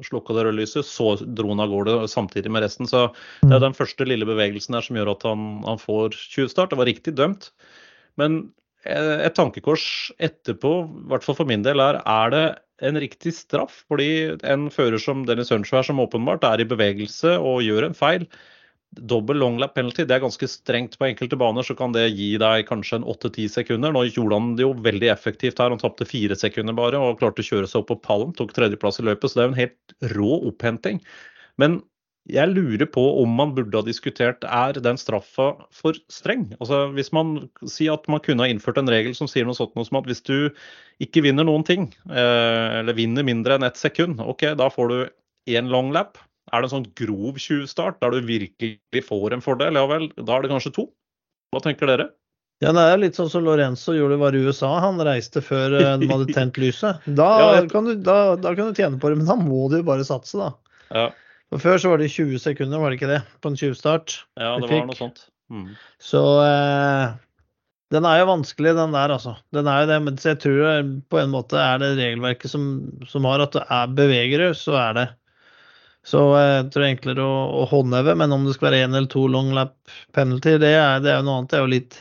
slukka 0.05 0.37
det 0.37 0.45
røde 0.47 0.61
lyset, 0.61 0.87
så 0.87 1.17
dro 1.19 1.51
han 1.51 1.65
av 1.65 1.73
gårde 1.73 1.97
samtidig 2.13 2.53
med 2.55 2.63
resten. 2.63 2.87
Så 2.87 3.09
det 3.41 3.49
er 3.49 3.57
mm. 3.57 3.65
den 3.71 3.79
første 3.81 4.07
lille 4.07 4.29
bevegelsen 4.29 4.77
her 4.77 4.85
som 4.85 5.01
gjør 5.01 5.15
at 5.17 5.27
han, 5.27 5.49
han 5.65 5.81
får 5.83 6.21
tjuvstart. 6.37 6.71
Det 6.71 6.79
var 6.79 6.91
riktig 6.93 7.17
dømt. 7.19 7.51
Men 8.21 8.43
et 8.87 9.35
tankekors 9.35 10.13
etterpå, 10.23 10.73
i 10.87 11.09
hvert 11.11 11.25
fall 11.27 11.37
for 11.41 11.49
min 11.49 11.65
del, 11.67 11.81
er 11.83 11.99
er 12.05 12.31
det 12.35 12.45
en 12.87 13.01
riktig 13.03 13.35
straff? 13.35 13.83
Fordi 13.91 14.39
en 14.47 14.69
fører 14.71 15.01
som 15.03 15.25
Dennis 15.27 15.51
Hunchvær, 15.51 15.83
som 15.87 16.01
åpenbart 16.01 16.47
er 16.47 16.63
i 16.63 16.69
bevegelse 16.69 17.35
og 17.39 17.65
gjør 17.67 17.89
en 17.89 17.99
feil, 17.99 18.29
dobbel 19.11 19.37
long 19.37 19.59
lap 19.61 19.75
penalty, 19.77 20.07
det 20.09 20.17
er 20.17 20.23
ganske 20.23 20.49
strengt 20.49 20.97
på 20.99 21.09
enkelte 21.11 21.37
baner, 21.37 21.67
så 21.67 21.75
kan 21.77 21.93
det 21.93 22.07
gi 22.15 22.31
deg 22.41 22.65
kanskje 22.71 23.01
en 23.01 23.09
8-10 23.11 23.51
sekunder. 23.59 23.93
Nå 23.93 24.07
gjorde 24.09 24.39
han 24.39 24.55
det 24.57 24.65
jo 24.65 24.73
veldig 24.87 25.11
effektivt 25.13 25.61
her, 25.61 25.75
han 25.75 25.83
tapte 25.83 26.09
fire 26.09 26.39
sekunder 26.39 26.77
bare 26.77 27.01
og 27.03 27.19
klarte 27.21 27.45
å 27.45 27.49
kjøre 27.51 27.69
seg 27.69 27.83
opp 27.83 27.91
på 27.93 28.01
pallen, 28.07 28.33
tok 28.39 28.55
tredjeplass 28.57 29.03
i 29.03 29.09
løpet, 29.11 29.29
så 29.29 29.39
det 29.39 29.45
er 29.45 29.49
jo 29.49 29.55
en 29.55 29.63
helt 29.63 30.15
rå 30.17 30.41
opphenting. 30.53 31.03
Men 31.61 31.83
jeg 32.29 32.53
lurer 32.53 32.87
på 32.93 33.03
om 33.23 33.33
man 33.39 33.55
burde 33.57 33.81
ha 33.81 33.85
diskutert 33.87 34.45
er 34.45 34.77
den 34.85 35.01
straffa 35.01 35.49
for 35.75 35.97
streng. 36.13 36.51
Altså 36.61 36.87
Hvis 36.93 37.11
man 37.17 37.49
sier 37.65 37.97
at 37.97 38.09
man 38.11 38.23
kunne 38.25 38.45
ha 38.45 38.53
innført 38.53 38.81
en 38.81 38.91
regel 38.91 39.17
som 39.17 39.31
sier 39.31 39.49
noe 39.49 39.57
sånt 39.57 39.75
noe 39.79 39.89
som 39.89 40.01
at 40.01 40.09
hvis 40.11 40.25
du 40.27 40.51
ikke 41.03 41.23
vinner 41.25 41.47
noen 41.49 41.65
ting, 41.67 41.89
eh, 42.11 42.79
eller 42.81 42.97
vinner 42.99 43.27
mindre 43.27 43.57
enn 43.57 43.67
ett 43.67 43.81
sekund, 43.81 44.21
ok, 44.21 44.51
da 44.61 44.69
får 44.73 44.93
du 44.93 44.99
én 45.57 45.73
long 45.73 45.93
lap. 45.95 46.21
Er 46.53 46.63
det 46.63 46.69
en 46.69 46.77
sånn 46.79 46.91
grov 46.99 47.41
tjuvstart 47.41 48.01
der 48.03 48.15
du 48.15 48.29
virkelig 48.29 49.05
får 49.05 49.37
en 49.37 49.45
fordel, 49.45 49.77
ja 49.77 49.85
vel, 49.89 50.09
da 50.17 50.37
er 50.37 50.45
det 50.45 50.53
kanskje 50.53 50.75
to. 50.77 50.89
Hva 51.53 51.63
tenker 51.65 51.89
dere? 51.89 52.11
Ja, 52.61 52.73
Det 52.75 52.83
er 52.83 52.99
litt 52.99 53.17
sånn 53.19 53.31
som 53.31 53.45
Lorenzo 53.47 53.95
gjorde 53.95 54.19
var 54.19 54.35
i 54.35 54.41
USA. 54.43 54.73
Han 54.83 54.99
reiste 55.07 55.41
før 55.45 55.77
eh, 55.79 55.95
de 56.01 56.09
hadde 56.11 56.33
tent 56.37 56.59
lyset. 56.61 57.05
Da, 57.07 57.29
ja, 57.55 57.65
kan 57.71 57.87
du, 57.87 57.95
da, 57.95 58.35
da, 58.37 58.53
kan 58.59 58.73
du, 58.73 58.77
tjene 58.77 58.99
på 59.01 59.13
det, 59.13 59.21
men 59.21 59.31
da 59.31 59.39
må 59.39 59.69
du 59.71 59.79
jo 59.79 59.87
bare 59.87 60.07
satse, 60.07 60.41
da. 60.41 60.51
Ja. 60.91 61.07
For 61.49 61.63
før 61.63 61.81
så 61.81 61.93
var 61.93 62.03
det 62.03 62.11
20 62.13 62.41
sekunder, 62.43 62.81
var 62.81 62.93
det 62.93 62.99
ikke 62.99 63.11
det? 63.11 63.23
På 63.41 63.53
en 63.53 63.57
tjuvstart. 63.57 64.19
Ja, 64.37 64.57
det 64.61 64.69
var 64.69 64.89
noe 64.89 64.99
sånt. 64.99 65.23
Mm. 65.49 65.71
Så 66.03 66.21
eh, 66.45 67.15
den 67.95 68.05
er 68.05 68.19
jo 68.21 68.27
vanskelig, 68.29 68.75
den 68.77 68.93
der, 68.93 69.15
altså. 69.15 69.33
Den 69.57 69.69
er 69.71 69.83
jo 69.83 69.89
det, 69.89 70.01
men 70.05 70.19
jeg 70.21 70.41
tror 70.43 70.91
på 71.09 71.21
en 71.23 71.33
måte 71.33 71.61
er 71.63 71.81
det 71.81 71.95
regelverket 71.97 72.53
som, 72.53 72.67
som 73.09 73.29
har 73.31 73.47
at 73.47 73.57
det 73.57 73.65
er 73.65 73.95
bevegere, 73.97 74.51
så 74.57 74.77
er 74.77 74.99
det. 74.99 75.07
Så 76.09 76.21
eh, 76.37 76.51
jeg 76.59 76.67
tror 76.69 76.85
det 76.85 76.91
er 76.91 76.97
enklere 76.97 77.25
å, 77.25 77.39
å 77.63 77.63
håndheve, 77.71 78.17
men 78.21 78.35
om 78.37 78.45
det 78.45 78.57
skal 78.57 78.71
være 78.71 78.83
én 78.85 78.93
eller 78.93 79.09
to 79.13 79.25
long 79.33 79.55
lap 79.57 79.79
penalty, 80.17 80.59
det 80.61 80.75
er, 80.77 81.01
det 81.05 81.15
er 81.15 81.23
jo 81.23 81.29
noe 81.31 81.41
annet. 81.41 81.55
Det 81.55 81.59
er 81.59 81.65
jo 81.65 81.73
litt 81.77 81.99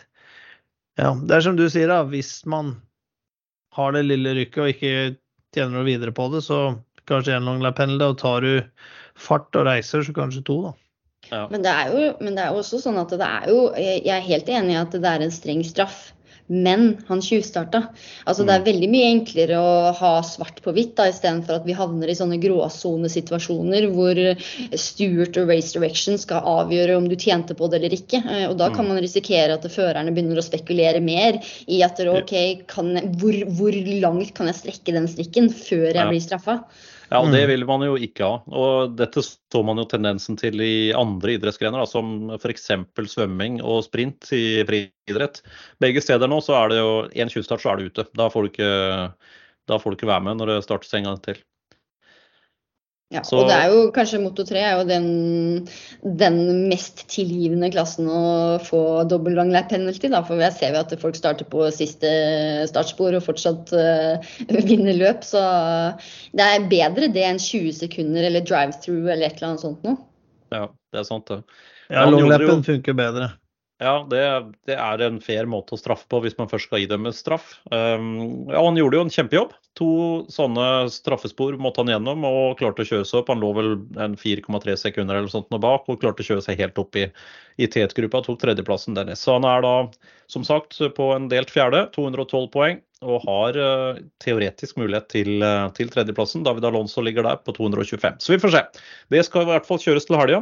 Ja, 0.98 1.14
det 1.14 1.38
er 1.38 1.46
som 1.46 1.56
du 1.56 1.68
sier, 1.70 1.88
da. 1.94 2.02
Hvis 2.10 2.42
man 2.50 2.76
har 3.78 3.96
det 3.96 4.08
lille 4.10 4.36
rykket 4.42 4.64
og 4.64 4.74
ikke 4.74 4.94
tjener 5.56 5.78
noe 5.78 5.88
videre 5.88 6.12
på 6.16 6.28
det, 6.34 6.44
så 6.44 6.60
kanskje 7.10 7.38
én 7.38 7.64
lap 7.64 7.80
og 7.80 8.20
tar 8.20 8.46
du 8.46 8.52
fart 9.18 9.56
og 9.56 9.66
reiser, 9.70 10.04
så 10.06 10.14
kanskje 10.16 10.46
to, 10.46 10.60
da. 10.68 10.76
Ja. 11.32 11.48
Men, 11.52 11.64
det 11.64 11.72
jo, 11.92 12.12
men, 12.22 12.36
det 12.38 12.44
er 12.44 12.54
jo, 12.54 12.62
også 12.62 12.80
sånn 12.80 13.00
at 13.02 13.12
det 13.12 13.26
er 13.26 13.50
jo 13.52 13.64
Jeg 13.76 14.14
er 14.14 14.24
helt 14.24 14.48
enig 14.48 14.78
i 14.78 14.80
at 14.80 14.94
det 14.96 15.10
er 15.10 15.26
en 15.26 15.34
streng 15.34 15.66
straff. 15.68 16.14
Men 16.48 17.02
han 17.10 17.20
tjuvstarta. 17.20 17.82
Altså, 18.24 18.46
Det 18.48 18.54
er 18.54 18.62
mm. 18.62 18.68
veldig 18.70 18.88
mye 18.94 19.08
enklere 19.12 19.58
å 19.60 19.72
ha 19.98 20.12
svart 20.24 20.62
på 20.64 20.72
hvitt 20.72 20.96
istedenfor 21.04 21.58
at 21.58 21.66
vi 21.68 21.76
havner 21.76 22.08
i 22.08 22.16
sånne 22.16 22.40
gråsonesituasjoner 22.40 23.90
hvor 23.92 24.22
Stuart 24.80 25.42
og 25.42 25.52
Race 25.52 25.76
Direction 25.76 26.16
skal 26.22 26.48
avgjøre 26.48 26.96
om 26.96 27.10
du 27.12 27.18
tjente 27.20 27.58
på 27.58 27.68
det 27.68 27.82
eller 27.82 27.98
ikke. 28.00 28.24
Eh, 28.24 28.46
og 28.48 28.56
Da 28.62 28.72
kan 28.72 28.88
mm. 28.88 28.94
man 28.94 29.04
risikere 29.04 29.60
at 29.60 29.68
førerne 29.74 30.16
begynner 30.16 30.40
å 30.40 30.48
spekulere 30.48 31.04
mer 31.04 31.42
i 31.68 31.84
at 31.84 32.00
ok, 32.00 32.36
jeg, 32.40 32.64
hvor, 33.20 33.42
hvor, 33.60 33.82
langt 34.08 34.32
kan 34.38 34.48
jeg 34.48 34.62
strekke 34.62 34.96
den 34.96 35.12
strikken 35.12 35.52
før 35.52 35.92
jeg 35.92 36.14
blir 36.14 36.24
straffa? 36.24 36.62
Ja, 37.08 37.22
og 37.22 37.32
det 37.32 37.46
mm. 37.46 37.50
vil 37.54 37.66
man 37.70 37.84
jo 37.86 37.96
ikke 38.04 38.28
ha. 38.28 38.40
Og 38.52 38.96
dette 39.00 39.24
så 39.24 39.62
man 39.66 39.80
jo 39.80 39.86
tendensen 39.88 40.38
til 40.40 40.60
i 40.64 40.92
andre 40.96 41.38
idrettsgrener, 41.38 41.80
da, 41.80 41.88
som 41.88 42.34
f.eks. 42.36 42.68
svømming 43.14 43.62
og 43.64 43.86
sprint 43.88 44.28
i 44.36 44.62
friidrett. 44.68 45.40
Begge 45.84 46.04
steder 46.04 46.28
nå 46.32 46.42
så 46.44 46.58
er 46.60 46.74
det 46.74 46.82
jo 46.82 46.92
én 47.16 47.32
tjuvstart, 47.32 47.64
så 47.64 47.72
er 47.74 47.80
du 47.80 47.92
ute. 47.92 48.08
Da 48.18 48.28
får 48.34 48.44
du, 48.44 48.52
ikke, 48.52 48.74
da 49.72 49.80
får 49.80 49.94
du 49.94 50.00
ikke 50.00 50.12
være 50.12 50.28
med 50.28 50.42
når 50.42 50.52
det 50.52 50.66
startes 50.68 50.92
en 51.00 51.08
gang 51.08 51.22
til. 51.24 51.40
Ja, 53.08 53.22
så, 53.24 53.38
og 53.40 53.48
det 53.48 53.56
er 53.56 53.70
jo 53.72 53.84
kanskje 53.96 54.20
Moto 54.20 54.44
3 54.44 54.60
er 54.60 54.74
jo 54.76 54.88
den, 54.90 55.06
den 56.20 56.40
mest 56.68 57.06
tilgivende 57.08 57.70
klassen 57.72 58.10
å 58.12 58.58
få 58.60 58.82
dobbel 59.08 59.38
long 59.38 59.54
lap 59.54 59.70
penalty. 59.72 60.10
Da, 60.12 60.20
for 60.28 60.44
jeg 60.44 60.58
ser 60.58 60.76
jo 60.76 60.82
at 60.82 60.92
folk 61.00 61.16
starter 61.16 61.48
på 61.48 61.70
siste 61.72 62.12
startspor 62.68 63.16
og 63.16 63.24
fortsatt 63.24 63.72
uh, 63.72 64.28
vinner 64.68 65.00
løp. 65.00 65.24
Så 65.24 65.40
det 66.36 66.50
er 66.52 66.68
bedre 66.68 67.08
det 67.16 67.24
enn 67.30 67.40
20 67.40 67.80
sekunder 67.80 68.28
eller 68.28 68.44
drive-through 68.44 69.08
eller 69.08 69.30
et 69.30 69.40
eller 69.40 69.54
annet 69.54 69.64
sånt 69.64 69.88
noe. 69.88 70.02
Ja, 70.52 70.66
det 70.92 71.04
er 71.04 71.08
sant 71.08 71.32
det. 71.32 71.40
Ja, 71.88 72.04
longlappen 72.12 72.68
funker 72.68 72.96
bedre. 72.98 73.32
Ja, 73.78 74.00
det, 74.10 74.22
det, 74.66 74.74
er 74.74 75.02
en 75.06 75.20
fair 75.22 75.46
måte 75.46 75.76
å 75.76 75.78
straffe 75.78 76.08
på 76.10 76.18
hvis 76.24 76.38
man 76.40 76.50
først 76.50 76.66
skal 76.66 76.82
idømme 76.82 77.12
straff. 77.14 77.60
Um, 77.70 78.48
ja, 78.50 78.58
Han 78.58 78.78
gjorde 78.80 78.98
jo 78.98 79.04
en 79.06 79.12
kjempejobb. 79.14 79.52
To 79.78 79.90
sånne 80.34 80.88
straffespor 80.90 81.60
måtte 81.62 81.84
han 81.84 81.92
gjennom 81.92 82.26
og 82.26 82.58
klarte 82.58 82.82
å 82.82 82.88
kjøre 82.90 83.06
seg 83.06 83.20
opp. 83.22 83.30
Han 83.30 83.44
lå 83.44 83.52
vel 83.54 83.70
en 84.02 84.16
4,3 84.18 84.74
sekunder 84.82 85.20
eller 85.20 85.30
sånt 85.30 85.54
bak 85.62 85.86
og 85.86 86.00
klarte 86.02 86.26
å 86.26 86.30
kjøre 86.32 86.42
seg 86.48 86.58
helt 86.64 86.82
opp 86.82 86.98
i, 86.98 87.06
i 87.62 87.70
tetgruppa. 87.70 88.24
Tok 88.26 88.40
tredjeplassen 88.42 88.98
dernede. 88.98 89.20
Så 89.20 89.36
han 89.38 89.46
er 89.46 89.62
da 89.62 89.76
som 90.26 90.48
sagt 90.48 90.80
på 90.98 91.12
en 91.14 91.30
delt 91.30 91.54
fjerde, 91.54 91.86
212 91.94 92.50
poeng. 92.56 92.82
Og 93.06 93.22
har 93.28 93.60
uh, 93.62 94.00
teoretisk 94.26 94.80
mulighet 94.82 95.06
til, 95.14 95.36
uh, 95.46 95.68
til 95.78 95.94
tredjeplassen. 95.94 96.42
David 96.48 96.66
Alonso 96.66 97.04
ligger 97.06 97.28
der 97.30 97.38
på 97.46 97.54
225. 97.54 98.18
Så 98.26 98.34
vi 98.34 98.42
får 98.42 98.56
se. 98.56 98.64
Det 99.14 99.22
skal 99.28 99.46
i 99.46 99.52
hvert 99.52 99.70
fall 99.70 99.84
kjøres 99.86 100.10
til 100.10 100.18
helga. 100.18 100.42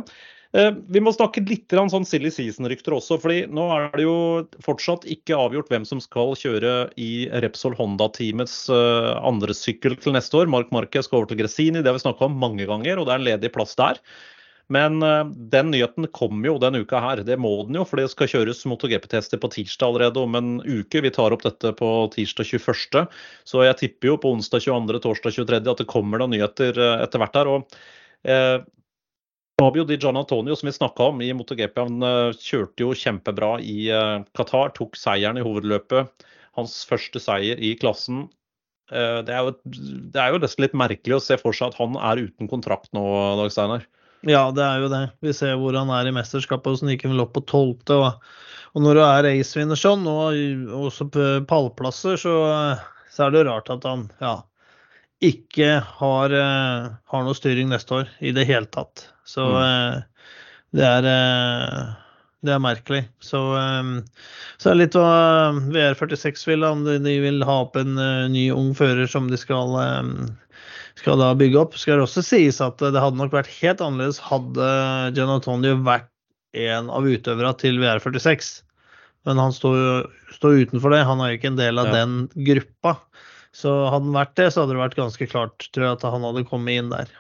Eh, 0.54 0.72
vi 0.88 1.02
må 1.04 1.12
snakke 1.14 1.44
litt 1.48 1.74
sånn 1.74 2.06
silly 2.08 2.30
season-rykter 2.32 2.96
også. 2.96 3.18
fordi 3.22 3.46
Nå 3.52 3.66
er 3.76 3.90
det 3.96 4.06
jo 4.06 4.46
fortsatt 4.64 5.08
ikke 5.10 5.38
avgjort 5.38 5.72
hvem 5.72 5.88
som 5.88 6.04
skal 6.04 6.36
kjøre 6.40 6.76
i 7.02 7.28
Repsol 7.44 7.76
Honda-teamets 7.80 8.70
eh, 8.70 9.12
andre 9.26 9.56
sykkel 9.58 9.98
til 10.00 10.16
neste 10.16 10.38
år. 10.40 10.52
Mark 10.52 10.72
Marquez 10.76 11.10
skal 11.10 11.22
over 11.24 11.32
til 11.32 11.42
Gresini, 11.42 11.82
det 11.82 11.92
har 11.92 11.98
vi 11.98 12.06
snakka 12.06 12.30
om 12.30 12.40
mange 12.40 12.68
ganger, 12.70 13.00
og 13.00 13.08
det 13.08 13.16
er 13.16 13.22
en 13.22 13.30
ledig 13.32 13.52
plass 13.56 13.76
der. 13.80 14.00
Men 14.72 15.04
eh, 15.04 15.26
den 15.52 15.74
nyheten 15.74 16.08
kommer 16.16 16.54
jo 16.54 16.60
denne 16.62 16.86
uka 16.86 17.02
her. 17.04 17.24
Det 17.26 17.36
må 17.42 17.52
den 17.68 17.82
jo, 17.82 17.84
for 17.90 18.00
det 18.00 18.08
skal 18.14 18.32
kjøres 18.32 18.64
MotoGP-tester 18.70 19.42
på 19.42 19.52
tirsdag 19.58 19.92
allerede 19.92 20.24
om 20.24 20.40
en 20.40 20.56
uke. 20.64 21.04
Vi 21.04 21.12
tar 21.14 21.36
opp 21.36 21.44
dette 21.44 21.74
på 21.76 21.92
tirsdag 22.16 22.48
21., 22.54 23.04
så 23.44 23.66
jeg 23.68 23.82
tipper 23.82 24.14
jo 24.14 24.22
på 24.24 24.32
onsdag 24.38 24.64
22., 24.70 25.04
torsdag 25.04 25.36
23. 25.42 25.62
at 25.76 25.84
det 25.84 25.90
kommer 25.92 26.22
noen 26.22 26.38
nyheter 26.38 26.80
etter 26.96 27.22
hvert 27.22 27.38
her. 27.42 27.52
og 27.58 27.78
Fabio 29.62 29.84
Di 29.84 29.98
Gian 29.98 30.18
Antonio, 30.18 30.56
som 30.56 30.68
vi 30.68 30.74
snakka 30.74 31.04
om 31.04 31.22
i 31.22 31.34
MotoGP, 31.34 31.78
han 31.80 32.04
uh, 32.04 32.36
kjørte 32.36 32.84
jo 32.84 32.96
kjempebra 32.96 33.54
i 33.64 33.88
uh, 33.88 34.24
Qatar. 34.36 34.74
Tok 34.76 34.98
seieren 35.00 35.40
i 35.40 35.46
hovedløpet. 35.46 36.26
Hans 36.60 36.82
første 36.88 37.22
seier 37.24 37.62
i 37.64 37.72
klassen. 37.80 38.26
Uh, 38.92 39.24
det, 39.24 39.32
er 39.32 40.34
jo, 40.34 40.42
nesten 40.44 40.66
litt 40.66 40.76
merkelig 40.76 41.16
å 41.16 41.24
se 41.24 41.40
for 41.40 41.56
seg 41.56 41.72
at 41.72 41.80
han 41.80 41.96
er 41.96 42.26
uten 42.28 42.52
kontrakt 42.52 42.92
nå, 42.92 43.06
Dag 43.40 43.54
Steinar. 43.56 43.88
Ja, 44.28 44.50
det 44.52 44.66
er 44.66 44.84
jo 44.84 44.92
det. 44.92 45.02
Vi 45.24 45.32
ser 45.38 45.56
hvor 45.62 45.80
han 45.80 45.94
er 45.94 46.12
i 46.12 46.14
mesterskapet, 46.18 46.84
gikk 46.92 47.08
han 47.08 47.16
vel 47.16 47.24
opp 47.24 47.34
på 47.38 47.46
tolvte. 47.48 48.02
Og, 48.76 48.84
når 48.84 49.00
du 49.00 49.04
er 49.06 49.26
racevinner 49.30 49.80
sånn, 49.80 50.04
og 50.04 50.36
også 50.84 51.08
pallplasser, 51.48 52.20
så, 52.20 52.36
så, 53.08 53.24
er 53.24 53.32
det 53.32 53.46
jo 53.46 53.50
rart 53.54 53.72
at 53.72 53.88
han 53.88 54.10
ja, 54.20 54.36
ikke 55.24 55.78
har, 56.02 56.40
har 57.08 57.24
noe 57.24 57.38
styring 57.38 57.72
neste 57.72 58.02
år 58.02 58.16
i 58.20 58.36
det 58.36 58.50
hele 58.50 58.68
tatt. 58.68 59.14
Så 59.28 59.46
mm. 59.52 59.62
Eh, 59.66 60.32
det 60.76 60.88
er 60.88 61.10
eh, 61.12 61.84
det 62.46 62.54
er 62.54 62.62
merkelig. 62.62 63.02
Så, 63.26 63.40
um, 63.58 63.96
så 64.62 64.70
er 64.70 64.76
det 64.76 64.84
litt 64.84 64.98
hva 65.00 65.54
VR46 65.74 66.44
vil. 66.46 66.66
Om 66.68 66.84
de, 66.86 67.14
vil 67.24 67.42
ha 67.48 67.56
opp 67.64 67.80
en 67.80 67.96
ny 68.30 68.44
ung 68.54 68.76
fører 68.78 69.10
som 69.10 69.32
de 69.32 69.40
skal, 69.42 69.74
skal 71.00 71.24
da 71.24 71.32
bygge 71.40 71.58
opp. 71.64 71.80
Skal 71.82 71.98
det 71.98 72.06
også 72.06 72.22
sies 72.28 72.62
at 72.62 72.78
det 72.84 73.02
hadde 73.02 73.18
nok 73.18 73.34
vært 73.34 73.50
helt 73.64 73.82
annerledes 73.82 74.22
hadde 74.22 74.68
Gian 75.18 75.34
Antonio 75.40 75.80
vært 75.88 76.12
en 76.56 76.94
av 76.94 77.10
utøverne 77.10 77.56
til 77.60 77.82
VR46. 77.82 78.54
Men 79.26 79.42
han 79.42 79.54
står, 79.56 80.06
står 80.38 80.66
utenfor 80.66 80.94
det. 80.94 81.04
Han 81.10 81.22
er 81.22 81.34
jo 81.34 81.40
ikke 81.40 81.52
en 81.54 81.60
del 81.60 81.82
av 81.82 81.90
ja. 81.90 82.04
den 82.04 82.46
gruppa. 82.48 82.98
Så 83.56 83.72
hadde 83.90 84.10
han 84.10 84.18
vært 84.18 84.36
det, 84.38 84.50
så 84.52 84.64
hadde 84.64 84.76
det 84.76 84.84
vært 84.84 85.00
ganske 85.00 85.28
klart, 85.32 85.70
tror 85.74 85.88
jeg, 85.88 85.98
at 85.98 86.10
han 86.14 86.26
hadde 86.28 86.48
kommet 86.50 86.78
inn 86.78 86.92
der. 86.94 87.12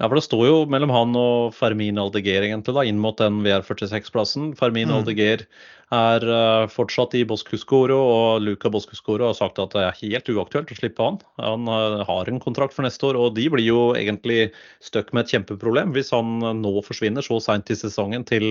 Ja, 0.00 0.08
for 0.08 0.16
Det 0.16 0.24
står 0.24 0.46
jo 0.48 0.54
mellom 0.72 0.90
han 0.90 1.12
og 1.18 1.52
Fermin 1.54 2.00
Aldeger 2.00 2.46
egentlig 2.46 2.74
da, 2.74 2.82
inn 2.88 2.98
mot 2.98 3.18
den 3.20 3.42
VR46-plassen. 3.44 4.52
Fermin 4.58 4.88
mm. 4.90 4.94
Aldeger 4.96 5.44
er 5.92 6.24
uh, 6.24 6.66
fortsatt 6.72 7.14
i 7.18 7.24
Boscuscoro, 7.28 7.98
og 8.00 8.42
Luca 8.42 8.70
Boscuscoro 8.72 9.28
har 9.28 9.36
sagt 9.38 9.60
at 9.62 9.76
det 9.76 9.84
er 9.84 9.98
helt 10.00 10.30
uaktuelt 10.32 10.72
å 10.72 10.78
slippe 10.78 11.04
han. 11.06 11.20
Han 11.44 11.68
uh, 11.70 12.00
har 12.08 12.30
en 12.30 12.40
kontrakt 12.42 12.74
for 12.74 12.86
neste 12.86 13.10
år, 13.10 13.20
og 13.20 13.36
de 13.36 13.46
blir 13.52 13.68
jo 13.68 13.82
egentlig 13.98 14.48
stuck 14.82 15.12
med 15.12 15.26
et 15.26 15.36
kjempeproblem 15.36 15.92
hvis 15.94 16.10
han 16.16 16.40
nå 16.62 16.72
forsvinner 16.86 17.22
så 17.22 17.38
seint 17.44 17.70
i 17.70 17.78
sesongen 17.78 18.24
til, 18.26 18.48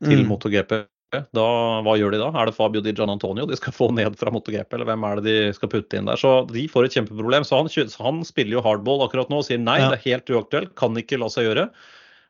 til 0.00 0.24
mm. 0.24 0.32
MotoGP. 0.32 0.80
Da, 1.10 1.44
hva 1.82 1.96
gjør 1.98 2.14
de 2.14 2.20
da? 2.22 2.28
Er 2.38 2.46
det 2.46 2.54
Fabio 2.54 2.82
Di 2.84 2.92
Gian 2.94 3.10
Antonio 3.10 3.46
de 3.50 3.58
skal 3.58 3.74
få 3.74 3.88
ned 3.96 4.14
fra 4.18 4.30
MotoGP, 4.30 4.76
eller 4.76 4.86
hvem 4.86 5.06
er 5.08 5.18
det 5.18 5.24
de 5.26 5.54
skal 5.56 5.70
putte 5.72 5.98
inn 5.98 6.06
der? 6.06 6.20
Så 6.20 6.44
de 6.52 6.66
får 6.70 6.86
et 6.86 6.98
kjempeproblem. 6.98 7.46
Så 7.46 7.58
han, 7.58 7.70
han 8.04 8.20
spiller 8.28 8.58
jo 8.58 8.64
hardball 8.66 9.02
akkurat 9.06 9.32
nå 9.32 9.40
og 9.42 9.48
sier 9.48 9.58
nei, 9.58 9.80
ja. 9.82 9.90
det 9.90 9.98
er 9.98 10.06
helt 10.06 10.34
uaktuelt, 10.36 10.76
kan 10.78 10.94
ikke 11.00 11.18
la 11.18 11.30
seg 11.32 11.48
gjøre. 11.48 11.66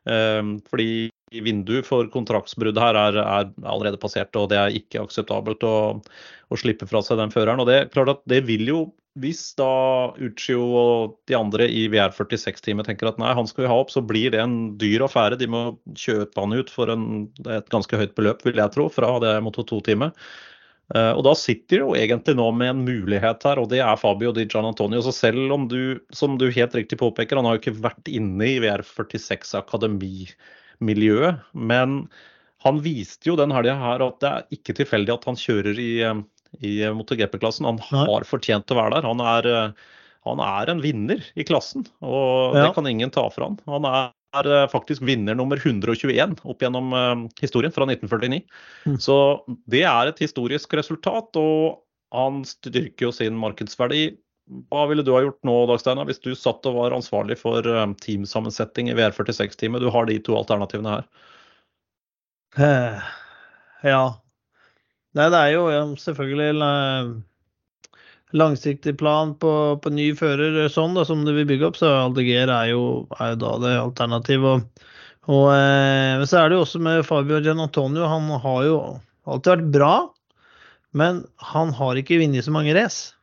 Um, 0.09 0.55
fordi 0.71 1.11
vinduet 1.31 1.87
for 1.87 2.09
kontraktsbrudd 2.11 2.79
her 2.81 2.97
er, 2.99 3.19
er, 3.21 3.51
allerede 3.63 3.99
passert, 4.01 4.35
og 4.35 4.49
det 4.51 4.59
er 4.59 4.75
ikke 4.75 5.03
akseptabelt 5.05 5.63
å, 5.63 5.75
å 6.51 6.59
slippe 6.59 6.87
fra 6.89 7.03
seg 7.05 7.21
den 7.21 7.31
føreren. 7.33 7.63
Og 7.63 7.69
det, 7.69 7.85
klart 7.95 8.17
at 8.17 8.25
det 8.29 8.43
vil 8.49 8.67
jo 8.67 8.81
hvis 9.19 9.41
da 9.59 9.71
Uccio 10.23 10.61
og 10.79 11.15
de 11.27 11.35
andre 11.35 11.65
i 11.67 11.83
VR46-teamet 11.91 12.87
tenker 12.87 13.09
at 13.09 13.17
nei, 13.19 13.33
han 13.35 13.49
skal 13.49 13.65
vi 13.65 13.71
ha 13.71 13.79
opp, 13.81 13.91
så 13.91 14.03
blir 14.03 14.31
det 14.31 14.39
en 14.39 14.55
dyr 14.79 15.03
affære. 15.03 15.39
De 15.41 15.49
må 15.51 15.65
kjøpe 15.99 16.39
han 16.39 16.55
ut 16.55 16.71
for 16.71 16.91
en, 16.93 17.27
et 17.43 17.67
ganske 17.73 17.99
høyt 17.99 18.15
beløp, 18.15 18.45
vil 18.47 18.61
jeg 18.61 18.71
tro, 18.71 18.87
fra 18.91 19.17
det 19.23 19.33
Moto 19.43 19.65
2-teamet. 19.67 20.15
Uh, 20.91 21.11
og 21.15 21.25
da 21.27 21.33
sitter 21.39 21.77
de 21.77 21.81
jo 21.81 21.91
egentlig 21.95 22.35
nå 22.39 22.47
med 22.55 22.71
en 22.71 22.85
mulighet 22.87 23.43
her, 23.47 23.59
og 23.59 23.69
det 23.71 23.79
er 23.83 23.99
Fabio 23.99 24.31
Di 24.35 24.47
Gian 24.47 24.67
Antonio. 24.67 25.03
Så 25.03 25.13
selv 25.15 25.51
om 25.55 25.67
du, 25.71 25.99
som 26.15 26.39
du 26.39 26.47
helt 26.51 26.75
riktig 26.75 26.99
påpeker, 26.99 27.39
han 27.39 27.47
har 27.47 27.57
jo 27.57 27.63
ikke 27.65 27.83
vært 27.83 28.11
inne 28.11 28.47
i 28.47 28.57
VR46 28.63 29.55
akademimiljøet, 30.81 31.41
men 31.53 32.09
han 32.61 32.81
viste 32.81 33.29
jo 33.29 33.37
den 33.37 33.51
helga 33.51 33.75
her 33.75 34.01
at 34.05 34.19
det 34.21 34.29
er 34.29 34.57
ikke 34.57 34.75
tilfeldig 34.77 35.13
at 35.13 35.25
han 35.25 35.39
kjører 35.39 35.79
i 35.79 36.01
eh, 36.03 36.21
i 36.59 36.83
MotoGP-klassen. 36.83 37.63
Han 37.63 37.79
har 37.79 38.25
fortjent 38.27 38.69
å 38.71 38.75
være 38.75 38.97
der. 38.97 39.05
Han 39.07 39.21
er, 39.23 39.45
eh, 39.47 39.71
han 40.27 40.39
er 40.43 40.69
en 40.69 40.81
vinner 40.81 41.21
i 41.33 41.45
klassen, 41.47 41.85
og 42.03 42.57
ja. 42.57 42.65
det 42.65 42.73
kan 42.75 42.87
ingen 42.87 43.09
ta 43.09 43.23
fra 43.31 43.47
han. 43.47 43.55
Han 43.71 43.87
er, 43.87 44.11
eh, 44.43 44.67
faktisk 44.67 45.01
vinner 45.01 45.33
nummer 45.33 45.55
121 45.55 46.35
opp 46.43 46.59
gjennom 46.59 46.91
historien 47.39 47.71
fra 47.71 47.87
1949. 47.87 48.43
Mm. 48.83 48.99
Så 48.99 49.15
det 49.65 49.85
er 49.87 50.11
et 50.11 50.19
historisk 50.19 50.75
resultat, 50.75 51.31
og 51.39 51.85
han 52.11 52.43
styrker 52.43 53.07
jo 53.07 53.15
sin 53.15 53.39
markedsverdi. 53.39 54.17
Hva 54.71 54.85
ville 54.89 55.05
du 55.07 55.13
ha 55.15 55.21
gjort 55.23 55.39
nå, 55.47 55.53
Dagsteina, 55.69 56.03
hvis 56.09 56.19
du 56.23 56.33
satt 56.35 56.65
og 56.67 56.75
var 56.75 56.95
ansvarlig 56.95 57.37
for 57.39 57.63
teamsammensetning 57.63 57.99
teamsammensetting 58.03 58.91
i 58.91 58.95
VR46-teamet? 58.97 59.83
Du 59.83 59.91
har 59.93 60.09
de 60.09 60.17
to 60.19 60.35
alternativene 60.35 60.97
her. 60.97 61.05
Uh, 62.59 62.99
ja, 63.87 64.01
Nei, 65.17 65.27
det 65.27 65.39
er 65.39 65.49
jo 65.57 65.63
selvfølgelig 65.99 66.51
langsiktig 68.39 68.93
plan 68.99 69.33
på, 69.39 69.51
på 69.83 69.91
ny 69.91 70.11
fører 70.15 70.69
sånn 70.71 70.95
da, 70.95 71.03
som 71.07 71.25
du 71.27 71.33
vil 71.35 71.47
bygge 71.49 71.67
opp, 71.67 71.79
så 71.79 71.89
Aldeger 72.05 72.47
er 72.47 72.69
jo, 72.71 72.83
er 73.17 73.33
jo 73.33 73.41
da 73.41 73.51
det 73.65 73.73
alternativet. 73.81 74.61
Og, 74.61 74.85
og 75.27 75.49
eh, 75.51 76.23
så 76.23 76.39
er 76.39 76.47
det 76.47 76.55
jo 76.55 76.63
også 76.63 76.79
med 76.87 77.03
Fabio 77.07 77.41
Gian 77.43 77.59
Antonio. 77.59 78.07
Han 78.07 78.31
har 78.45 78.61
jo 78.69 78.77
alltid 79.27 79.51
vært 79.51 79.73
bra, 79.75 79.95
men 80.95 81.25
han 81.51 81.75
har 81.75 81.99
ikke 81.99 82.21
vunnet 82.23 82.47
så 82.47 82.55
mange 82.55 82.75
race 82.77 83.11
eh, 83.11 83.20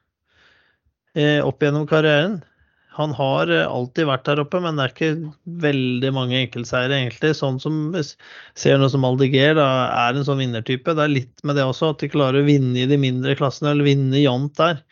opp 1.44 1.64
gjennom 1.64 1.86
karrieren. 1.90 2.38
Han 2.98 3.12
har 3.14 3.46
eh, 3.46 3.62
alltid 3.62 4.08
vært 4.08 4.24
der 4.26 4.40
oppe, 4.42 4.58
men 4.58 4.74
det 4.74 4.84
er 4.84 4.92
ikke 4.94 5.32
veldig 5.62 6.10
mange 6.16 6.34
enkeltseiere, 6.40 6.96
egentlig. 6.96 7.30
Sånn 7.38 7.60
som 7.62 7.94
ser 8.58 8.80
noe 8.80 8.90
som 8.90 9.06
Aldiger 9.06 9.54
da, 9.54 9.68
er 10.08 10.18
en 10.18 10.26
sånn 10.26 10.42
vinnertype. 10.42 10.96
Det 10.98 11.04
er 11.04 11.12
litt 11.12 11.44
med 11.46 11.60
det 11.60 11.66
også, 11.68 11.92
at 11.94 12.02
de 12.02 12.10
klarer 12.10 12.42
å 12.42 12.48
vinne 12.48 12.74
i 12.82 12.88
de 12.90 12.98
mindre 12.98 13.36
klassene, 13.38 13.70
eller 13.70 13.86
vinne 13.86 14.18
jevnt 14.18 14.58
der. 14.58 14.82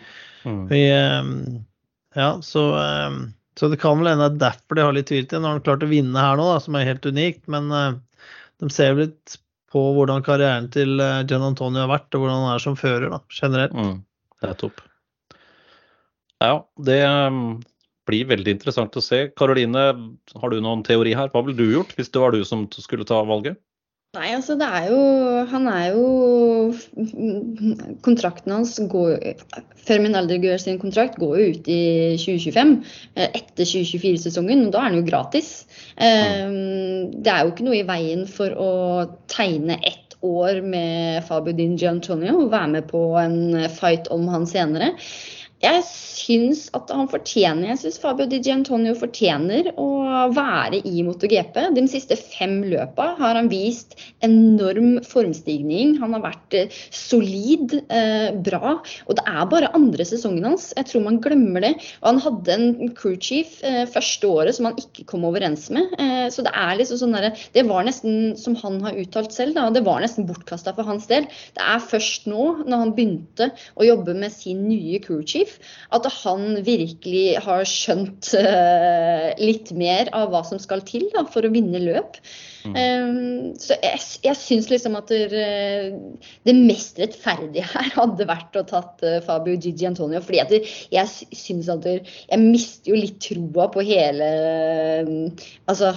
Mm. 0.47 0.63
Vi, 0.71 0.85
ehm, 0.95 1.35
ja, 2.15 2.31
så, 2.47 2.63
så, 3.59 3.73
det 3.73 3.81
kan 3.83 3.99
vel 3.99 4.13
hende 4.13 4.31
det 4.31 4.37
er 4.37 4.43
derfor 4.53 4.79
de 4.79 4.87
har 4.87 4.95
litt 4.95 5.11
tvil 5.11 5.27
til. 5.27 5.43
Nå 5.43 5.51
har 5.51 5.59
han 5.59 5.67
klart 5.67 5.83
å 5.83 5.91
vinne 5.91 6.29
her 6.29 6.39
nå, 6.39 6.47
da, 6.53 6.63
som 6.63 6.79
er 6.79 6.87
helt 6.87 7.11
unikt, 7.11 7.43
men 7.51 7.75
eh, 7.75 7.93
de 8.63 8.71
ser 8.71 8.95
litt 9.03 9.41
på 9.75 9.83
hvordan 9.99 10.23
karrieren 10.23 10.71
til 10.71 11.03
eh, 11.03 11.25
John 11.27 11.51
Antonio 11.51 11.83
har 11.83 11.91
vært, 11.97 12.13
og 12.15 12.23
hvordan 12.23 12.45
han 12.45 12.55
er 12.55 12.63
som 12.71 12.79
fører 12.79 13.11
da, 13.19 13.25
generelt. 13.35 13.75
Mm. 13.75 13.99
Det 14.39 14.55
er 14.55 14.61
topp. 14.63 14.87
Ja, 16.45 16.61
det 16.85 17.01
ehm, 17.07 17.61
blir 18.09 18.29
veldig 18.31 18.57
interessant 18.59 18.97
å 18.99 19.05
se. 19.05 19.27
Karoline, 19.39 19.87
har 20.37 20.53
du 20.53 20.59
noen 20.61 20.85
teori 20.87 21.15
her? 21.17 21.33
Hva 21.33 21.45
ville 21.47 21.59
du 21.59 21.79
gjort 21.79 21.95
hvis 21.97 22.13
det 22.13 22.23
var 22.23 22.37
du 22.37 22.43
som 22.47 22.67
skulle 22.73 23.09
ta 23.09 23.23
valget? 23.27 23.59
Nei, 24.17 24.31
altså 24.33 24.55
det 24.57 24.65
er 24.65 24.87
jo 24.89 25.01
Han 25.51 25.67
er 25.69 25.87
jo 25.93 26.05
Kontrakten 28.07 28.55
hans 28.55 28.77
går 28.89 29.19
Fermin 29.85 30.17
Aldergør 30.17 30.57
sin 30.63 30.79
kontrakt 30.81 31.19
går 31.21 31.35
jo 31.37 31.49
ut 31.53 31.69
i 31.69 31.83
2025. 32.23 32.73
Eh, 33.15 33.29
etter 33.29 33.69
2024-sesongen. 33.69 34.65
og 34.67 34.73
Da 34.75 34.81
er 34.81 34.89
han 34.89 34.99
jo 34.99 35.05
gratis. 35.07 35.51
Mm. 36.01 37.21
Det 37.23 37.33
er 37.33 37.45
jo 37.45 37.53
ikke 37.53 37.67
noe 37.69 37.79
i 37.79 37.87
veien 37.87 38.25
for 38.31 38.57
å 38.57 38.73
tegne 39.31 39.79
ett 39.79 40.17
år 40.27 40.63
med 40.65 41.23
Fabio 41.29 41.55
Di 41.55 41.69
Giantonio 41.79 42.41
og 42.41 42.51
være 42.55 42.73
med 42.73 42.89
på 42.91 43.03
en 43.21 43.69
fight 43.77 44.11
om 44.15 44.27
han 44.33 44.47
senere. 44.49 44.95
Jeg 45.65 45.81
syns 45.89 46.67
at 46.77 46.91
han 46.93 47.09
fortjener 47.09 47.71
Jeg 47.71 47.79
syns 47.81 47.97
Fabio 48.03 48.27
Di 48.29 48.43
Giantonio 48.45 48.93
fortjener 48.99 49.71
å 49.81 49.87
være 50.37 50.83
i 50.85 51.01
MotoGP. 51.07 51.57
De 51.77 51.85
siste 51.89 52.17
fem 52.19 52.59
løpa 52.69 53.15
har 53.17 53.39
han 53.39 53.49
vist 53.49 53.95
enorm 54.25 54.99
formstigning. 55.07 55.95
Han 56.03 56.13
har 56.17 56.25
vært 56.27 56.57
eh, 56.59 56.77
solid, 56.93 57.73
eh, 57.89 58.37
bra. 58.37 58.75
Og 59.07 59.17
det 59.17 59.25
er 59.31 59.49
bare 59.53 59.71
andre 59.77 60.07
sesongen 60.09 60.45
hans. 60.45 60.69
Jeg 60.77 60.91
tror 60.91 61.07
man 61.07 61.21
glemmer 61.25 61.65
det. 61.65 61.73
Og 62.03 62.09
han 62.11 62.23
hadde 62.27 62.57
en 62.57 62.93
crew 62.99 63.17
chief 63.17 63.57
eh, 63.65 63.85
første 63.89 64.29
året 64.29 64.59
som 64.59 64.69
han 64.69 64.81
ikke 64.83 65.07
kom 65.09 65.25
overens 65.29 65.71
med. 65.73 65.95
Eh, 66.03 66.27
så 66.33 66.45
det 66.45 66.53
er 66.53 66.77
liksom 66.81 67.01
sånn 67.01 67.17
der, 67.17 67.31
Det 67.57 67.65
var 67.69 67.89
nesten, 67.89 68.35
som 68.41 68.59
han 68.61 68.81
har 68.85 68.99
uttalt 69.01 69.33
selv, 69.37 69.57
da, 69.57 69.71
det 69.73 69.87
var 69.89 70.05
nesten 70.05 70.29
bortkasta 70.29 70.77
for 70.77 70.89
hans 70.89 71.09
del. 71.09 71.31
Det 71.57 71.65
er 71.65 71.81
først 71.81 72.29
nå, 72.29 72.51
når 72.69 72.85
han 72.85 72.95
begynte 72.97 73.51
å 73.77 73.89
jobbe 73.89 74.17
med 74.21 74.35
sin 74.37 74.67
nye 74.69 75.01
crew 75.01 75.25
chief, 75.47 75.59
at 75.95 76.07
han 76.23 76.65
virkelig 76.67 77.39
har 77.45 77.65
skjønt 77.69 78.33
uh, 78.35 79.33
litt 79.39 79.73
mer 79.73 80.11
av 80.13 80.31
hva 80.33 80.43
som 80.47 80.59
skal 80.59 80.83
til 80.87 81.09
da, 81.15 81.27
for 81.31 81.47
å 81.47 81.53
vinne 81.53 81.83
løp. 81.83 82.19
Mm. 82.67 82.77
Um, 82.77 83.53
så 83.61 83.77
jeg, 83.83 84.01
jeg 84.25 84.39
syns 84.39 84.69
liksom 84.71 84.97
at 84.99 85.11
det, 85.13 85.43
det, 86.47 86.55
mest 86.57 86.99
rettferdige 87.01 87.67
her 87.71 87.91
hadde 87.95 88.27
vært 88.29 88.59
å 88.59 88.65
tatt 88.69 89.05
uh, 89.07 89.19
Fabio 89.27 89.57
Gigi 89.61 89.87
Antonio. 89.89 90.21
fordi 90.25 90.43
at 90.43 90.55
jeg 90.93 91.37
syns 91.37 91.71
at 91.73 91.85
det, 91.87 91.99
jeg 92.27 92.43
mister 92.43 92.93
jo 92.93 93.01
litt 93.01 93.21
troa 93.23 93.69
på 93.73 93.85
hele 93.87 94.31
uh, 95.07 95.47
Altså 95.71 95.93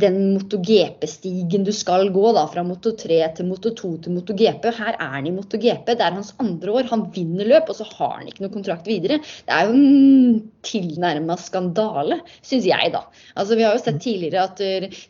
den 0.00 0.18
MotoGP-stigen 0.36 1.64
du 1.66 1.72
skal 1.74 2.08
gå 2.14 2.32
da, 2.36 2.44
fra 2.50 2.62
Moto 2.66 2.92
3 2.96 3.20
til 3.36 3.48
Moto 3.50 3.72
2 3.76 3.90
til 4.04 4.14
MotoGP. 4.16 4.68
Her 4.76 4.94
er 4.94 5.16
han 5.16 5.26
i 5.26 5.34
MotoGP. 5.34 5.90
Det 5.98 6.04
er 6.06 6.14
hans 6.14 6.32
andre 6.42 6.74
år. 6.78 6.90
Han 6.92 7.06
vinner 7.14 7.48
løp, 7.48 7.72
og 7.72 7.80
så 7.80 7.86
har 7.88 8.20
han 8.20 8.30
ikke 8.30 8.44
noe 8.44 8.54
kontrakt 8.54 8.88
videre. 8.90 9.18
Det 9.46 9.56
er 9.56 9.66
jo 9.66 9.76
en 9.76 10.38
tilnærma 10.66 11.36
skandale, 11.40 12.20
syns 12.46 12.68
jeg, 12.68 12.92
da. 12.94 13.02
Altså 13.34 13.58
Vi 13.58 13.66
har 13.66 13.76
jo 13.76 13.82
sett 13.82 14.00
tidligere 14.04 14.46
at 14.46 14.62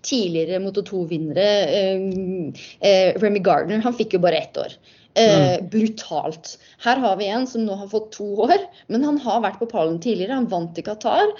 tidligere 0.06 0.62
Moto 0.64 0.82
2 0.86 0.89
to 0.90 1.04
vinnere. 1.10 1.48
Eh, 1.80 2.64
eh, 2.86 3.20
Remy 3.22 3.42
Gardner 3.46 3.82
han 3.84 3.96
fikk 3.96 4.18
jo 4.18 4.24
bare 4.26 4.42
ett 4.42 4.60
år. 4.60 4.76
Eh, 5.14 5.40
mm. 5.40 5.70
Brutalt. 5.72 6.58
Her 6.84 7.00
har 7.02 7.16
vi 7.18 7.30
en 7.30 7.46
som 7.50 7.64
nå 7.66 7.74
har 7.78 7.90
fått 7.90 8.12
to 8.18 8.28
år, 8.46 8.68
men 8.86 9.04
han 9.06 9.18
har 9.24 9.42
vært 9.42 9.58
på 9.62 9.70
pallen 9.70 9.98
tidligere. 10.02 10.38
Han 10.38 10.50
vant 10.50 10.78
i 10.78 10.86
Qatar 10.86 11.34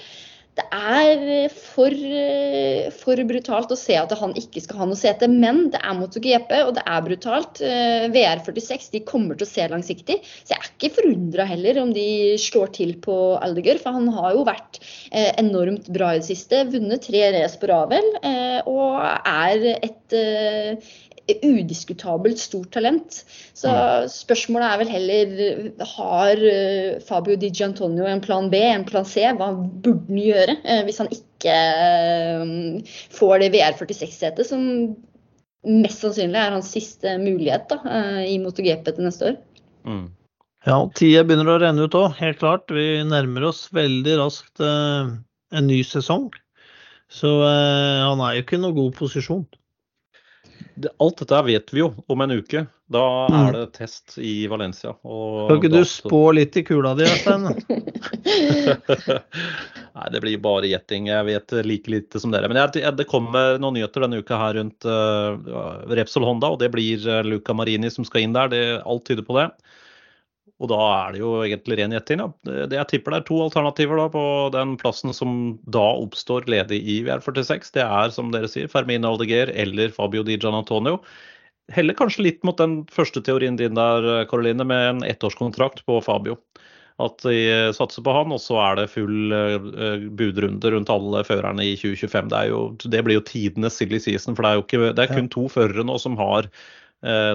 det 0.59 0.65
er 0.75 1.21
eh, 1.31 1.53
for, 1.53 1.93
eh, 1.95 2.89
for, 2.91 3.19
brutalt 3.27 3.71
å 3.71 3.77
se 3.79 3.95
at 3.95 4.11
han 4.19 4.33
ikke 4.35 4.63
skal 4.63 4.81
ha 4.81 4.87
noe 4.89 4.99
sete. 4.99 5.29
Men 5.31 5.69
det 5.71 5.79
er 5.79 5.95
MotoGP, 5.95 6.51
og 6.65 6.73
det 6.75 6.83
er 6.83 7.05
brutalt. 7.05 7.61
Eh, 7.63 8.07
VR46 8.11 8.89
de 8.97 9.03
kommer 9.07 9.39
til 9.39 9.47
å 9.47 9.51
se 9.51 9.67
langsiktig. 9.71 10.19
Så 10.43 10.51
jeg 10.51 10.59
er 10.59 10.71
ikke 10.73 10.91
forundra 10.97 11.47
heller 11.47 11.79
om 11.83 11.93
de 11.95 12.07
slår 12.41 12.73
til 12.75 12.97
på 13.03 13.17
Aldegør, 13.39 13.79
For 13.79 13.95
han 13.95 14.11
har 14.11 14.35
jo 14.35 14.43
vært 14.47 14.81
enormt 15.39 15.87
bra 15.93 16.13
i 16.15 16.19
det 16.19 16.27
siste. 16.27 16.65
Vunnet 16.71 17.07
tre 17.07 17.23
race 17.37 17.59
på 17.61 17.69
Ravel. 17.71 18.11
Og 18.67 18.99
er 18.99 19.65
et, 19.77 20.17
udiskutabelt 21.29 22.39
stort 22.39 22.71
talent. 22.73 23.21
Så 23.53 23.69
mm. 23.71 24.09
spørsmålet 24.11 24.67
er 24.67 24.79
vel 24.81 24.91
heller 24.91 25.33
har 25.95 26.43
eh, 26.51 26.99
Fabio 27.05 27.37
Di 27.39 27.51
Giantonio 27.53 28.07
en 28.09 28.23
plan 28.23 28.49
B, 28.51 28.61
en 28.71 28.85
plan 28.87 29.05
C? 29.05 29.25
Hva 29.37 29.51
burde 29.55 30.07
han 30.09 30.21
gjøre 30.21 30.57
eh, 30.63 30.83
hvis 30.87 31.01
han 31.03 31.11
ikke 31.13 31.53
eh, 31.53 32.95
får 33.13 33.43
det 33.43 33.51
VR46-setet, 33.55 34.47
som 34.49 34.65
mest 35.67 36.01
sannsynlig 36.01 36.41
er 36.41 36.55
hans 36.55 36.71
siste 36.73 37.17
mulighet 37.21 37.69
da, 37.69 37.77
i 38.25 38.39
MotoGP 38.41 38.87
til 38.87 39.05
neste 39.05 39.31
år? 39.31 39.39
Mm. 39.85 40.07
Ja, 40.65 40.77
tida 40.97 41.21
begynner 41.25 41.53
å 41.53 41.59
renne 41.61 41.85
ut 41.85 41.97
òg, 41.97 42.15
helt 42.17 42.39
klart. 42.41 42.69
Vi 42.73 43.01
nærmer 43.05 43.47
oss 43.49 43.67
veldig 43.73 44.17
raskt 44.19 44.61
en 44.61 45.67
ny 45.67 45.79
sesong. 45.85 46.31
Så 47.11 47.29
han 47.45 48.21
er 48.23 48.37
jo 48.37 48.43
ikke 48.43 48.57
i 48.57 48.61
noen 48.61 48.77
god 48.77 48.93
posisjon 48.97 49.45
alt 50.97 51.21
dette 51.21 51.41
vet 51.47 51.73
vi 51.73 51.81
jo 51.81 51.91
om 52.11 52.21
en 52.23 52.31
uke. 52.31 52.65
Da 52.91 53.01
er 53.29 53.31
mm. 53.31 53.53
det 53.55 53.65
test 53.77 54.17
i 54.19 54.47
Valencia. 54.51 54.91
kan 55.01 55.59
ikke 55.61 55.71
du 55.71 55.83
spå 55.87 56.19
litt 56.35 56.57
i 56.59 56.63
kula 56.67 56.91
di, 56.99 57.05
Øystein? 57.07 57.47
Nei, 59.95 60.07
det 60.11 60.21
blir 60.23 60.41
bare 60.43 60.67
gjetting. 60.67 61.07
Jeg 61.11 61.27
vet 61.27 61.55
like 61.67 61.91
lite 61.91 62.19
som 62.19 62.33
dere. 62.35 62.49
Men 62.51 62.59
jeg, 62.59 62.83
det 62.97 63.07
kommer 63.11 63.59
noen 63.61 63.79
nyheter 63.79 64.05
denne 64.05 64.19
uka 64.19 64.39
her 64.39 64.59
rundt 64.59 64.87
uh, 64.87 65.39
Repsol 65.91 66.27
Honda, 66.27 66.51
og 66.51 66.59
det 66.63 66.71
blir 66.73 67.03
uh, 67.07 67.21
Luca 67.27 67.55
Marini 67.55 67.91
som 67.91 68.07
skal 68.07 68.25
inn 68.25 68.35
der. 68.35 68.51
Det, 68.51 68.63
alt 68.83 69.07
tyder 69.07 69.27
på 69.27 69.39
det. 69.39 69.47
Og 70.61 70.69
da 70.69 70.77
er 70.93 71.15
det 71.15 71.21
jo 71.23 71.31
egentlig 71.41 71.79
ren 71.79 71.93
gjetting. 71.95 72.21
Det 72.45 72.77
jeg 72.77 72.89
tipper 72.91 73.15
det 73.15 73.21
er 73.23 73.27
to 73.31 73.39
alternativer 73.41 73.97
da 73.97 74.07
på 74.13 74.23
den 74.53 74.75
plassen 74.81 75.13
som 75.17 75.55
da 75.73 75.83
oppstår 76.03 76.45
ledig 76.51 76.77
i 76.85 76.99
VR46. 77.07 77.71
Det 77.77 77.85
er 77.85 78.13
som 78.13 78.29
dere 78.33 78.49
sier, 78.51 78.69
Fermine 78.69 79.09
Aldeguer 79.09 79.49
eller 79.49 79.93
Fabio 79.95 80.21
Di 80.27 80.37
Gian 80.37 80.59
Antonio. 80.59 80.99
Heller 81.73 81.97
kanskje 81.97 82.27
litt 82.27 82.45
mot 82.45 82.59
den 82.61 82.83
første 82.93 83.23
teorien 83.25 83.57
din 83.57 83.77
der, 83.77 84.27
Karoline, 84.29 84.67
med 84.67 84.89
en 84.89 85.07
ettårskontrakt 85.07 85.81
på 85.87 85.97
Fabio. 86.05 86.37
At 87.01 87.23
de 87.25 87.71
satser 87.73 88.05
på 88.05 88.13
han, 88.13 88.29
og 88.35 88.41
så 88.43 88.59
er 88.61 88.77
det 88.77 88.91
full 88.91 89.33
uh, 89.33 90.03
budrunde 90.19 90.73
rundt 90.75 90.91
alle 90.93 91.23
førerne 91.25 91.65
i 91.65 91.73
2025. 91.79 92.29
Det, 92.29 92.43
jo, 92.51 92.61
det 92.85 93.01
blir 93.07 93.17
jo 93.17 93.25
tidenes 93.25 93.79
silly 93.81 93.97
season, 94.03 94.37
for 94.37 94.45
det 94.45 94.51
er 94.51 94.59
jo 94.59 94.65
ikke, 94.67 94.93
det 94.99 95.07
er 95.07 95.15
kun 95.15 95.31
to 95.33 95.47
førere 95.49 95.87
nå 95.87 95.97
som 96.03 96.19
har 96.21 96.51
Eh, 96.51 96.80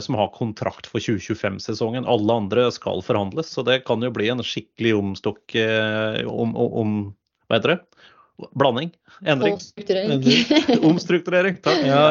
som 0.01 0.15
har 0.15 0.29
kontrakt 0.35 0.87
for 0.87 1.03
2025-sesongen. 1.03 2.07
Alle 2.07 2.39
andre 2.39 2.69
skal 2.75 3.01
forhandles, 3.03 3.51
så 3.51 3.65
det 3.67 3.81
kan 3.89 4.05
jo 4.05 4.13
bli 4.15 4.29
en 4.31 4.45
skikkelig 4.47 4.93
omstokk 4.95 5.57
eh, 5.59 6.21
om, 6.31 6.55
om, 6.55 6.93
Hva 7.49 7.59
heter 7.59 7.75
det? 7.75 7.81
Blanding? 8.53 8.93
Endring? 9.25 9.57
Omstrukturering. 9.57 10.83
Omstrukturering, 10.85 11.57
takk. 11.65 11.81
Ja. 11.89 12.03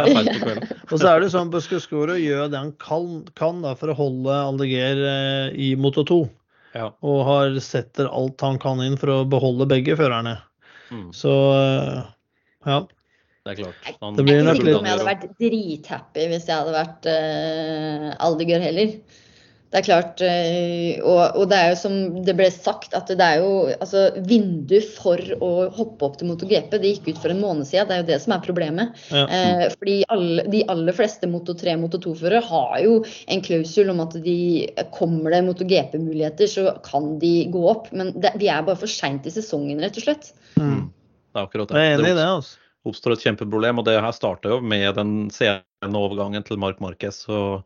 og 0.91 0.97
så 0.97 1.11
er 1.11 1.21
det 1.21 1.29
sånn 1.35 1.51
Busquescoro 1.53 2.17
gjør 2.17 2.49
det 2.49 2.59
han 2.59 2.73
kan, 2.81 3.21
kan 3.37 3.61
da, 3.63 3.75
for 3.77 3.93
å 3.93 3.97
holde 3.99 4.39
Aldeger 4.49 5.03
eh, 5.05 5.53
i 5.53 5.75
Moto 5.79 6.03
2. 6.07 6.19
Ja. 6.75 6.89
Og 7.05 7.21
har 7.29 7.55
setter 7.63 8.09
alt 8.09 8.41
han 8.43 8.59
kan 8.59 8.81
inn 8.83 8.97
for 8.99 9.13
å 9.13 9.19
beholde 9.29 9.69
begge 9.69 9.95
førerne. 9.95 10.39
Mm. 10.91 11.07
Så 11.15 11.31
ja. 12.65 12.81
Det 13.45 13.51
er 13.53 13.59
klart. 13.59 13.89
Han, 14.01 14.15
det 14.17 14.23
blir 14.25 14.39
jeg 14.39 14.47
er 14.47 14.57
ikke 14.57 14.79
om 14.79 14.87
jeg 14.87 14.95
hadde 14.95 15.05
vært 15.05 15.25
drithappy 15.37 16.23
hvis 16.31 16.47
jeg 16.49 16.57
hadde 16.63 16.71
vært 16.73 17.07
uh, 17.13 18.07
Aldegør 18.25 18.63
heller. 18.65 18.95
Det 19.69 19.77
er 19.81 19.85
klart, 19.85 20.23
uh, 20.25 21.03
og, 21.05 21.19
og, 21.27 21.43
det 21.51 21.59
er 21.59 21.69
jo 21.69 21.75
som 21.77 21.99
det 22.25 22.33
ble 22.39 22.47
sagt, 22.49 22.95
at 22.97 23.11
det 23.11 23.21
er 23.21 23.43
jo 23.43 23.51
altså 23.75 24.07
Vindu 24.25 24.79
for 24.95 25.21
å 25.45 25.51
hoppe 25.77 26.09
opp 26.09 26.17
til 26.17 26.31
MotoGP 26.31 26.73
det 26.73 26.95
gikk 26.95 27.11
ut 27.11 27.21
for 27.21 27.35
en 27.35 27.43
måned 27.43 27.69
siden. 27.69 27.85
Det 27.91 27.99
er 27.99 28.01
jo 28.01 28.09
det 28.09 28.19
som 28.25 28.33
er 28.33 28.43
problemet. 28.49 29.05
Ja. 29.13 29.27
Uh, 29.29 29.63
fordi 29.75 29.99
alle, 30.17 30.47
De 30.57 30.65
aller 30.73 30.99
fleste 31.03 31.29
Moto 31.29 31.53
3 31.61 31.77
Moto 31.85 32.01
2-førere 32.01 32.41
har 32.49 32.75
jo 32.81 32.97
en 33.29 33.45
klausul 33.45 33.93
om 33.93 34.01
at 34.07 34.17
de 34.25 34.39
kommer 34.97 35.37
det 35.37 35.45
MotoGP-muligheter, 35.51 36.49
så 36.49 36.79
kan 36.89 37.13
de 37.21 37.35
gå 37.53 37.65
opp. 37.77 37.93
Men 37.93 38.15
det, 38.17 38.33
vi 38.41 38.49
er 38.49 38.65
bare 38.65 38.81
for 38.81 38.89
seint 38.89 39.29
i 39.29 39.37
sesongen, 39.37 39.85
rett 39.85 40.01
og 40.01 40.09
slett. 40.09 40.33
Mm. 40.57 40.87
Det 40.89 41.43
er 41.43 41.45
akkurat 41.45 41.69
det. 41.69 41.89
Jeg 41.91 41.93
er 41.93 41.99
enig 42.01 42.15
i 42.15 42.21
det. 42.23 42.29
altså 42.41 42.63
oppstår 42.85 43.15
et 43.15 43.25
kjempeproblem. 43.25 43.81
Og 43.81 43.87
det 43.87 43.97
her 43.97 44.15
starta 44.15 44.53
jo 44.53 44.61
med 44.61 44.87
den 44.99 45.15
sene 45.33 45.91
overgangen 45.91 46.45
til 46.47 46.61
Mark 46.61 46.81
Marquez. 46.83 47.23
og 47.29 47.65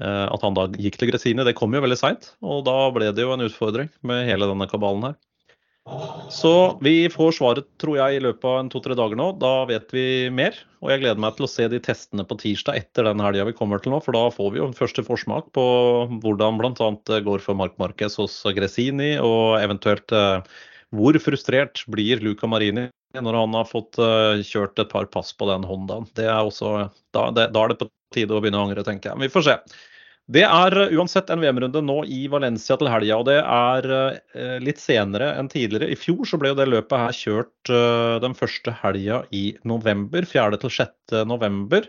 eh, 0.00 0.26
at 0.26 0.42
han 0.44 0.58
da 0.58 0.68
gikk 0.74 0.98
til 1.00 1.12
Gresini, 1.12 1.46
det 1.46 1.56
kom 1.58 1.74
jo 1.74 1.84
veldig 1.84 2.00
seint. 2.00 2.34
Og 2.42 2.64
da 2.68 2.78
ble 2.94 3.12
det 3.14 3.26
jo 3.26 3.34
en 3.34 3.46
utfordring 3.46 3.92
med 4.06 4.26
hele 4.30 4.48
denne 4.50 4.68
kabalen 4.70 5.10
her. 5.10 5.16
Så 6.34 6.78
vi 6.82 7.06
får 7.12 7.36
svaret, 7.36 7.66
tror 7.78 7.94
jeg, 8.00 8.16
i 8.16 8.22
løpet 8.24 8.46
av 8.48 8.56
en 8.58 8.70
to-tre 8.72 8.96
dager 8.98 9.18
nå. 9.18 9.28
Da 9.38 9.52
vet 9.68 9.92
vi 9.94 10.26
mer. 10.34 10.56
Og 10.82 10.90
jeg 10.90 11.04
gleder 11.04 11.22
meg 11.22 11.36
til 11.36 11.46
å 11.46 11.50
se 11.50 11.68
de 11.70 11.78
testene 11.82 12.24
på 12.26 12.38
tirsdag 12.40 12.80
etter 12.80 13.06
den 13.06 13.22
helga 13.22 13.46
vi 13.46 13.54
kommer 13.54 13.82
til 13.82 13.94
nå. 13.94 14.00
For 14.02 14.16
da 14.16 14.24
får 14.34 14.50
vi 14.52 14.60
jo 14.60 14.66
en 14.66 14.76
første 14.76 15.04
forsmak 15.06 15.52
på 15.54 15.66
hvordan 16.24 16.58
bl.a. 16.58 16.90
det 17.06 17.22
går 17.28 17.44
for 17.44 17.58
Mark 17.58 17.78
Marquez 17.82 18.18
hos 18.18 18.40
Gresini, 18.58 19.14
og 19.22 19.60
eventuelt 19.62 20.10
eh, 20.10 20.42
hvor 20.96 21.18
frustrert 21.22 21.84
blir 21.92 22.22
Luca 22.24 22.50
Marini 22.50 22.88
når 23.24 23.40
han 23.40 23.56
har 23.56 23.68
fått 23.68 23.98
uh, 24.02 24.38
kjørt 24.44 24.78
et 24.82 24.92
par 24.92 25.08
pass 25.12 25.32
på 25.36 25.48
den 25.50 25.66
Hondaen. 25.66 26.08
Det 26.18 26.26
er 26.28 26.40
også, 26.40 26.88
da, 27.16 27.28
det, 27.34 27.50
da, 27.54 27.62
er 27.62 27.72
det 27.72 27.80
på 27.82 27.90
tide 28.14 28.36
å 28.36 28.40
begynne 28.42 28.60
å 28.60 28.66
angre, 28.68 28.84
tenker 28.86 29.10
jeg. 29.10 29.18
Men 29.18 29.28
vi 29.28 29.34
får 29.34 29.46
se. 29.48 29.56
Det 30.36 30.42
er 30.46 30.76
uh, 30.76 30.94
uansett 30.98 31.30
en 31.30 31.42
VM-runde 31.42 31.82
nå 31.84 32.00
i 32.10 32.24
Valencia 32.32 32.78
til 32.80 32.90
helga, 32.90 33.20
og 33.20 33.28
det 33.28 33.38
er 33.40 33.90
uh, 33.92 34.56
litt 34.62 34.82
senere 34.82 35.32
enn 35.38 35.50
tidligere. 35.52 35.90
I 35.92 35.98
fjor 36.00 36.26
så 36.28 36.40
ble 36.40 36.52
jo 36.52 36.58
det 36.58 36.68
løpet 36.70 37.04
her 37.04 37.18
kjørt 37.20 37.72
den 38.22 38.36
første 38.38 38.74
helga 38.82 39.22
i 39.34 39.48
november, 39.66 40.26
4. 40.28 40.60
til 40.62 40.72
6. 40.78 41.20
november. 41.28 41.88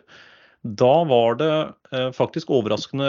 Da 0.77 0.93
var 1.07 1.37
det 1.39 1.51
faktisk 2.17 2.49
overraskende 2.51 3.07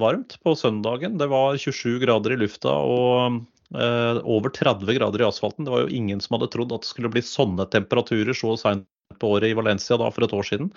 varmt 0.00 0.38
på 0.42 0.56
søndagen. 0.58 1.18
Det 1.20 1.28
var 1.30 1.60
27 1.60 2.00
grader 2.02 2.34
i 2.34 2.38
lufta 2.40 2.72
og 2.72 3.42
Eh, 3.59 3.59
over 3.70 4.50
30 4.50 4.96
grader 4.96 5.22
i 5.22 5.26
asfalten. 5.28 5.66
Det 5.66 5.70
var 5.70 5.84
jo 5.84 5.94
ingen 5.94 6.18
som 6.22 6.34
hadde 6.34 6.48
trodd 6.50 6.72
at 6.74 6.82
det 6.82 6.90
skulle 6.90 7.10
bli 7.12 7.22
sånne 7.22 7.68
temperaturer 7.70 8.34
så 8.34 8.56
seint 8.58 8.88
på 9.20 9.30
året 9.36 9.52
i 9.52 9.58
Valencia 9.58 9.98
da 10.00 10.08
for 10.10 10.26
et 10.26 10.34
år 10.34 10.46
siden. 10.48 10.72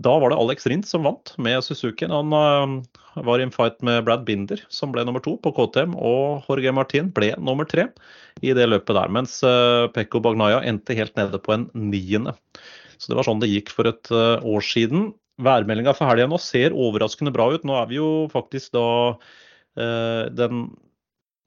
Da 0.00 0.12
var 0.22 0.32
det 0.32 0.38
Alex 0.40 0.66
Rint 0.70 0.88
som 0.88 1.04
vant 1.04 1.32
med 1.42 1.64
Suzuki. 1.64 2.06
Han 2.08 2.32
uh, 2.32 2.80
var 3.26 3.40
i 3.40 3.44
en 3.44 3.52
fight 3.52 3.80
med 3.84 4.04
Brad 4.06 4.24
Binder, 4.28 4.60
som 4.72 4.94
ble 4.94 5.04
nummer 5.04 5.22
to 5.24 5.34
på 5.42 5.52
KTM, 5.56 5.96
og 5.98 6.46
Jorge 6.48 6.72
Martin 6.76 7.10
ble 7.16 7.32
nummer 7.38 7.68
tre 7.68 7.88
i 8.40 8.54
det 8.56 8.68
løpet 8.70 8.96
der. 8.96 9.12
Mens 9.12 9.40
uh, 9.44 9.90
Pekko 9.94 10.22
Bagnaya 10.24 10.62
endte 10.66 10.96
helt 10.96 11.16
nede 11.20 11.40
på 11.42 11.56
en 11.56 11.68
niende. 11.74 12.36
Så 13.00 13.10
det 13.10 13.18
var 13.18 13.28
sånn 13.28 13.42
det 13.42 13.50
gikk 13.50 13.72
for 13.74 13.90
et 13.90 14.12
uh, 14.14 14.38
år 14.46 14.64
siden. 14.64 15.10
Værmeldinga 15.40 15.96
for 15.96 16.08
helga 16.08 16.28
nå 16.30 16.40
ser 16.40 16.76
overraskende 16.76 17.32
bra 17.34 17.50
ut. 17.52 17.64
Nå 17.66 17.76
er 17.80 17.86
vi 17.90 18.00
jo 18.00 18.10
faktisk 18.32 18.74
da 18.76 18.88
den 19.80 20.64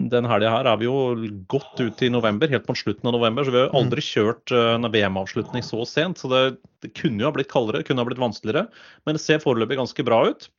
den 0.01 0.25
helga 0.27 0.51
her 0.51 0.67
er 0.67 0.79
vi 0.82 0.88
jo 0.88 0.97
godt 1.51 1.79
ut 1.79 2.01
i 2.03 2.10
november, 2.12 2.49
helt 2.51 2.67
mot 2.67 2.77
slutten 2.77 3.08
av 3.10 3.15
november. 3.15 3.45
Så 3.45 3.53
vi 3.53 3.60
har 3.60 3.67
jo 3.67 3.73
mm. 3.73 3.79
aldri 3.79 4.03
kjørt 4.03 4.53
eh, 4.56 4.71
en 4.75 4.89
VM-avslutning 4.91 5.65
så 5.65 5.84
sent. 5.88 6.21
Så 6.21 6.32
det, 6.32 6.41
det, 6.84 6.93
kunne 6.97 7.21
jo 7.21 7.29
ha 7.29 7.36
blitt 7.36 7.51
kaldere, 7.51 7.84
kunne 7.88 8.03
ha 8.03 8.10
blitt 8.10 8.21
vanskeligere. 8.21 8.65
Men 9.06 9.17
det 9.17 9.23
ser 9.23 9.43
foreløpig 9.43 9.79
ganske 9.79 10.06
bra 10.08 10.23
ut. 10.32 10.49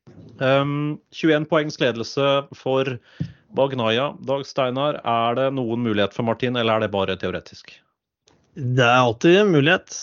Um, 0.41 0.97
21 1.17 1.49
poengs 1.51 1.81
ledelse 1.83 2.29
for 2.57 2.95
Bagnaya. 3.57 4.13
Dag 4.27 4.47
Steinar, 4.49 5.01
er 5.03 5.41
det 5.41 5.49
noen 5.59 5.85
mulighet 5.85 6.17
for 6.17 6.27
Martin, 6.27 6.59
eller 6.61 6.79
er 6.79 6.87
det 6.87 6.95
bare 6.95 7.19
teoretisk? 7.21 7.77
Det 8.55 8.87
er 8.87 9.01
alltid 9.01 9.43
en 9.43 9.53
mulighet. 9.55 9.99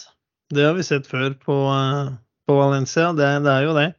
Det 0.52 0.68
har 0.68 0.76
vi 0.76 0.86
sett 0.86 1.08
før 1.08 1.34
på, 1.40 1.58
eh, 1.72 2.14
på 2.48 2.60
Valencia. 2.60 3.10
Det, 3.16 3.32
det 3.48 3.58
er 3.58 3.68
jo 3.70 3.80
det. 3.80 3.90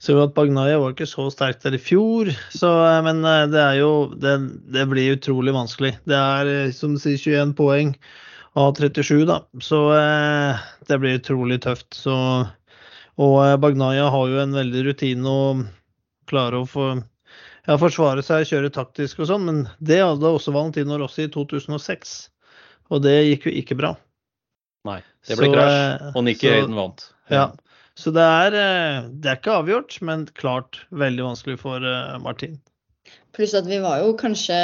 Så 0.00 0.16
at 0.22 0.32
Bagnaya 0.32 0.78
var 0.80 0.94
ikke 0.94 1.08
så 1.08 1.26
sterk 1.28 1.58
der 1.60 1.76
i 1.76 1.82
fjor, 1.82 2.30
så, 2.56 2.70
eh, 2.88 3.02
men 3.04 3.20
eh, 3.28 3.44
det 3.52 3.60
er 3.60 3.74
jo 3.82 3.90
det, 4.16 4.32
det, 4.72 4.86
blir 4.88 5.18
utrolig 5.18 5.52
vanskelig. 5.52 5.92
Det 6.08 6.16
er 6.16 6.52
eh, 6.54 6.72
som 6.72 6.94
du 6.96 7.02
sier 7.02 7.20
21 7.20 7.52
poeng 7.58 7.92
av 8.56 8.72
37, 8.80 9.26
da. 9.28 9.42
Så 9.62 9.82
det 10.88 10.98
blir 11.02 11.20
utrolig 11.20 11.60
tøft. 11.62 11.92
Så, 11.94 12.16
og 13.20 13.36
Bagnaya 13.60 14.08
har 14.10 14.32
jo 14.32 14.40
en 14.40 14.56
veldig 14.56 14.88
rutine 14.88 15.36
og 15.36 15.62
klarer 16.32 16.62
å 16.62 16.66
få, 16.66 16.88
ja, 17.68 17.76
forsvare 17.76 18.24
seg, 18.24 18.48
kjøre 18.48 18.72
taktisk 18.74 19.20
og 19.20 19.28
sånn, 19.30 19.46
men 19.46 19.62
det 19.84 20.00
hadde 20.00 20.32
også 20.32 20.56
Valentino 20.56 20.98
Rossi 20.98 21.28
i 21.28 21.30
2006. 21.30 22.16
Og 22.90 23.04
det 23.04 23.18
gikk 23.28 23.50
jo 23.50 23.58
ikke 23.60 23.78
bra. 23.78 23.94
Nei, 24.88 25.02
det 25.28 25.36
ble 25.36 25.52
krasj, 25.52 26.14
og 26.16 26.24
Nikki 26.24 26.48
Hayden 26.48 26.78
vant. 26.78 27.10
Ja. 27.30 27.50
Så 28.00 28.12
det 28.16 28.24
er, 28.24 28.54
eh, 28.56 29.08
det 29.20 29.28
er 29.28 29.36
ikke 29.36 29.58
avgjort, 29.60 29.98
men 30.06 30.24
klart 30.38 30.80
veldig 31.02 31.26
vanskelig 31.26 31.58
for 31.60 31.84
eh, 31.84 32.16
Martin. 32.24 32.56
Pluss 33.36 33.52
at 33.58 33.68
vi 33.68 33.80
var 33.82 34.00
jo 34.00 34.14
kanskje 34.16 34.56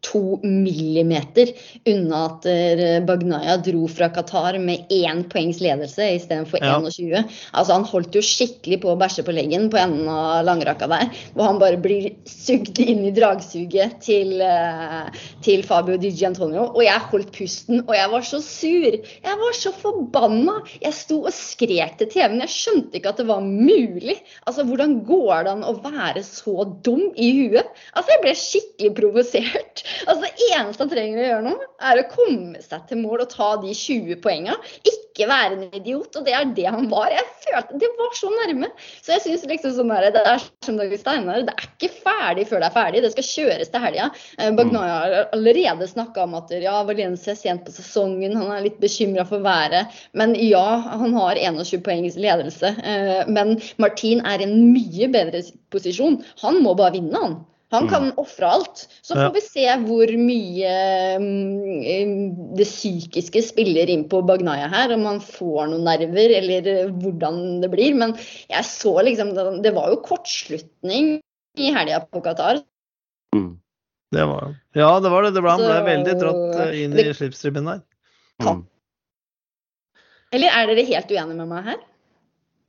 to 0.00 0.40
millimeter 0.42 1.50
unna 1.88 2.24
at 2.26 2.46
eh, 2.48 3.00
Bagnaya 3.04 3.56
dro 3.60 3.86
fra 3.90 4.08
Qatar 4.12 4.58
med 4.62 4.88
én 4.92 5.22
poengs 5.28 5.60
ledelse 5.60 6.06
istedenfor 6.16 6.62
ja. 6.64 6.78
21. 6.80 7.28
Altså 7.52 7.76
Han 7.76 7.86
holdt 7.88 8.16
jo 8.16 8.22
skikkelig 8.24 8.80
på 8.82 8.92
å 8.92 8.98
bæsje 9.00 9.24
på 9.26 9.34
leggen 9.36 9.68
på 9.72 9.80
enden 9.80 10.08
av 10.10 10.44
langrakka 10.48 10.88
der. 10.90 11.10
Hvor 11.34 11.50
han 11.50 11.60
bare 11.60 11.80
blir 11.80 12.10
sugd 12.28 12.80
inn 12.82 13.04
i 13.08 13.14
dragsuget 13.16 13.98
til, 14.04 14.40
eh, 14.40 15.10
til 15.44 15.64
Fabio 15.68 15.98
Di 16.00 16.12
Giantonio. 16.16 16.70
Og 16.72 16.82
jeg 16.86 17.08
holdt 17.12 17.32
pusten, 17.36 17.84
og 17.86 17.94
jeg 17.96 18.12
var 18.14 18.26
så 18.26 18.40
sur. 18.44 18.96
Jeg 18.96 19.40
var 19.44 19.56
så 19.56 19.74
forbanna. 19.76 20.60
Jeg 20.80 20.96
sto 20.96 21.20
og 21.26 21.34
skrek 21.36 21.98
til 22.00 22.10
TV-en. 22.12 22.40
Jeg 22.46 22.56
skjønte 22.56 23.00
ikke 23.00 23.12
at 23.12 23.20
det 23.20 23.28
var 23.28 23.44
mulig. 23.44 24.16
Altså, 24.46 24.64
Hvordan 24.70 25.00
går 25.04 25.44
det 25.44 25.52
an 25.56 25.66
å 25.66 25.76
være 25.82 26.24
så 26.24 26.64
dum 26.84 27.10
i 27.16 27.30
huet? 27.36 27.68
Altså, 27.92 28.10
Jeg 28.10 28.24
ble 28.24 28.36
skikkelig 28.38 28.94
provosert. 28.96 29.84
Altså, 30.06 30.22
Det 30.24 30.48
eneste 30.54 30.84
han 30.84 30.90
trenger 30.92 31.20
å 31.20 31.28
gjøre 31.28 31.44
nå, 31.46 31.54
er 31.90 32.00
å 32.00 32.08
komme 32.10 32.62
seg 32.64 32.86
til 32.88 33.00
mål 33.02 33.24
og 33.24 33.32
ta 33.32 33.50
de 33.62 33.72
20 33.76 34.20
poengene. 34.24 34.56
Ikke 34.86 35.28
være 35.28 35.56
en 35.56 35.76
idiot. 35.76 36.16
Og 36.16 36.26
det 36.26 36.34
er 36.36 36.52
det 36.56 36.66
han 36.68 36.88
var. 36.92 37.10
Jeg 37.12 37.26
følte 37.44 37.80
Det 37.82 37.90
var 37.98 38.14
så 38.16 38.30
nærme. 38.34 38.70
Så 39.00 39.14
jeg 39.14 39.24
syns 39.24 39.46
liksom 39.50 39.74
sånn 39.76 39.92
her, 39.94 40.08
det 40.14 40.22
er 40.26 40.44
som 40.66 40.78
Dag 40.80 40.94
Steinar, 41.00 41.42
det 41.46 41.54
er 41.54 41.66
ikke 41.68 41.90
ferdig 42.04 42.46
før 42.50 42.62
det 42.62 42.70
er 42.70 42.76
ferdig. 42.76 43.02
Det 43.04 43.12
skal 43.14 43.28
kjøres 43.30 43.72
til 43.72 43.84
helga. 43.84 44.08
Eh, 44.38 44.52
Bagnaya 44.56 44.96
har 45.00 45.16
allerede 45.36 45.90
snakka 45.90 46.24
om 46.26 46.38
at 46.38 46.54
ja, 46.54 46.78
Valencia 46.88 47.34
er 47.34 47.40
sent 47.40 47.66
på 47.66 47.74
sesongen, 47.74 48.36
han 48.38 48.54
er 48.54 48.64
litt 48.66 48.80
bekymra 48.82 49.26
for 49.28 49.44
været. 49.44 50.00
Men 50.16 50.34
ja, 50.38 50.66
han 51.00 51.16
har 51.16 51.40
21 51.40 51.84
poengs 51.86 52.18
ledelse. 52.20 52.74
Eh, 52.80 53.22
men 53.28 53.56
Martin 53.82 54.24
er 54.26 54.40
i 54.40 54.48
en 54.48 54.72
mye 54.74 55.10
bedre 55.12 55.44
posisjon. 55.72 56.20
Han 56.44 56.62
må 56.64 56.74
bare 56.78 56.98
vinne, 56.98 57.24
han. 57.24 57.40
Han 57.70 57.86
kan 57.88 58.08
mm. 58.08 58.16
ofre 58.18 58.48
alt. 58.50 58.82
Så 59.02 59.14
får 59.14 59.22
ja. 59.22 59.32
vi 59.34 59.42
se 59.44 59.66
hvor 59.84 60.12
mye 60.18 60.72
um, 61.22 62.54
det 62.58 62.66
psykiske 62.66 63.42
spiller 63.46 63.92
inn 63.92 64.08
på 64.10 64.22
Bagnaya 64.26 64.66
her. 64.72 64.94
Om 64.96 65.06
han 65.06 65.20
får 65.22 65.70
noen 65.70 65.86
nerver, 65.86 66.34
eller 66.40 66.66
eh, 66.66 66.90
hvordan 67.04 67.60
det 67.62 67.70
blir. 67.70 67.94
Men 67.98 68.16
jeg 68.50 68.66
så 68.66 68.96
liksom 69.06 69.34
Det 69.62 69.74
var 69.76 69.92
jo 69.94 70.00
kortslutning 70.02 71.20
i 71.58 71.70
helga 71.74 72.02
på 72.10 72.22
Qatar. 72.26 72.62
Mm. 73.36 73.54
Det 74.10 74.26
var 74.26 74.56
Ja, 74.74 74.90
det 75.00 75.10
var 75.14 75.22
det. 75.22 75.34
det 75.36 75.42
ble, 75.44 75.54
han 75.54 75.62
ble 75.62 75.78
så, 75.78 75.86
veldig 75.86 76.18
dratt 76.24 76.60
eh, 76.66 76.76
inn 76.82 76.98
i 76.98 77.06
slipstriben 77.14 77.70
der. 77.70 77.84
Mm. 78.42 78.64
Eller 80.34 80.54
er 80.58 80.70
dere 80.70 80.86
helt 80.88 81.10
uenige 81.10 81.38
med 81.38 81.50
meg 81.50 81.70
her? 81.70 81.78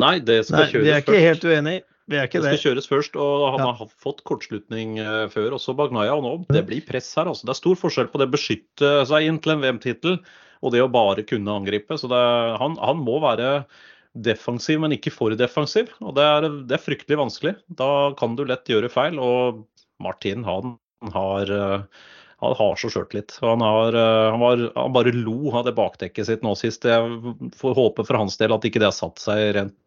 Nei, 0.02 0.20
det 0.26 0.44
skal 0.46 0.64
Nei, 0.64 0.68
kjøres 0.70 0.74
først. 0.74 0.86
Vi 0.86 0.94
er 0.94 1.04
ikke 1.04 1.26
helt 1.26 1.46
uenige. 1.46 1.86
Vi 2.12 2.20
er 2.20 2.28
ikke 2.28 2.42
det. 2.44 2.52
skal 2.52 2.72
kjøres 2.72 2.90
først, 2.92 3.16
og 3.16 3.46
han 3.56 3.64
ja. 3.64 3.72
har 3.80 3.92
fått 4.04 4.22
kortslutning 4.28 4.98
uh, 5.00 5.26
før, 5.32 5.56
også 5.58 5.76
Bagnaya. 5.80 6.18
Og 6.18 6.26
nå, 6.26 6.34
det 6.52 6.66
blir 6.68 6.84
press 6.88 7.10
her. 7.18 7.30
Altså. 7.32 7.48
Det 7.48 7.56
er 7.56 7.62
stor 7.62 7.80
forskjell 7.80 8.12
på 8.12 8.22
det 8.22 8.28
å 8.28 8.34
beskytte 8.36 8.92
seg 9.10 9.28
inn 9.30 9.40
til 9.44 9.56
en 9.56 9.64
VM-tittel 9.64 10.20
og 10.62 10.76
det 10.76 10.84
å 10.84 10.92
bare 10.92 11.26
kunne 11.26 11.56
angripe. 11.62 11.98
Så 11.98 12.12
det, 12.12 12.22
han, 12.62 12.78
han, 12.82 13.02
må 13.02 13.18
være 13.24 13.64
defensiv, 14.12 14.82
men 14.84 14.94
ikke 14.98 15.14
for 15.16 15.34
defensiv. 15.40 15.90
Og 16.04 16.16
det 16.20 16.28
er, 16.28 16.50
det 16.68 16.78
er, 16.78 16.84
fryktelig 16.84 17.22
vanskelig. 17.24 17.56
Da 17.80 18.12
kan 18.20 18.36
du 18.38 18.44
lett 18.46 18.70
gjøre 18.70 18.92
feil. 18.92 19.18
Og 19.22 19.64
Martin, 20.04 20.44
han 20.46 20.76
har 21.16 21.56
uh, 21.56 22.04
han 22.42 22.56
har 22.58 22.76
så 22.82 22.90
sjøltillit. 22.90 23.36
Han, 23.46 23.62
har, 23.62 23.96
han, 23.96 24.42
han, 24.42 24.68
han 24.74 24.94
bare 24.96 25.14
lo 25.14 25.54
av 25.54 25.68
det 25.68 25.76
bakdekket 25.78 26.26
sitt 26.26 26.46
nå 26.46 26.56
sist. 26.58 26.88
Jeg 26.90 27.52
får 27.58 27.76
håpe 27.78 28.06
for 28.08 28.18
hans 28.18 28.40
del 28.42 28.54
at 28.56 28.66
ikke 28.66 28.82
det 28.82 28.90
har 28.90 28.98
satt 28.98 29.22
seg 29.22 29.52
rent 29.58 29.78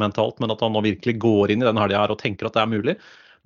mentalt, 0.00 0.38
men 0.42 0.50
at 0.54 0.62
han 0.64 0.74
nå 0.74 0.82
virkelig 0.86 1.18
går 1.22 1.54
inn 1.54 1.62
i 1.62 1.68
denne 1.68 1.82
helga 1.84 2.06
og 2.08 2.20
tenker 2.20 2.48
at 2.48 2.56
det 2.56 2.64
er 2.64 2.72
mulig. 2.72 2.98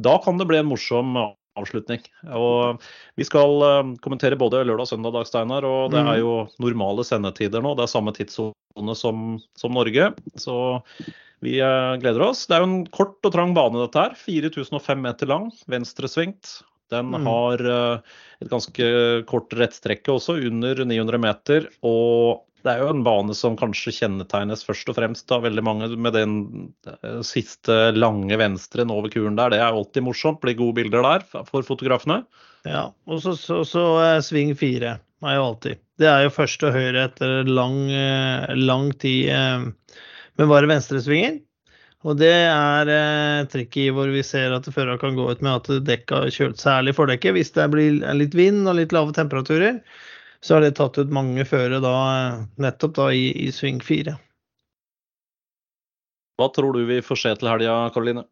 Da 0.03 0.17
kan 0.25 0.39
det 0.41 0.49
bli 0.49 0.61
en 0.63 0.71
morsom 0.71 1.17
avslutning. 1.59 2.03
Og 2.33 2.83
vi 3.19 3.27
skal 3.29 3.63
uh, 3.63 3.93
kommentere 4.05 4.39
både 4.41 4.63
lørdag 4.65 4.87
og 4.87 4.93
søndag, 4.93 5.15
Dag 5.17 5.29
Steinar. 5.29 5.67
Og 5.69 5.93
det 5.93 6.01
er 6.01 6.09
mm. 6.09 6.23
jo 6.23 6.35
normale 6.65 7.05
sendetider 7.07 7.65
nå. 7.65 7.75
Det 7.77 7.87
er 7.87 7.93
samme 7.93 8.15
tidssone 8.17 8.97
som, 8.99 9.39
som, 9.59 9.77
Norge. 9.77 10.13
Så 10.41 10.57
vi 11.45 11.59
uh, 11.61 11.99
gleder 12.03 12.29
oss. 12.31 12.47
Det 12.49 12.57
er 12.57 12.65
jo 12.65 12.71
en 12.71 12.79
kort 12.95 13.19
og 13.21 13.35
trang 13.35 13.57
bane, 13.57 13.81
dette 13.85 14.07
her. 14.07 14.17
4005 14.19 15.03
meter 15.05 15.33
lang, 15.33 15.51
venstresvingt. 15.71 16.61
Den 16.93 17.13
mm. 17.13 17.25
har 17.25 17.63
et 17.65 18.51
ganske 18.51 18.87
kort 19.25 19.55
rettstrekke 19.57 20.13
også, 20.13 20.35
under 20.45 20.83
900 20.85 21.21
meter. 21.23 21.69
Og 21.89 22.43
det 22.63 22.73
er 22.73 22.83
jo 22.83 22.91
en 22.93 23.03
bane 23.07 23.35
som 23.37 23.57
kanskje 23.59 23.95
kjennetegnes 23.97 24.65
først 24.67 24.91
og 24.93 24.97
fremst 24.99 25.33
av 25.35 25.45
veldig 25.47 25.65
mange 25.67 25.89
med 25.97 26.15
den 26.17 26.35
eh, 26.89 27.21
siste 27.27 27.91
lange 27.97 28.39
venstren 28.39 28.93
over 28.95 29.13
kuren 29.13 29.39
der. 29.39 29.55
Det 29.55 29.61
er 29.61 29.71
alltid 29.71 30.07
morsomt. 30.07 30.41
Blir 30.43 30.59
gode 30.59 30.79
bilder 30.81 31.05
der 31.07 31.27
for 31.27 31.67
fotografene. 31.67 32.23
Ja, 32.69 32.89
og 33.11 33.23
så, 33.25 33.35
så, 33.35 33.63
så 33.67 33.87
uh, 33.99 34.19
sving 34.23 34.55
fire 34.59 34.97
er 35.03 35.39
jo 35.39 35.47
alltid. 35.49 35.81
Det 35.99 36.07
er 36.11 36.27
jo 36.27 36.35
første 36.35 36.69
og 36.69 36.77
høyre 36.77 37.09
etter 37.09 37.49
lang, 37.51 37.79
uh, 37.91 38.53
lang 38.55 38.93
tid 39.03 39.33
med 40.39 40.51
bare 40.51 40.71
venstresvinger. 40.71 41.41
Og 42.03 42.19
det 42.19 42.33
er 42.35 42.89
eh, 42.91 43.45
trikket 43.51 43.95
hvor 43.95 44.11
vi 44.11 44.25
ser 44.27 44.55
at 44.55 44.67
førerne 44.75 44.99
kan 44.99 45.15
gå 45.15 45.29
ut 45.31 45.43
med 45.45 45.61
at 45.61 45.85
dekka 45.87 46.25
kjølt 46.35 46.59
særlig 46.59 46.97
fordekket 46.97 47.37
hvis 47.37 47.55
det 47.55 47.69
blir 47.71 48.01
litt 48.19 48.35
vind 48.35 48.67
og 48.67 48.81
litt 48.81 48.95
lave 48.95 49.15
temperaturer 49.15 49.79
så 50.43 50.57
har 50.57 50.65
det 50.65 50.75
tatt 50.79 50.99
ut 50.99 51.15
mange 51.15 51.47
føre 51.47 51.79
da, 51.83 51.95
nettopp 52.61 52.97
da 52.99 53.09
i, 53.15 53.31
i 53.47 53.49
sving 53.55 53.81
fire. 53.85 54.17
Hva 56.41 56.49
tror 56.51 56.75
du 56.75 56.87
vi 56.89 56.99
får 57.05 57.21
se 57.21 57.35
til 57.39 57.51
helga, 57.53 57.77
Karoline? 57.95 58.25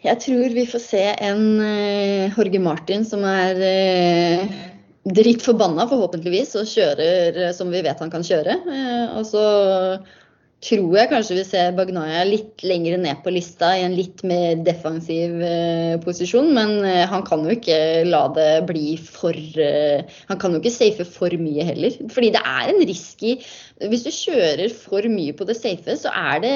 Jeg 0.00 0.20
tror 0.22 0.54
vi 0.54 0.64
får 0.68 0.80
se 0.84 1.02
en 1.12 1.42
uh, 1.60 2.30
Jorge 2.32 2.60
Martin 2.62 3.02
som 3.04 3.24
er 3.26 3.58
uh, 3.58 4.54
dritt 5.18 5.42
forbanna, 5.44 5.84
forhåpentligvis, 5.90 6.54
og 6.60 6.70
kjører 6.70 7.36
uh, 7.36 7.50
som 7.56 7.72
vi 7.72 7.82
vet 7.84 8.00
han 8.00 8.12
kan 8.12 8.24
kjøre. 8.24 8.56
Uh, 8.64 9.18
og 9.18 9.26
så 9.28 9.44
tror 10.60 10.92
jeg 10.92 11.08
kanskje 11.08 11.36
vi 11.38 11.44
ser 11.48 11.76
Bagnaya 11.76 12.20
litt 12.28 12.60
lenger 12.66 12.98
ned 13.00 13.22
på 13.24 13.32
lista 13.32 13.70
i 13.78 13.84
en 13.86 13.94
litt 13.96 14.20
mer 14.28 14.60
defensiv 14.66 15.40
eh, 15.44 15.94
posisjon. 16.04 16.50
Men 16.56 16.84
eh, 16.84 17.06
han 17.08 17.24
kan 17.26 17.46
jo 17.46 17.54
ikke 17.54 17.78
la 18.08 18.26
det 18.36 18.50
bli 18.68 18.98
for 19.00 19.32
eh, 19.32 20.04
Han 20.28 20.40
kan 20.40 20.52
jo 20.52 20.60
ikke 20.60 20.74
safe 20.74 21.06
for 21.08 21.32
mye 21.40 21.64
heller. 21.64 21.96
Fordi 22.12 22.32
det 22.36 22.44
er 22.44 22.74
en 22.74 22.84
risky 22.90 23.38
hvis 23.88 24.04
du 24.04 24.10
kjører 24.12 24.72
for 24.74 25.06
mye 25.08 25.32
på 25.36 25.46
det 25.48 25.56
safe, 25.56 25.94
så 25.96 26.12
er 26.12 26.42
det 26.44 26.54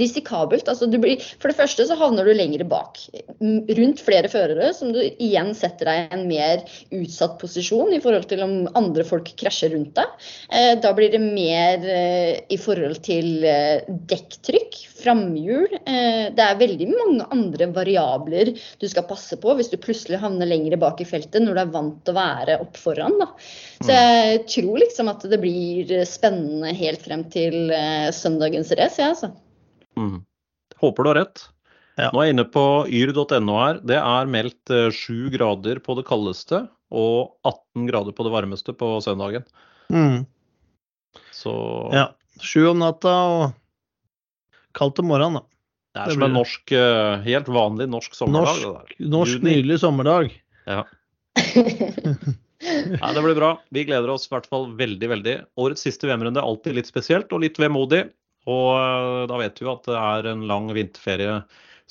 risikabelt. 0.00 0.68
Altså, 0.70 0.88
blir, 0.90 1.20
for 1.40 1.52
det 1.52 1.58
første 1.58 1.86
så 1.88 1.96
havner 2.00 2.26
du 2.26 2.32
lenger 2.36 2.64
bak. 2.70 3.00
Rundt 3.40 4.02
flere 4.04 4.30
førere, 4.32 4.70
som 4.76 4.94
du 4.94 5.00
igjen 5.02 5.52
setter 5.58 5.90
deg 5.90 6.00
i 6.00 6.16
en 6.16 6.26
mer 6.30 6.64
utsatt 6.96 7.36
posisjon 7.40 7.92
i 7.96 8.00
forhold 8.02 8.28
til 8.30 8.44
om 8.46 8.56
andre 8.78 9.04
folk 9.06 9.32
krasjer 9.40 9.74
rundt 9.74 9.94
deg. 9.98 10.28
Eh, 10.54 10.72
da 10.80 10.94
blir 10.96 11.12
det 11.12 11.22
mer 11.24 11.84
eh, 11.84 12.40
i 12.48 12.60
forhold 12.60 13.02
til 13.06 13.44
eh, 13.44 13.84
dekktrykk, 14.10 14.80
framhjul. 15.00 15.76
Det 16.36 16.44
er 16.44 16.60
veldig 16.60 16.88
mange 16.92 17.26
andre 17.34 17.68
variabler 17.74 18.52
du 18.54 18.86
skal 18.90 19.06
passe 19.08 19.38
på 19.40 19.54
hvis 19.58 19.70
du 19.72 19.78
plutselig 19.80 20.20
havner 20.22 20.48
lenger 20.50 20.76
bak 20.80 21.00
i 21.02 21.08
feltet 21.08 21.42
når 21.44 21.56
du 21.56 21.62
er 21.64 21.74
vant 21.74 22.00
til 22.06 22.14
å 22.14 22.18
være 22.20 22.58
opp 22.64 22.80
foran. 22.80 23.16
Da. 23.20 23.28
Så 23.84 23.94
jeg 23.96 24.42
tror 24.54 24.80
liksom 24.82 25.12
at 25.12 25.24
det 25.30 25.40
blir 25.42 25.94
spennende 26.08 26.74
helt 26.76 27.04
frem 27.04 27.24
til 27.32 27.72
søndagens 28.16 28.74
race, 28.78 29.00
jeg, 29.00 29.14
altså. 29.14 29.32
Mm. 29.98 30.20
Håper 30.80 31.04
du 31.04 31.10
har 31.12 31.18
rett. 31.24 31.42
Ja. 32.00 32.08
Nå 32.14 32.22
er 32.22 32.30
jeg 32.30 32.36
inne 32.36 32.46
på 32.48 32.66
yr.no 32.88 33.56
her. 33.60 33.80
Det 33.84 33.98
er 34.00 34.30
meldt 34.30 34.70
7 34.70 35.32
grader 35.34 35.82
på 35.84 35.96
det 35.98 36.06
kaldeste 36.08 36.62
og 36.90 37.34
18 37.46 37.88
grader 37.90 38.14
på 38.16 38.24
det 38.26 38.32
varmeste 38.32 38.72
på 38.76 38.94
søndagen. 39.04 39.44
Mm. 39.92 40.24
Så 41.34 41.52
Ja. 41.92 42.10
Sju 42.40 42.70
om 42.70 42.78
natta 42.80 43.10
og 43.28 43.42
kaldt 44.76 45.00
om 45.02 45.10
morgenen, 45.10 45.40
da. 45.40 45.46
Det 45.90 46.04
er 46.04 46.14
som 46.14 46.22
en 46.22 46.36
norsk, 46.38 46.72
eh, 46.72 47.24
helt 47.24 47.48
vanlig 47.50 47.88
norsk 47.90 48.14
sommerdag. 48.14 48.60
Norsk, 48.62 48.94
norsk 49.16 49.42
nydelig 49.42 49.80
sommerdag. 49.82 50.30
Ja. 50.70 50.84
Nei, 52.60 53.10
Det 53.16 53.24
blir 53.24 53.34
bra. 53.34 53.50
Vi 53.74 53.84
gleder 53.88 54.12
oss 54.12 54.28
i 54.28 54.34
hvert 54.34 54.46
fall 54.46 54.68
veldig, 54.78 55.08
veldig. 55.10 55.34
Årets 55.58 55.82
siste 55.88 56.06
VM-runde 56.06 56.38
er 56.38 56.46
alltid 56.46 56.76
litt 56.76 56.90
spesielt 56.90 57.32
og 57.34 57.42
litt 57.42 57.58
vemodig. 57.58 58.04
Og 58.46 58.68
eh, 58.76 59.24
da 59.32 59.40
vet 59.42 59.58
vi 59.58 59.66
jo 59.66 59.74
at 59.74 59.90
det 59.90 59.98
er 59.98 60.30
en 60.30 60.46
lang 60.50 60.70
vinterferie 60.76 61.40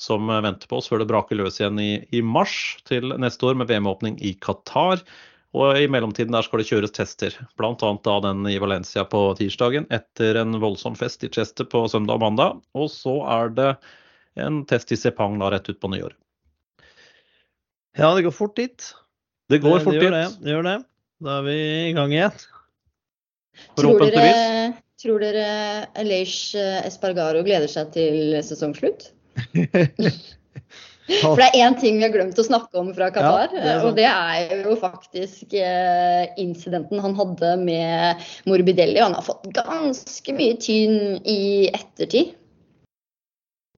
som 0.00 0.32
venter 0.32 0.64
på 0.64 0.78
oss 0.80 0.88
før 0.88 1.02
det 1.02 1.10
braker 1.10 1.36
løs 1.36 1.58
igjen 1.60 1.76
i, 1.82 1.90
i 2.16 2.22
mars 2.24 2.78
til 2.88 3.12
neste 3.20 3.50
år 3.50 3.58
med 3.60 3.68
VM-åpning 3.68 4.16
i 4.24 4.32
Qatar. 4.40 5.04
Og 5.50 5.80
i 5.80 5.88
mellomtiden 5.90 6.34
der 6.34 6.46
skal 6.46 6.62
det 6.62 6.68
kjøres 6.68 6.92
tester, 6.94 7.34
bl.a. 7.58 7.74
da 7.74 8.16
den 8.22 8.44
i 8.46 8.58
Valencia 8.62 9.02
på 9.08 9.22
tirsdagen 9.38 9.88
etter 9.90 10.38
en 10.38 10.60
voldsom 10.62 10.94
fest 10.98 11.26
i 11.26 11.30
Chester 11.32 11.66
på 11.66 11.82
søndag 11.90 12.20
og 12.20 12.22
mandag. 12.22 12.60
Og 12.78 12.86
så 12.92 13.16
er 13.34 13.50
det 13.56 13.70
en 14.38 14.62
test 14.70 14.94
i 14.94 14.98
Sepang 15.00 15.40
da 15.42 15.50
rett 15.50 15.66
ut 15.66 15.80
på 15.82 15.90
nyåret. 15.90 16.18
Ja, 17.98 18.12
det 18.14 18.22
går 18.28 18.34
fort 18.36 18.54
dit. 18.60 18.92
Det 19.50 19.58
går 19.58 19.82
fort 19.82 19.98
det, 19.98 20.06
det 20.06 20.12
dit. 20.14 20.38
Det, 20.38 20.46
det 20.46 20.54
gjør 20.54 20.68
det. 20.68 20.76
Da 21.26 21.36
er 21.40 21.46
vi 21.48 21.56
i 21.90 21.94
gang 21.98 22.14
igjen. 22.14 22.44
Tror 23.76 24.04
dere, 24.06 24.28
tror 25.02 25.24
dere 25.24 26.04
Leish 26.06 26.54
Espargaro 26.86 27.42
gleder 27.44 27.68
seg 27.68 27.90
til 27.96 28.38
sesongslutt? 28.46 29.10
For 31.08 31.40
det 31.40 31.48
er 31.48 31.64
én 31.64 31.76
ting 31.80 31.96
vi 31.98 32.04
har 32.04 32.12
glemt 32.14 32.38
å 32.38 32.44
snakke 32.46 32.78
om 32.78 32.90
fra 32.94 33.08
Qatar, 33.14 33.54
ja, 33.56 33.78
og 33.82 33.96
det 33.98 34.06
er 34.06 34.60
jo 34.62 34.76
faktisk 34.78 35.56
eh, 35.58 36.28
incidenten 36.38 37.02
han 37.02 37.16
hadde 37.18 37.54
med 37.64 38.28
Morbidelli. 38.46 39.00
Han 39.02 39.16
har 39.18 39.26
fått 39.26 39.48
ganske 39.56 40.36
mye 40.36 40.58
tyn 40.62 41.18
i 41.24 41.66
ettertid. 41.72 42.36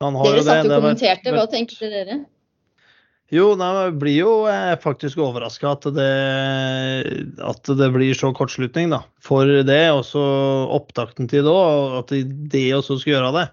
dere 0.02 0.44
satt 0.44 0.68
og 0.68 0.76
kommenterte, 0.76 1.32
hva 1.32 1.48
tenkte 1.48 1.88
dere? 1.92 2.20
Jo, 3.32 3.54
nei, 3.56 3.70
jeg 3.78 3.92
blir 3.96 4.18
jo 4.18 4.32
eh, 4.50 4.74
faktisk 4.82 5.22
overraska 5.24 5.70
at, 5.72 5.86
at, 5.88 7.70
det 7.78 7.88
blir 7.94 8.12
så 8.18 8.28
kortslutning, 8.36 8.92
da. 8.92 9.00
For 9.24 9.48
det, 9.64 9.84
og 9.94 10.04
så 10.04 10.24
opptakten 10.76 11.30
til 11.32 11.46
det 11.48 11.54
òg, 11.54 11.96
at 12.02 12.12
det 12.52 12.66
også 12.76 13.00
skal 13.00 13.14
gjøre 13.14 13.32
det. 13.38 13.48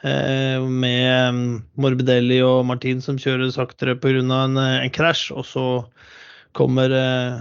Eh, 0.00 0.62
med 0.64 1.34
mm, 1.34 1.48
Morbidelli 1.76 2.38
og 2.40 2.64
Martin 2.64 3.02
som 3.04 3.18
kjører 3.20 3.50
saktere 3.52 3.98
pga. 4.00 4.22
en, 4.22 4.56
eh, 4.56 4.84
en 4.84 4.90
krasj. 4.90 5.30
Og 5.34 5.44
så 5.44 5.84
kommer 6.56 6.90
eh, 6.90 7.40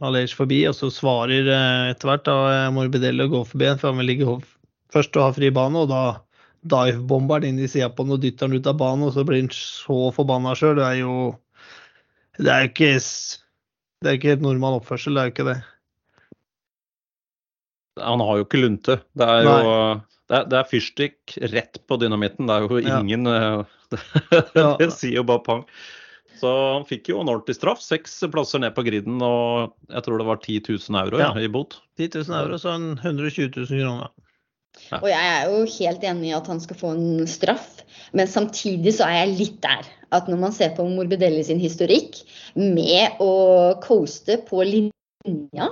Alej 0.00 0.32
forbi, 0.34 0.64
og 0.66 0.74
så 0.74 0.88
svarer 0.90 1.46
eh, 1.46 1.90
etter 1.92 2.08
hvert 2.08 2.24
da 2.24 2.70
Morbidelli 2.72 3.26
å 3.26 3.30
gå 3.30 3.44
forbi 3.44 3.68
en, 3.68 3.78
for 3.78 3.92
han 3.92 4.00
vil 4.00 4.10
ligge 4.14 4.40
først 4.90 5.16
og 5.16 5.26
ha 5.26 5.32
fri 5.36 5.50
bane, 5.54 5.84
og 5.84 5.90
da 5.92 6.02
divebomber 6.60 7.40
han 7.40 7.52
inn 7.52 7.62
i 7.62 7.68
sida 7.68 7.90
på 7.92 8.04
den 8.04 8.16
og 8.16 8.22
dytter 8.24 8.48
han 8.48 8.56
ut 8.56 8.66
av 8.66 8.78
banen, 8.80 9.06
og 9.06 9.14
så 9.14 9.24
blir 9.28 9.44
han 9.44 9.52
så 9.54 10.10
forbanna 10.16 10.56
sjøl. 10.56 10.80
Det 10.80 10.86
er 10.86 11.02
jo 11.04 11.16
Det 12.40 12.48
er 12.48 12.64
jo 12.64 12.70
ikke 12.72 12.94
Det 14.00 14.08
er 14.08 14.16
ikke 14.16 14.32
helt 14.32 14.48
normal 14.48 14.80
oppførsel, 14.80 15.14
det 15.14 15.20
er 15.20 15.28
jo 15.28 15.34
ikke 15.36 15.50
det. 15.52 15.58
Han 18.00 18.24
har 18.24 18.40
jo 18.40 18.46
ikke 18.48 18.64
lunte. 18.64 19.02
Det 19.12 19.28
er 19.28 19.44
jo 19.44 19.52
Nei. 19.52 20.00
Det 20.30 20.36
er, 20.38 20.44
det 20.46 20.58
er 20.60 20.68
fyrstikk 20.70 21.38
rett 21.50 21.80
på 21.90 21.98
dynamitten. 21.98 22.46
Det 22.46 22.56
er 22.56 22.66
jo 22.66 22.78
ingen 22.78 23.26
ja. 23.30 24.68
Det 24.78 24.92
sier 24.94 25.18
jo 25.18 25.26
bare 25.26 25.42
pang. 25.42 25.64
Så 26.40 26.48
han 26.48 26.86
fikk 26.88 27.10
jo 27.10 27.18
en 27.20 27.28
ordentlig 27.28 27.58
straff. 27.58 27.82
Seks 27.84 28.14
plasser 28.32 28.62
ned 28.62 28.72
på 28.76 28.84
griden 28.86 29.18
og 29.26 29.74
jeg 29.90 30.06
tror 30.06 30.22
det 30.22 30.28
var 30.30 30.40
10 30.40 30.60
000 30.70 31.00
euro 31.02 31.20
ja. 31.20 31.30
i 31.36 31.50
bot. 31.52 31.80
10 32.00 32.22
000 32.22 32.38
euro, 32.38 32.60
så 32.62 32.76
120 32.78 33.50
000 33.58 33.66
kroner. 33.68 34.08
Ja. 34.86 35.00
Og 35.02 35.08
jeg 35.10 35.30
er 35.34 35.50
jo 35.50 35.64
helt 35.74 36.04
enig 36.06 36.30
i 36.30 36.36
at 36.38 36.46
han 36.48 36.62
skal 36.62 36.78
få 36.78 36.94
en 36.94 37.26
straff, 37.28 37.82
men 38.16 38.30
samtidig 38.30 38.94
så 38.96 39.08
er 39.10 39.24
jeg 39.24 39.36
litt 39.40 39.58
der. 39.66 39.88
At 40.14 40.30
når 40.30 40.40
man 40.46 40.54
ser 40.54 40.72
på 40.78 40.86
Morbidelli 40.88 41.42
sin 41.46 41.60
historikk 41.62 42.22
med 42.54 43.20
å 43.22 43.34
coaste 43.82 44.38
på 44.46 44.62
linja 44.66 45.68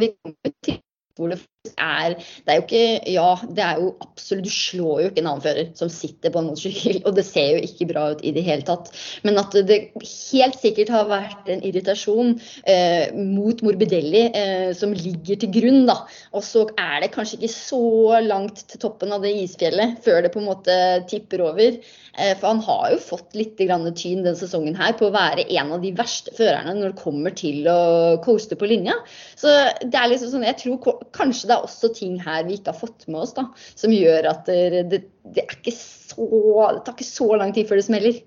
vi 0.00 0.10
kommer 0.12 0.52
til 0.64 0.80
hvor 1.16 1.32
det 1.32 1.40
er 1.76 2.14
Det 2.16 2.52
er 2.52 2.56
jo 2.58 2.64
ikke 2.64 3.12
Ja, 3.12 3.28
det 3.56 3.64
er 3.64 3.80
jo 3.80 3.90
absolutt 4.00 4.46
Du 4.46 4.52
slår 4.52 5.02
jo 5.02 5.10
ikke 5.10 5.20
en 5.20 5.30
annen 5.32 5.44
fører 5.44 5.68
som 5.76 5.90
sitter 5.92 6.32
på 6.32 6.40
en 6.40 6.48
motorsykkel, 6.48 7.02
og 7.04 7.16
det 7.16 7.24
ser 7.28 7.56
jo 7.56 7.60
ikke 7.66 7.88
bra 7.90 8.06
ut 8.14 8.22
i 8.24 8.32
det 8.32 8.44
hele 8.46 8.64
tatt. 8.66 8.90
Men 9.26 9.38
at 9.40 9.54
det 9.68 9.78
helt 9.94 10.58
sikkert 10.60 10.92
har 10.92 11.08
vært 11.10 11.48
en 11.52 11.62
irritasjon 11.66 12.34
eh, 12.68 13.12
mot 13.16 13.60
Morbidelli 13.64 14.22
eh, 14.36 14.70
som 14.76 14.94
ligger 14.96 15.40
til 15.40 15.52
grunn, 15.54 15.82
da. 15.88 16.00
Og 16.36 16.44
så 16.46 16.66
er 16.80 17.00
det 17.04 17.12
kanskje 17.14 17.40
ikke 17.40 17.52
så 17.52 18.20
langt 18.24 18.64
til 18.70 18.82
toppen 18.82 19.12
av 19.14 19.24
det 19.24 19.34
isfjellet 19.42 20.00
før 20.04 20.22
det 20.24 20.32
på 20.34 20.42
en 20.42 20.48
måte 20.50 20.76
tipper 21.10 21.44
over. 21.50 21.80
Eh, 22.18 22.32
for 22.40 22.50
han 22.50 22.62
har 22.66 22.86
jo 22.94 23.00
fått 23.04 23.36
litt 23.38 23.56
tyn 23.60 24.24
denne 24.24 24.36
sesongen 24.38 24.78
her 24.78 24.96
på 24.98 25.08
å 25.08 25.14
være 25.14 25.46
en 25.56 25.74
av 25.76 25.84
de 25.84 25.92
verste 25.96 26.32
førerne 26.36 26.76
når 26.78 26.92
det 26.92 27.02
kommer 27.02 27.36
til 27.36 27.68
å 27.70 27.80
coaste 28.24 28.58
på 28.58 28.68
linja. 28.70 28.96
Så 29.38 29.52
det 29.84 29.96
er 29.96 30.10
liksom 30.10 30.32
sånn, 30.34 30.48
jeg 30.48 30.58
tror 30.60 31.00
kanskje 31.16 31.49
det 31.50 31.58
er 31.58 31.66
også 31.66 31.90
ting 31.96 32.16
her 32.22 32.46
vi 32.46 32.56
ikke 32.58 32.72
har 32.72 32.80
fått 32.80 33.08
med 33.10 33.24
oss, 33.24 33.34
da, 33.36 33.48
som 33.74 33.92
gjør 33.94 34.30
at 34.30 34.46
det, 34.46 34.86
det, 34.92 35.02
det, 35.34 35.74
så, 35.74 36.30
det 36.76 36.86
tar 36.86 36.96
ikke 36.96 37.10
så 37.10 37.28
lang 37.40 37.54
tid 37.56 37.68
før 37.68 37.82
det 37.82 37.86
smeller. 37.90 38.24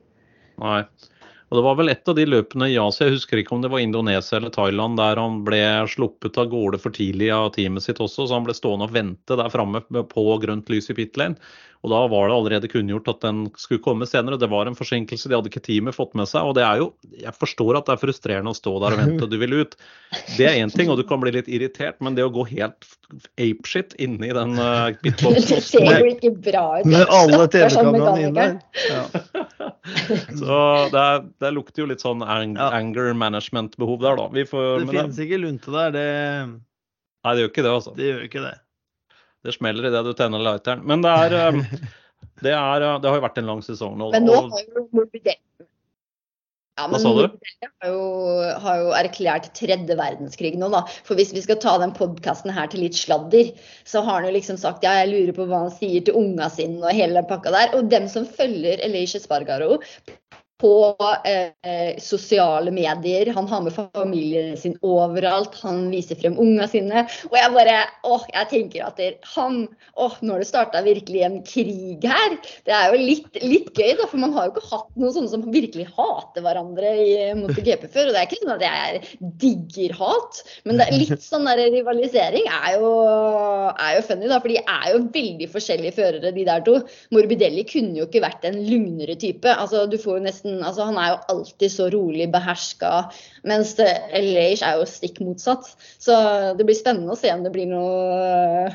Nei. 0.61 0.83
Og 1.53 1.59
Det 1.59 1.63
var 1.67 1.75
vel 1.77 1.91
et 1.91 2.09
av 2.09 2.15
de 2.17 2.23
løpene 2.25 2.65
i 2.71 2.79
Asia, 2.81 3.05
jeg 3.05 3.19
husker 3.19 3.37
ikke 3.37 3.53
om 3.53 3.59
det 3.61 3.69
var 3.69 3.83
Indonesia 3.83 4.39
eller 4.39 4.49
Thailand, 4.49 4.97
der 4.97 5.19
han 5.21 5.43
ble 5.45 5.59
sluppet 5.91 6.39
av 6.41 6.47
gårde 6.49 6.79
for 6.81 6.95
tidlig 6.95 7.27
av 7.35 7.51
teamet 7.53 7.85
sitt 7.85 8.01
også, 8.01 8.25
så 8.25 8.39
han 8.39 8.47
ble 8.47 8.55
stående 8.57 8.87
og 8.87 8.95
vente 8.95 9.37
der 9.37 9.51
framme 9.53 9.83
på 9.85 10.23
grønt 10.41 10.71
lys 10.73 10.89
i 10.89 10.95
pit 10.97 11.19
lane. 11.21 11.37
Og 11.83 11.91
da 11.91 11.99
var 12.07 12.29
det 12.29 12.35
allerede 12.37 12.69
kunngjort 12.71 13.09
at 13.11 13.23
den 13.25 13.39
skulle 13.59 13.83
komme 13.83 14.07
senere. 14.07 14.37
Det 14.39 14.47
var 14.47 14.69
en 14.69 14.77
forsinkelse, 14.77 15.27
de 15.27 15.35
hadde 15.35 15.49
ikke 15.51 15.63
teamet 15.65 15.95
fått 15.97 16.13
med 16.15 16.29
seg. 16.31 16.47
Og 16.47 16.55
det 16.55 16.63
er 16.63 16.79
jo 16.79 16.85
Jeg 17.19 17.35
forstår 17.35 17.79
at 17.79 17.89
det 17.89 17.97
er 17.97 17.99
frustrerende 17.99 18.53
å 18.53 18.57
stå 18.57 18.77
der 18.85 18.95
og 18.95 19.01
vente, 19.03 19.25
og 19.25 19.33
du 19.33 19.35
vil 19.41 19.57
ut. 19.59 19.75
Det 20.37 20.47
er 20.47 20.61
én 20.61 20.71
ting, 20.71 20.91
og 20.93 21.01
du 21.01 21.03
kan 21.07 21.19
bli 21.19 21.33
litt 21.35 21.51
irritert, 21.51 21.99
men 21.99 22.15
det 22.15 22.23
å 22.23 22.31
gå 22.31 22.47
helt 22.53 22.87
apeshit 23.35 23.97
inni 23.99 24.31
den 24.31 24.55
uh, 24.63 24.95
pitboxen 25.03 25.59
Det 25.59 25.61
ser 25.67 25.99
jo 25.99 26.11
ikke 26.13 26.33
bra 26.47 26.65
ut. 26.79 26.87
Med 26.95 27.03
alle 27.19 27.47
TV-kameraene 27.51 28.29
inne. 28.31 28.47
Ja. 28.87 29.03
Så 30.39 30.57
det, 30.93 31.03
er, 31.03 31.23
det, 31.43 31.55
lukter 31.59 31.83
jo 31.83 31.91
litt 31.91 32.03
sånn 32.03 32.23
ang 32.23 32.55
ja. 32.55 32.71
anger 32.79 33.11
management-behov 33.17 33.99
der, 34.07 34.23
da. 34.23 34.45
Får, 34.47 34.85
det 34.85 34.93
finnes 34.93 35.19
ikke 35.27 35.43
lunte 35.43 35.75
der, 35.75 35.91
det 35.91 36.07
Nei, 37.23 37.35
det 37.35 37.43
gjør 37.43 37.51
ikke 37.53 37.63
det, 37.63 37.71
altså. 37.71 37.91
Det 37.95 38.07
gjør 38.07 38.23
ikke 38.25 38.41
det. 38.43 38.55
Det 39.43 39.55
smeller 39.57 39.89
idet 39.89 40.03
du 40.07 40.13
tenner 40.17 40.43
lighteren. 40.43 40.83
Men 40.87 41.03
det 41.03 41.13
er, 41.25 41.37
um, 41.49 41.63
det 42.45 42.53
er, 42.55 42.85
uh, 42.87 42.99
det 43.01 43.09
har 43.09 43.19
jo 43.19 43.25
vært 43.25 43.41
en 43.41 43.49
lang 43.51 43.63
sesong 43.65 43.97
nå. 43.99 44.11
Men 44.15 44.29
nå 44.29 44.37
har 44.47 44.67
jo 44.69 44.87
Morbidelli 44.91 45.39
ja, 46.73 46.87
men 46.89 47.03
Morbidelli 47.05 47.67
har 47.83 47.91
jo, 47.91 48.05
har 48.63 48.79
jo 48.81 48.93
erklært 48.97 49.51
tredje 49.53 49.93
verdenskrig 49.99 50.55
nå, 50.57 50.71
da. 50.73 50.79
For 51.05 51.19
hvis 51.19 51.29
vi 51.35 51.43
skal 51.45 51.59
ta 51.61 51.75
den 51.77 51.93
podkasten 51.93 52.49
her 52.55 52.71
til 52.71 52.81
litt 52.81 52.97
sladder, 52.97 53.51
så 53.85 54.01
har 54.01 54.17
han 54.17 54.25
jo 54.25 54.33
liksom 54.33 54.57
sagt 54.57 54.85
ja, 54.85 54.95
jeg 55.03 55.11
lurer 55.11 55.37
på 55.37 55.45
hva 55.51 55.67
han 55.67 55.75
sier 55.75 56.01
til 56.01 56.17
unga 56.17 56.49
sine 56.49 56.81
og 56.81 56.97
hele 56.97 57.19
den 57.19 57.29
pakka 57.29 57.53
der. 57.53 57.77
Og 57.77 57.91
dem 57.93 58.09
som 58.09 58.25
følger 58.25 58.81
Elisha 58.87 59.21
Spargaro 59.21 59.77
på 60.63 60.95
eh, 61.27 61.97
sosiale 61.99 62.71
medier. 62.71 63.33
Han 63.35 63.47
har 63.51 63.61
med 63.65 63.75
familien 63.75 64.55
sin 64.57 64.77
overalt. 64.81 65.57
Han 65.63 65.89
viser 65.91 66.15
frem 66.19 66.37
unga 66.39 66.69
sine. 66.71 67.03
Og 67.27 67.35
jeg 67.35 67.51
bare 67.55 67.79
åh, 68.07 68.23
jeg 68.31 68.49
tenker 68.53 68.85
at 68.87 68.99
det, 69.01 69.09
han 69.35 69.65
åh, 69.99 70.15
nå 70.21 70.35
har 70.35 70.43
det 70.43 70.47
starta 70.47 70.83
virkelig 70.85 71.25
en 71.27 71.37
krig 71.47 72.07
her. 72.07 72.37
Det 72.67 72.75
er 72.75 72.93
jo 72.93 73.01
litt, 73.01 73.41
litt, 73.43 73.73
gøy, 73.75 73.91
da, 73.99 74.07
for 74.07 74.21
man 74.21 74.35
har 74.37 74.47
jo 74.47 74.53
ikke 74.55 74.69
hatt 74.69 74.87
noen 74.95 75.15
sånne 75.17 75.33
som 75.33 75.43
virkelig 75.51 75.89
hater 75.97 76.45
hverandre 76.45 76.93
i 77.03 77.11
MotoGP 77.41 77.87
før. 77.91 78.09
Og 78.09 78.15
det 78.15 78.21
er 78.21 78.29
ikke 78.29 78.41
sånn 78.45 78.55
at 78.55 78.65
jeg 78.67 79.19
digger 79.43 79.97
hat, 79.99 80.41
men 80.63 80.79
det 80.79 80.87
er 80.87 80.99
litt 81.01 81.27
sånn 81.31 81.49
der 81.49 81.63
rivalisering 81.75 82.47
er 82.47 82.79
jo, 82.79 82.93
er 83.73 83.97
jo 83.97 84.07
funny, 84.07 84.31
da. 84.31 84.39
For 84.39 84.53
de 84.53 84.61
er 84.63 84.87
jo 84.93 85.03
veldig 85.19 85.51
forskjellige 85.51 85.97
førere, 85.99 86.31
de 86.31 86.47
der 86.47 86.63
to. 86.63 86.79
Morbidelli 87.11 87.67
kunne 87.67 87.99
jo 87.99 88.07
ikke 88.07 88.23
vært 88.23 88.47
en 88.47 88.61
lugnere 88.63 89.19
type. 89.19 89.51
Altså, 89.51 89.83
du 89.91 89.99
får 89.99 90.21
jo 90.21 90.25
nesten 90.29 90.52
nesten 90.53 90.67
altså 90.67 90.83
Han 90.87 90.97
er 90.97 91.11
jo 91.11 91.19
alltid 91.33 91.71
så 91.71 91.89
rolig 91.89 92.31
beherska, 92.31 93.09
mens 93.43 93.75
Leish 93.77 94.63
er 94.63 94.77
jo 94.79 94.85
stikk 94.85 95.19
motsatt. 95.21 95.75
Så 95.99 96.13
det 96.57 96.65
blir 96.65 96.75
spennende 96.75 97.13
å 97.13 97.19
se 97.19 97.31
om 97.33 97.43
det 97.43 97.51
blir 97.53 97.67
noe 97.67 98.69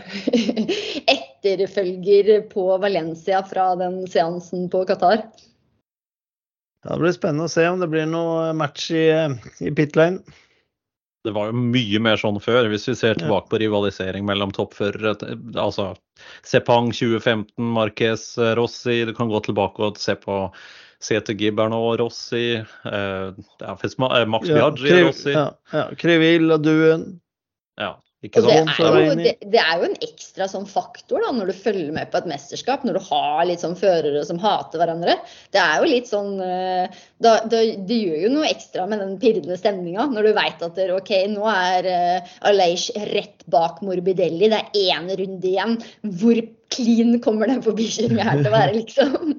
etterfølger 1.16 2.48
på 2.50 2.78
Valencia 2.78 3.42
fra 3.44 3.74
den 3.76 4.06
seansen 4.08 4.68
på 4.70 4.84
Qatar. 4.88 5.24
Ja, 6.84 6.94
det 6.94 7.02
blir 7.02 7.16
spennende 7.16 7.48
å 7.48 7.52
se 7.52 7.66
om 7.68 7.80
det 7.80 7.90
blir 7.90 8.06
noe 8.06 8.52
match 8.54 8.90
i, 8.90 9.10
i 9.60 9.72
pit 9.74 9.96
lane. 9.98 10.22
Det 11.26 11.32
var 11.34 11.50
jo 11.50 11.58
mye 11.58 11.98
mer 12.00 12.16
sånn 12.16 12.38
før, 12.40 12.68
hvis 12.70 12.86
vi 12.88 12.94
ser 12.96 13.18
tilbake 13.18 13.50
på 13.50 13.58
rivalisering 13.60 14.22
mellom 14.24 14.52
toppførere. 14.54 15.16
Altså 15.58 15.90
Sepang 16.46 16.92
2015, 16.94 17.58
Marquez 17.74 18.22
Rossi. 18.56 19.02
Du 19.04 19.10
kan 19.18 19.28
gå 19.28 19.40
tilbake 19.44 19.82
og 19.82 19.98
se 20.00 20.14
på 20.16 20.46
CT 20.98 21.36
Gibbern 21.38 21.76
og 21.76 21.92
Rossi. 22.00 22.58
Eh, 22.58 23.30
eh 23.30 24.26
Max 24.26 24.50
Biaggi 24.50 24.90
ja, 24.90 25.06
Rossi. 25.06 25.32
Ja, 25.32 25.48
ja. 25.72 25.86
Krivil 25.98 26.50
og 26.50 26.66
Duen. 26.66 27.08
Ja, 27.78 27.94
ikke 28.26 28.42
sant? 28.42 28.72
Det 28.74 28.82
er, 28.82 28.96
jo, 28.98 29.12
det, 29.20 29.32
det 29.52 29.60
er, 29.62 29.74
jo, 29.78 29.86
en 29.86 30.00
ekstra 30.02 30.48
sånn 30.50 30.64
faktor 30.66 31.22
da, 31.22 31.30
når 31.36 31.52
du 31.52 31.54
følger 31.54 31.92
med 31.94 32.10
på 32.10 32.18
et 32.18 32.26
mesterskap, 32.26 32.82
når 32.82 32.98
du 32.98 33.04
har 33.06 33.44
litt 33.46 33.62
sånn 33.62 33.78
førere 33.78 34.24
som 34.26 34.40
hater 34.42 34.82
hverandre. 34.82 35.14
Det 35.54 35.62
er 35.62 35.78
jo 35.78 35.90
litt 35.92 36.10
sånn 36.10 36.32
eh, 36.42 36.98
da, 37.22 37.36
da, 37.46 37.62
Det 37.62 38.00
gjør 38.00 38.24
jo 38.24 38.32
noe 38.34 38.50
ekstra 38.50 38.88
med 38.90 39.04
den 39.04 39.14
pirrende 39.22 39.58
stemninga 39.60 40.08
når 40.10 40.26
du 40.26 40.32
veit 40.40 40.66
at 40.66 40.82
OK, 40.98 41.14
nå 41.30 41.46
er 41.52 41.90
uh, 41.94 42.36
Aleish 42.50 42.90
rett 43.12 43.46
bak 43.46 43.84
Morbidelli, 43.86 44.50
det 44.50 44.64
er 44.64 44.98
én 44.98 45.06
runde 45.14 45.52
igjen. 45.52 45.78
Hvor 46.18 46.42
clean 46.78 47.18
kommer 47.24 47.50
den 47.50 47.60
forbikjøringa 47.66 48.24
her 48.30 48.40
til 48.40 48.48
å 48.48 48.54
være, 48.54 48.72
liksom. 48.78 49.34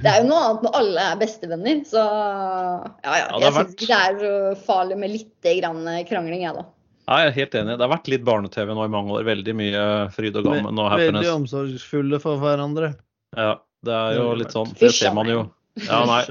Det 0.00 0.10
er 0.10 0.22
jo 0.22 0.26
noe 0.32 0.42
annet 0.48 0.66
når 0.66 0.76
alle 0.80 1.06
er 1.12 1.20
bestevenner. 1.20 1.84
Så 1.86 2.02
ja, 2.02 3.14
ja. 3.20 3.30
Jeg 3.44 3.54
syns 3.54 3.76
ikke 3.76 3.90
det 3.92 4.00
er 4.00 4.20
så 4.24 4.34
farlig 4.66 4.98
med 5.04 5.14
litt 5.14 5.50
grann 5.60 5.86
krangling, 6.08 6.46
jeg, 6.48 6.56
da. 6.56 6.66
Jeg 7.10 7.26
er 7.26 7.32
helt 7.34 7.54
enig. 7.58 7.74
Det 7.74 7.82
har 7.82 7.90
vært 7.90 8.08
litt 8.12 8.22
barne-TV 8.26 8.68
nå 8.76 8.84
i 8.86 8.92
mange 8.92 9.14
år. 9.16 9.24
Veldig 9.26 9.54
mye 9.58 9.84
fryd 10.14 10.36
og 10.38 10.44
gammen 10.46 10.78
og 10.78 10.92
happiness. 10.92 11.24
Veldig 11.24 11.32
omsorgsfulle 11.40 12.20
for 12.22 12.38
hverandre. 12.42 12.92
Ja, 13.34 13.56
det 13.86 13.96
er 13.96 14.18
jo 14.20 14.28
litt 14.38 14.54
sånn. 14.54 14.70
Det 14.78 14.92
ser 14.94 15.16
man 15.16 15.30
jo. 15.30 15.40
Ja, 15.86 16.04
nei. 16.06 16.22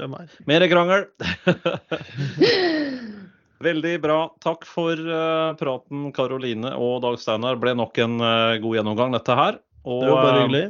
Mer 0.48 0.64
krangel. 0.72 1.04
Veldig 3.60 3.92
bra. 4.00 4.20
Takk 4.40 4.64
for 4.68 4.96
uh, 4.96 5.52
praten, 5.60 6.08
Karoline 6.16 6.72
og 6.80 7.02
Dag 7.04 7.20
Steinar. 7.20 7.60
Ble 7.60 7.74
nok 7.76 7.98
en 8.00 8.16
uh, 8.22 8.56
god 8.62 8.78
gjennomgang, 8.78 9.12
dette 9.18 9.36
her. 9.36 9.60
Og, 9.84 10.04
det 10.04 10.12
var 10.12 10.22
bare 10.24 10.44
hyggelig. 10.44 10.66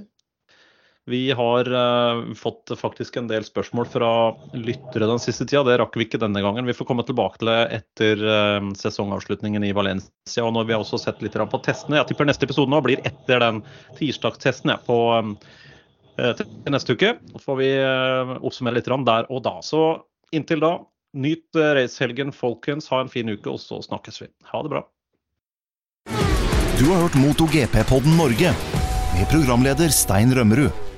Vi 1.10 1.30
har 1.30 1.72
uh, 1.72 2.34
fått 2.34 2.70
faktisk 2.76 3.16
en 3.16 3.28
del 3.28 3.44
spørsmål 3.44 3.86
fra 3.90 4.10
lyttere 4.54 5.08
den 5.10 5.18
siste 5.18 5.46
tida. 5.48 5.64
Det 5.66 5.78
rakk 5.80 5.96
vi 5.98 6.04
ikke 6.06 6.20
denne 6.22 6.42
gangen. 6.44 6.68
Vi 6.68 6.76
får 6.76 6.86
komme 6.86 7.02
tilbake 7.08 7.40
til 7.40 7.50
det 7.50 7.62
etter 7.80 8.22
uh, 8.22 8.68
sesongavslutningen 8.78 9.64
i 9.66 9.72
Valencia. 9.74 10.44
Og 10.44 10.52
når 10.54 10.68
vi 10.68 10.76
har 10.76 10.84
også 10.84 11.00
sett 11.02 11.24
litt 11.24 11.34
på 11.34 11.62
testene. 11.66 11.98
Jeg 11.98 12.12
tipper 12.12 12.28
neste 12.28 12.46
episode 12.46 12.70
nå 12.70 12.78
blir 12.84 13.02
etter 13.08 13.42
den 13.42 13.58
tirsdagstesten 13.98 14.74
ja, 14.74 14.78
på, 14.86 15.00
uh, 15.16 16.30
til 16.38 16.76
neste 16.76 16.94
uke. 16.94 17.16
Så 17.32 17.42
får 17.48 17.58
vi 17.58 17.72
oppsummere 18.38 18.78
litt 18.78 18.92
der 19.08 19.26
og 19.32 19.42
da. 19.48 19.56
Så 19.66 19.82
inntil 20.36 20.62
da, 20.62 20.76
nyt 21.16 21.58
racehelgen, 21.58 22.30
folkens. 22.30 22.86
Ha 22.92 23.02
en 23.02 23.10
fin 23.10 23.32
uke, 23.32 23.48
og 23.50 23.58
så 23.58 23.80
snakkes 23.82 24.22
vi. 24.22 24.30
Ha 24.52 24.62
det 24.62 24.76
bra. 24.76 24.84
Du 26.78 26.86
har 26.92 27.02
hørt 27.02 27.18
MotoGP-podden 27.18 28.14
Norge 28.20 28.54
med 29.14 29.26
programleder 29.30 29.90
Stein 29.94 30.34
Rømmerud. 30.36 30.89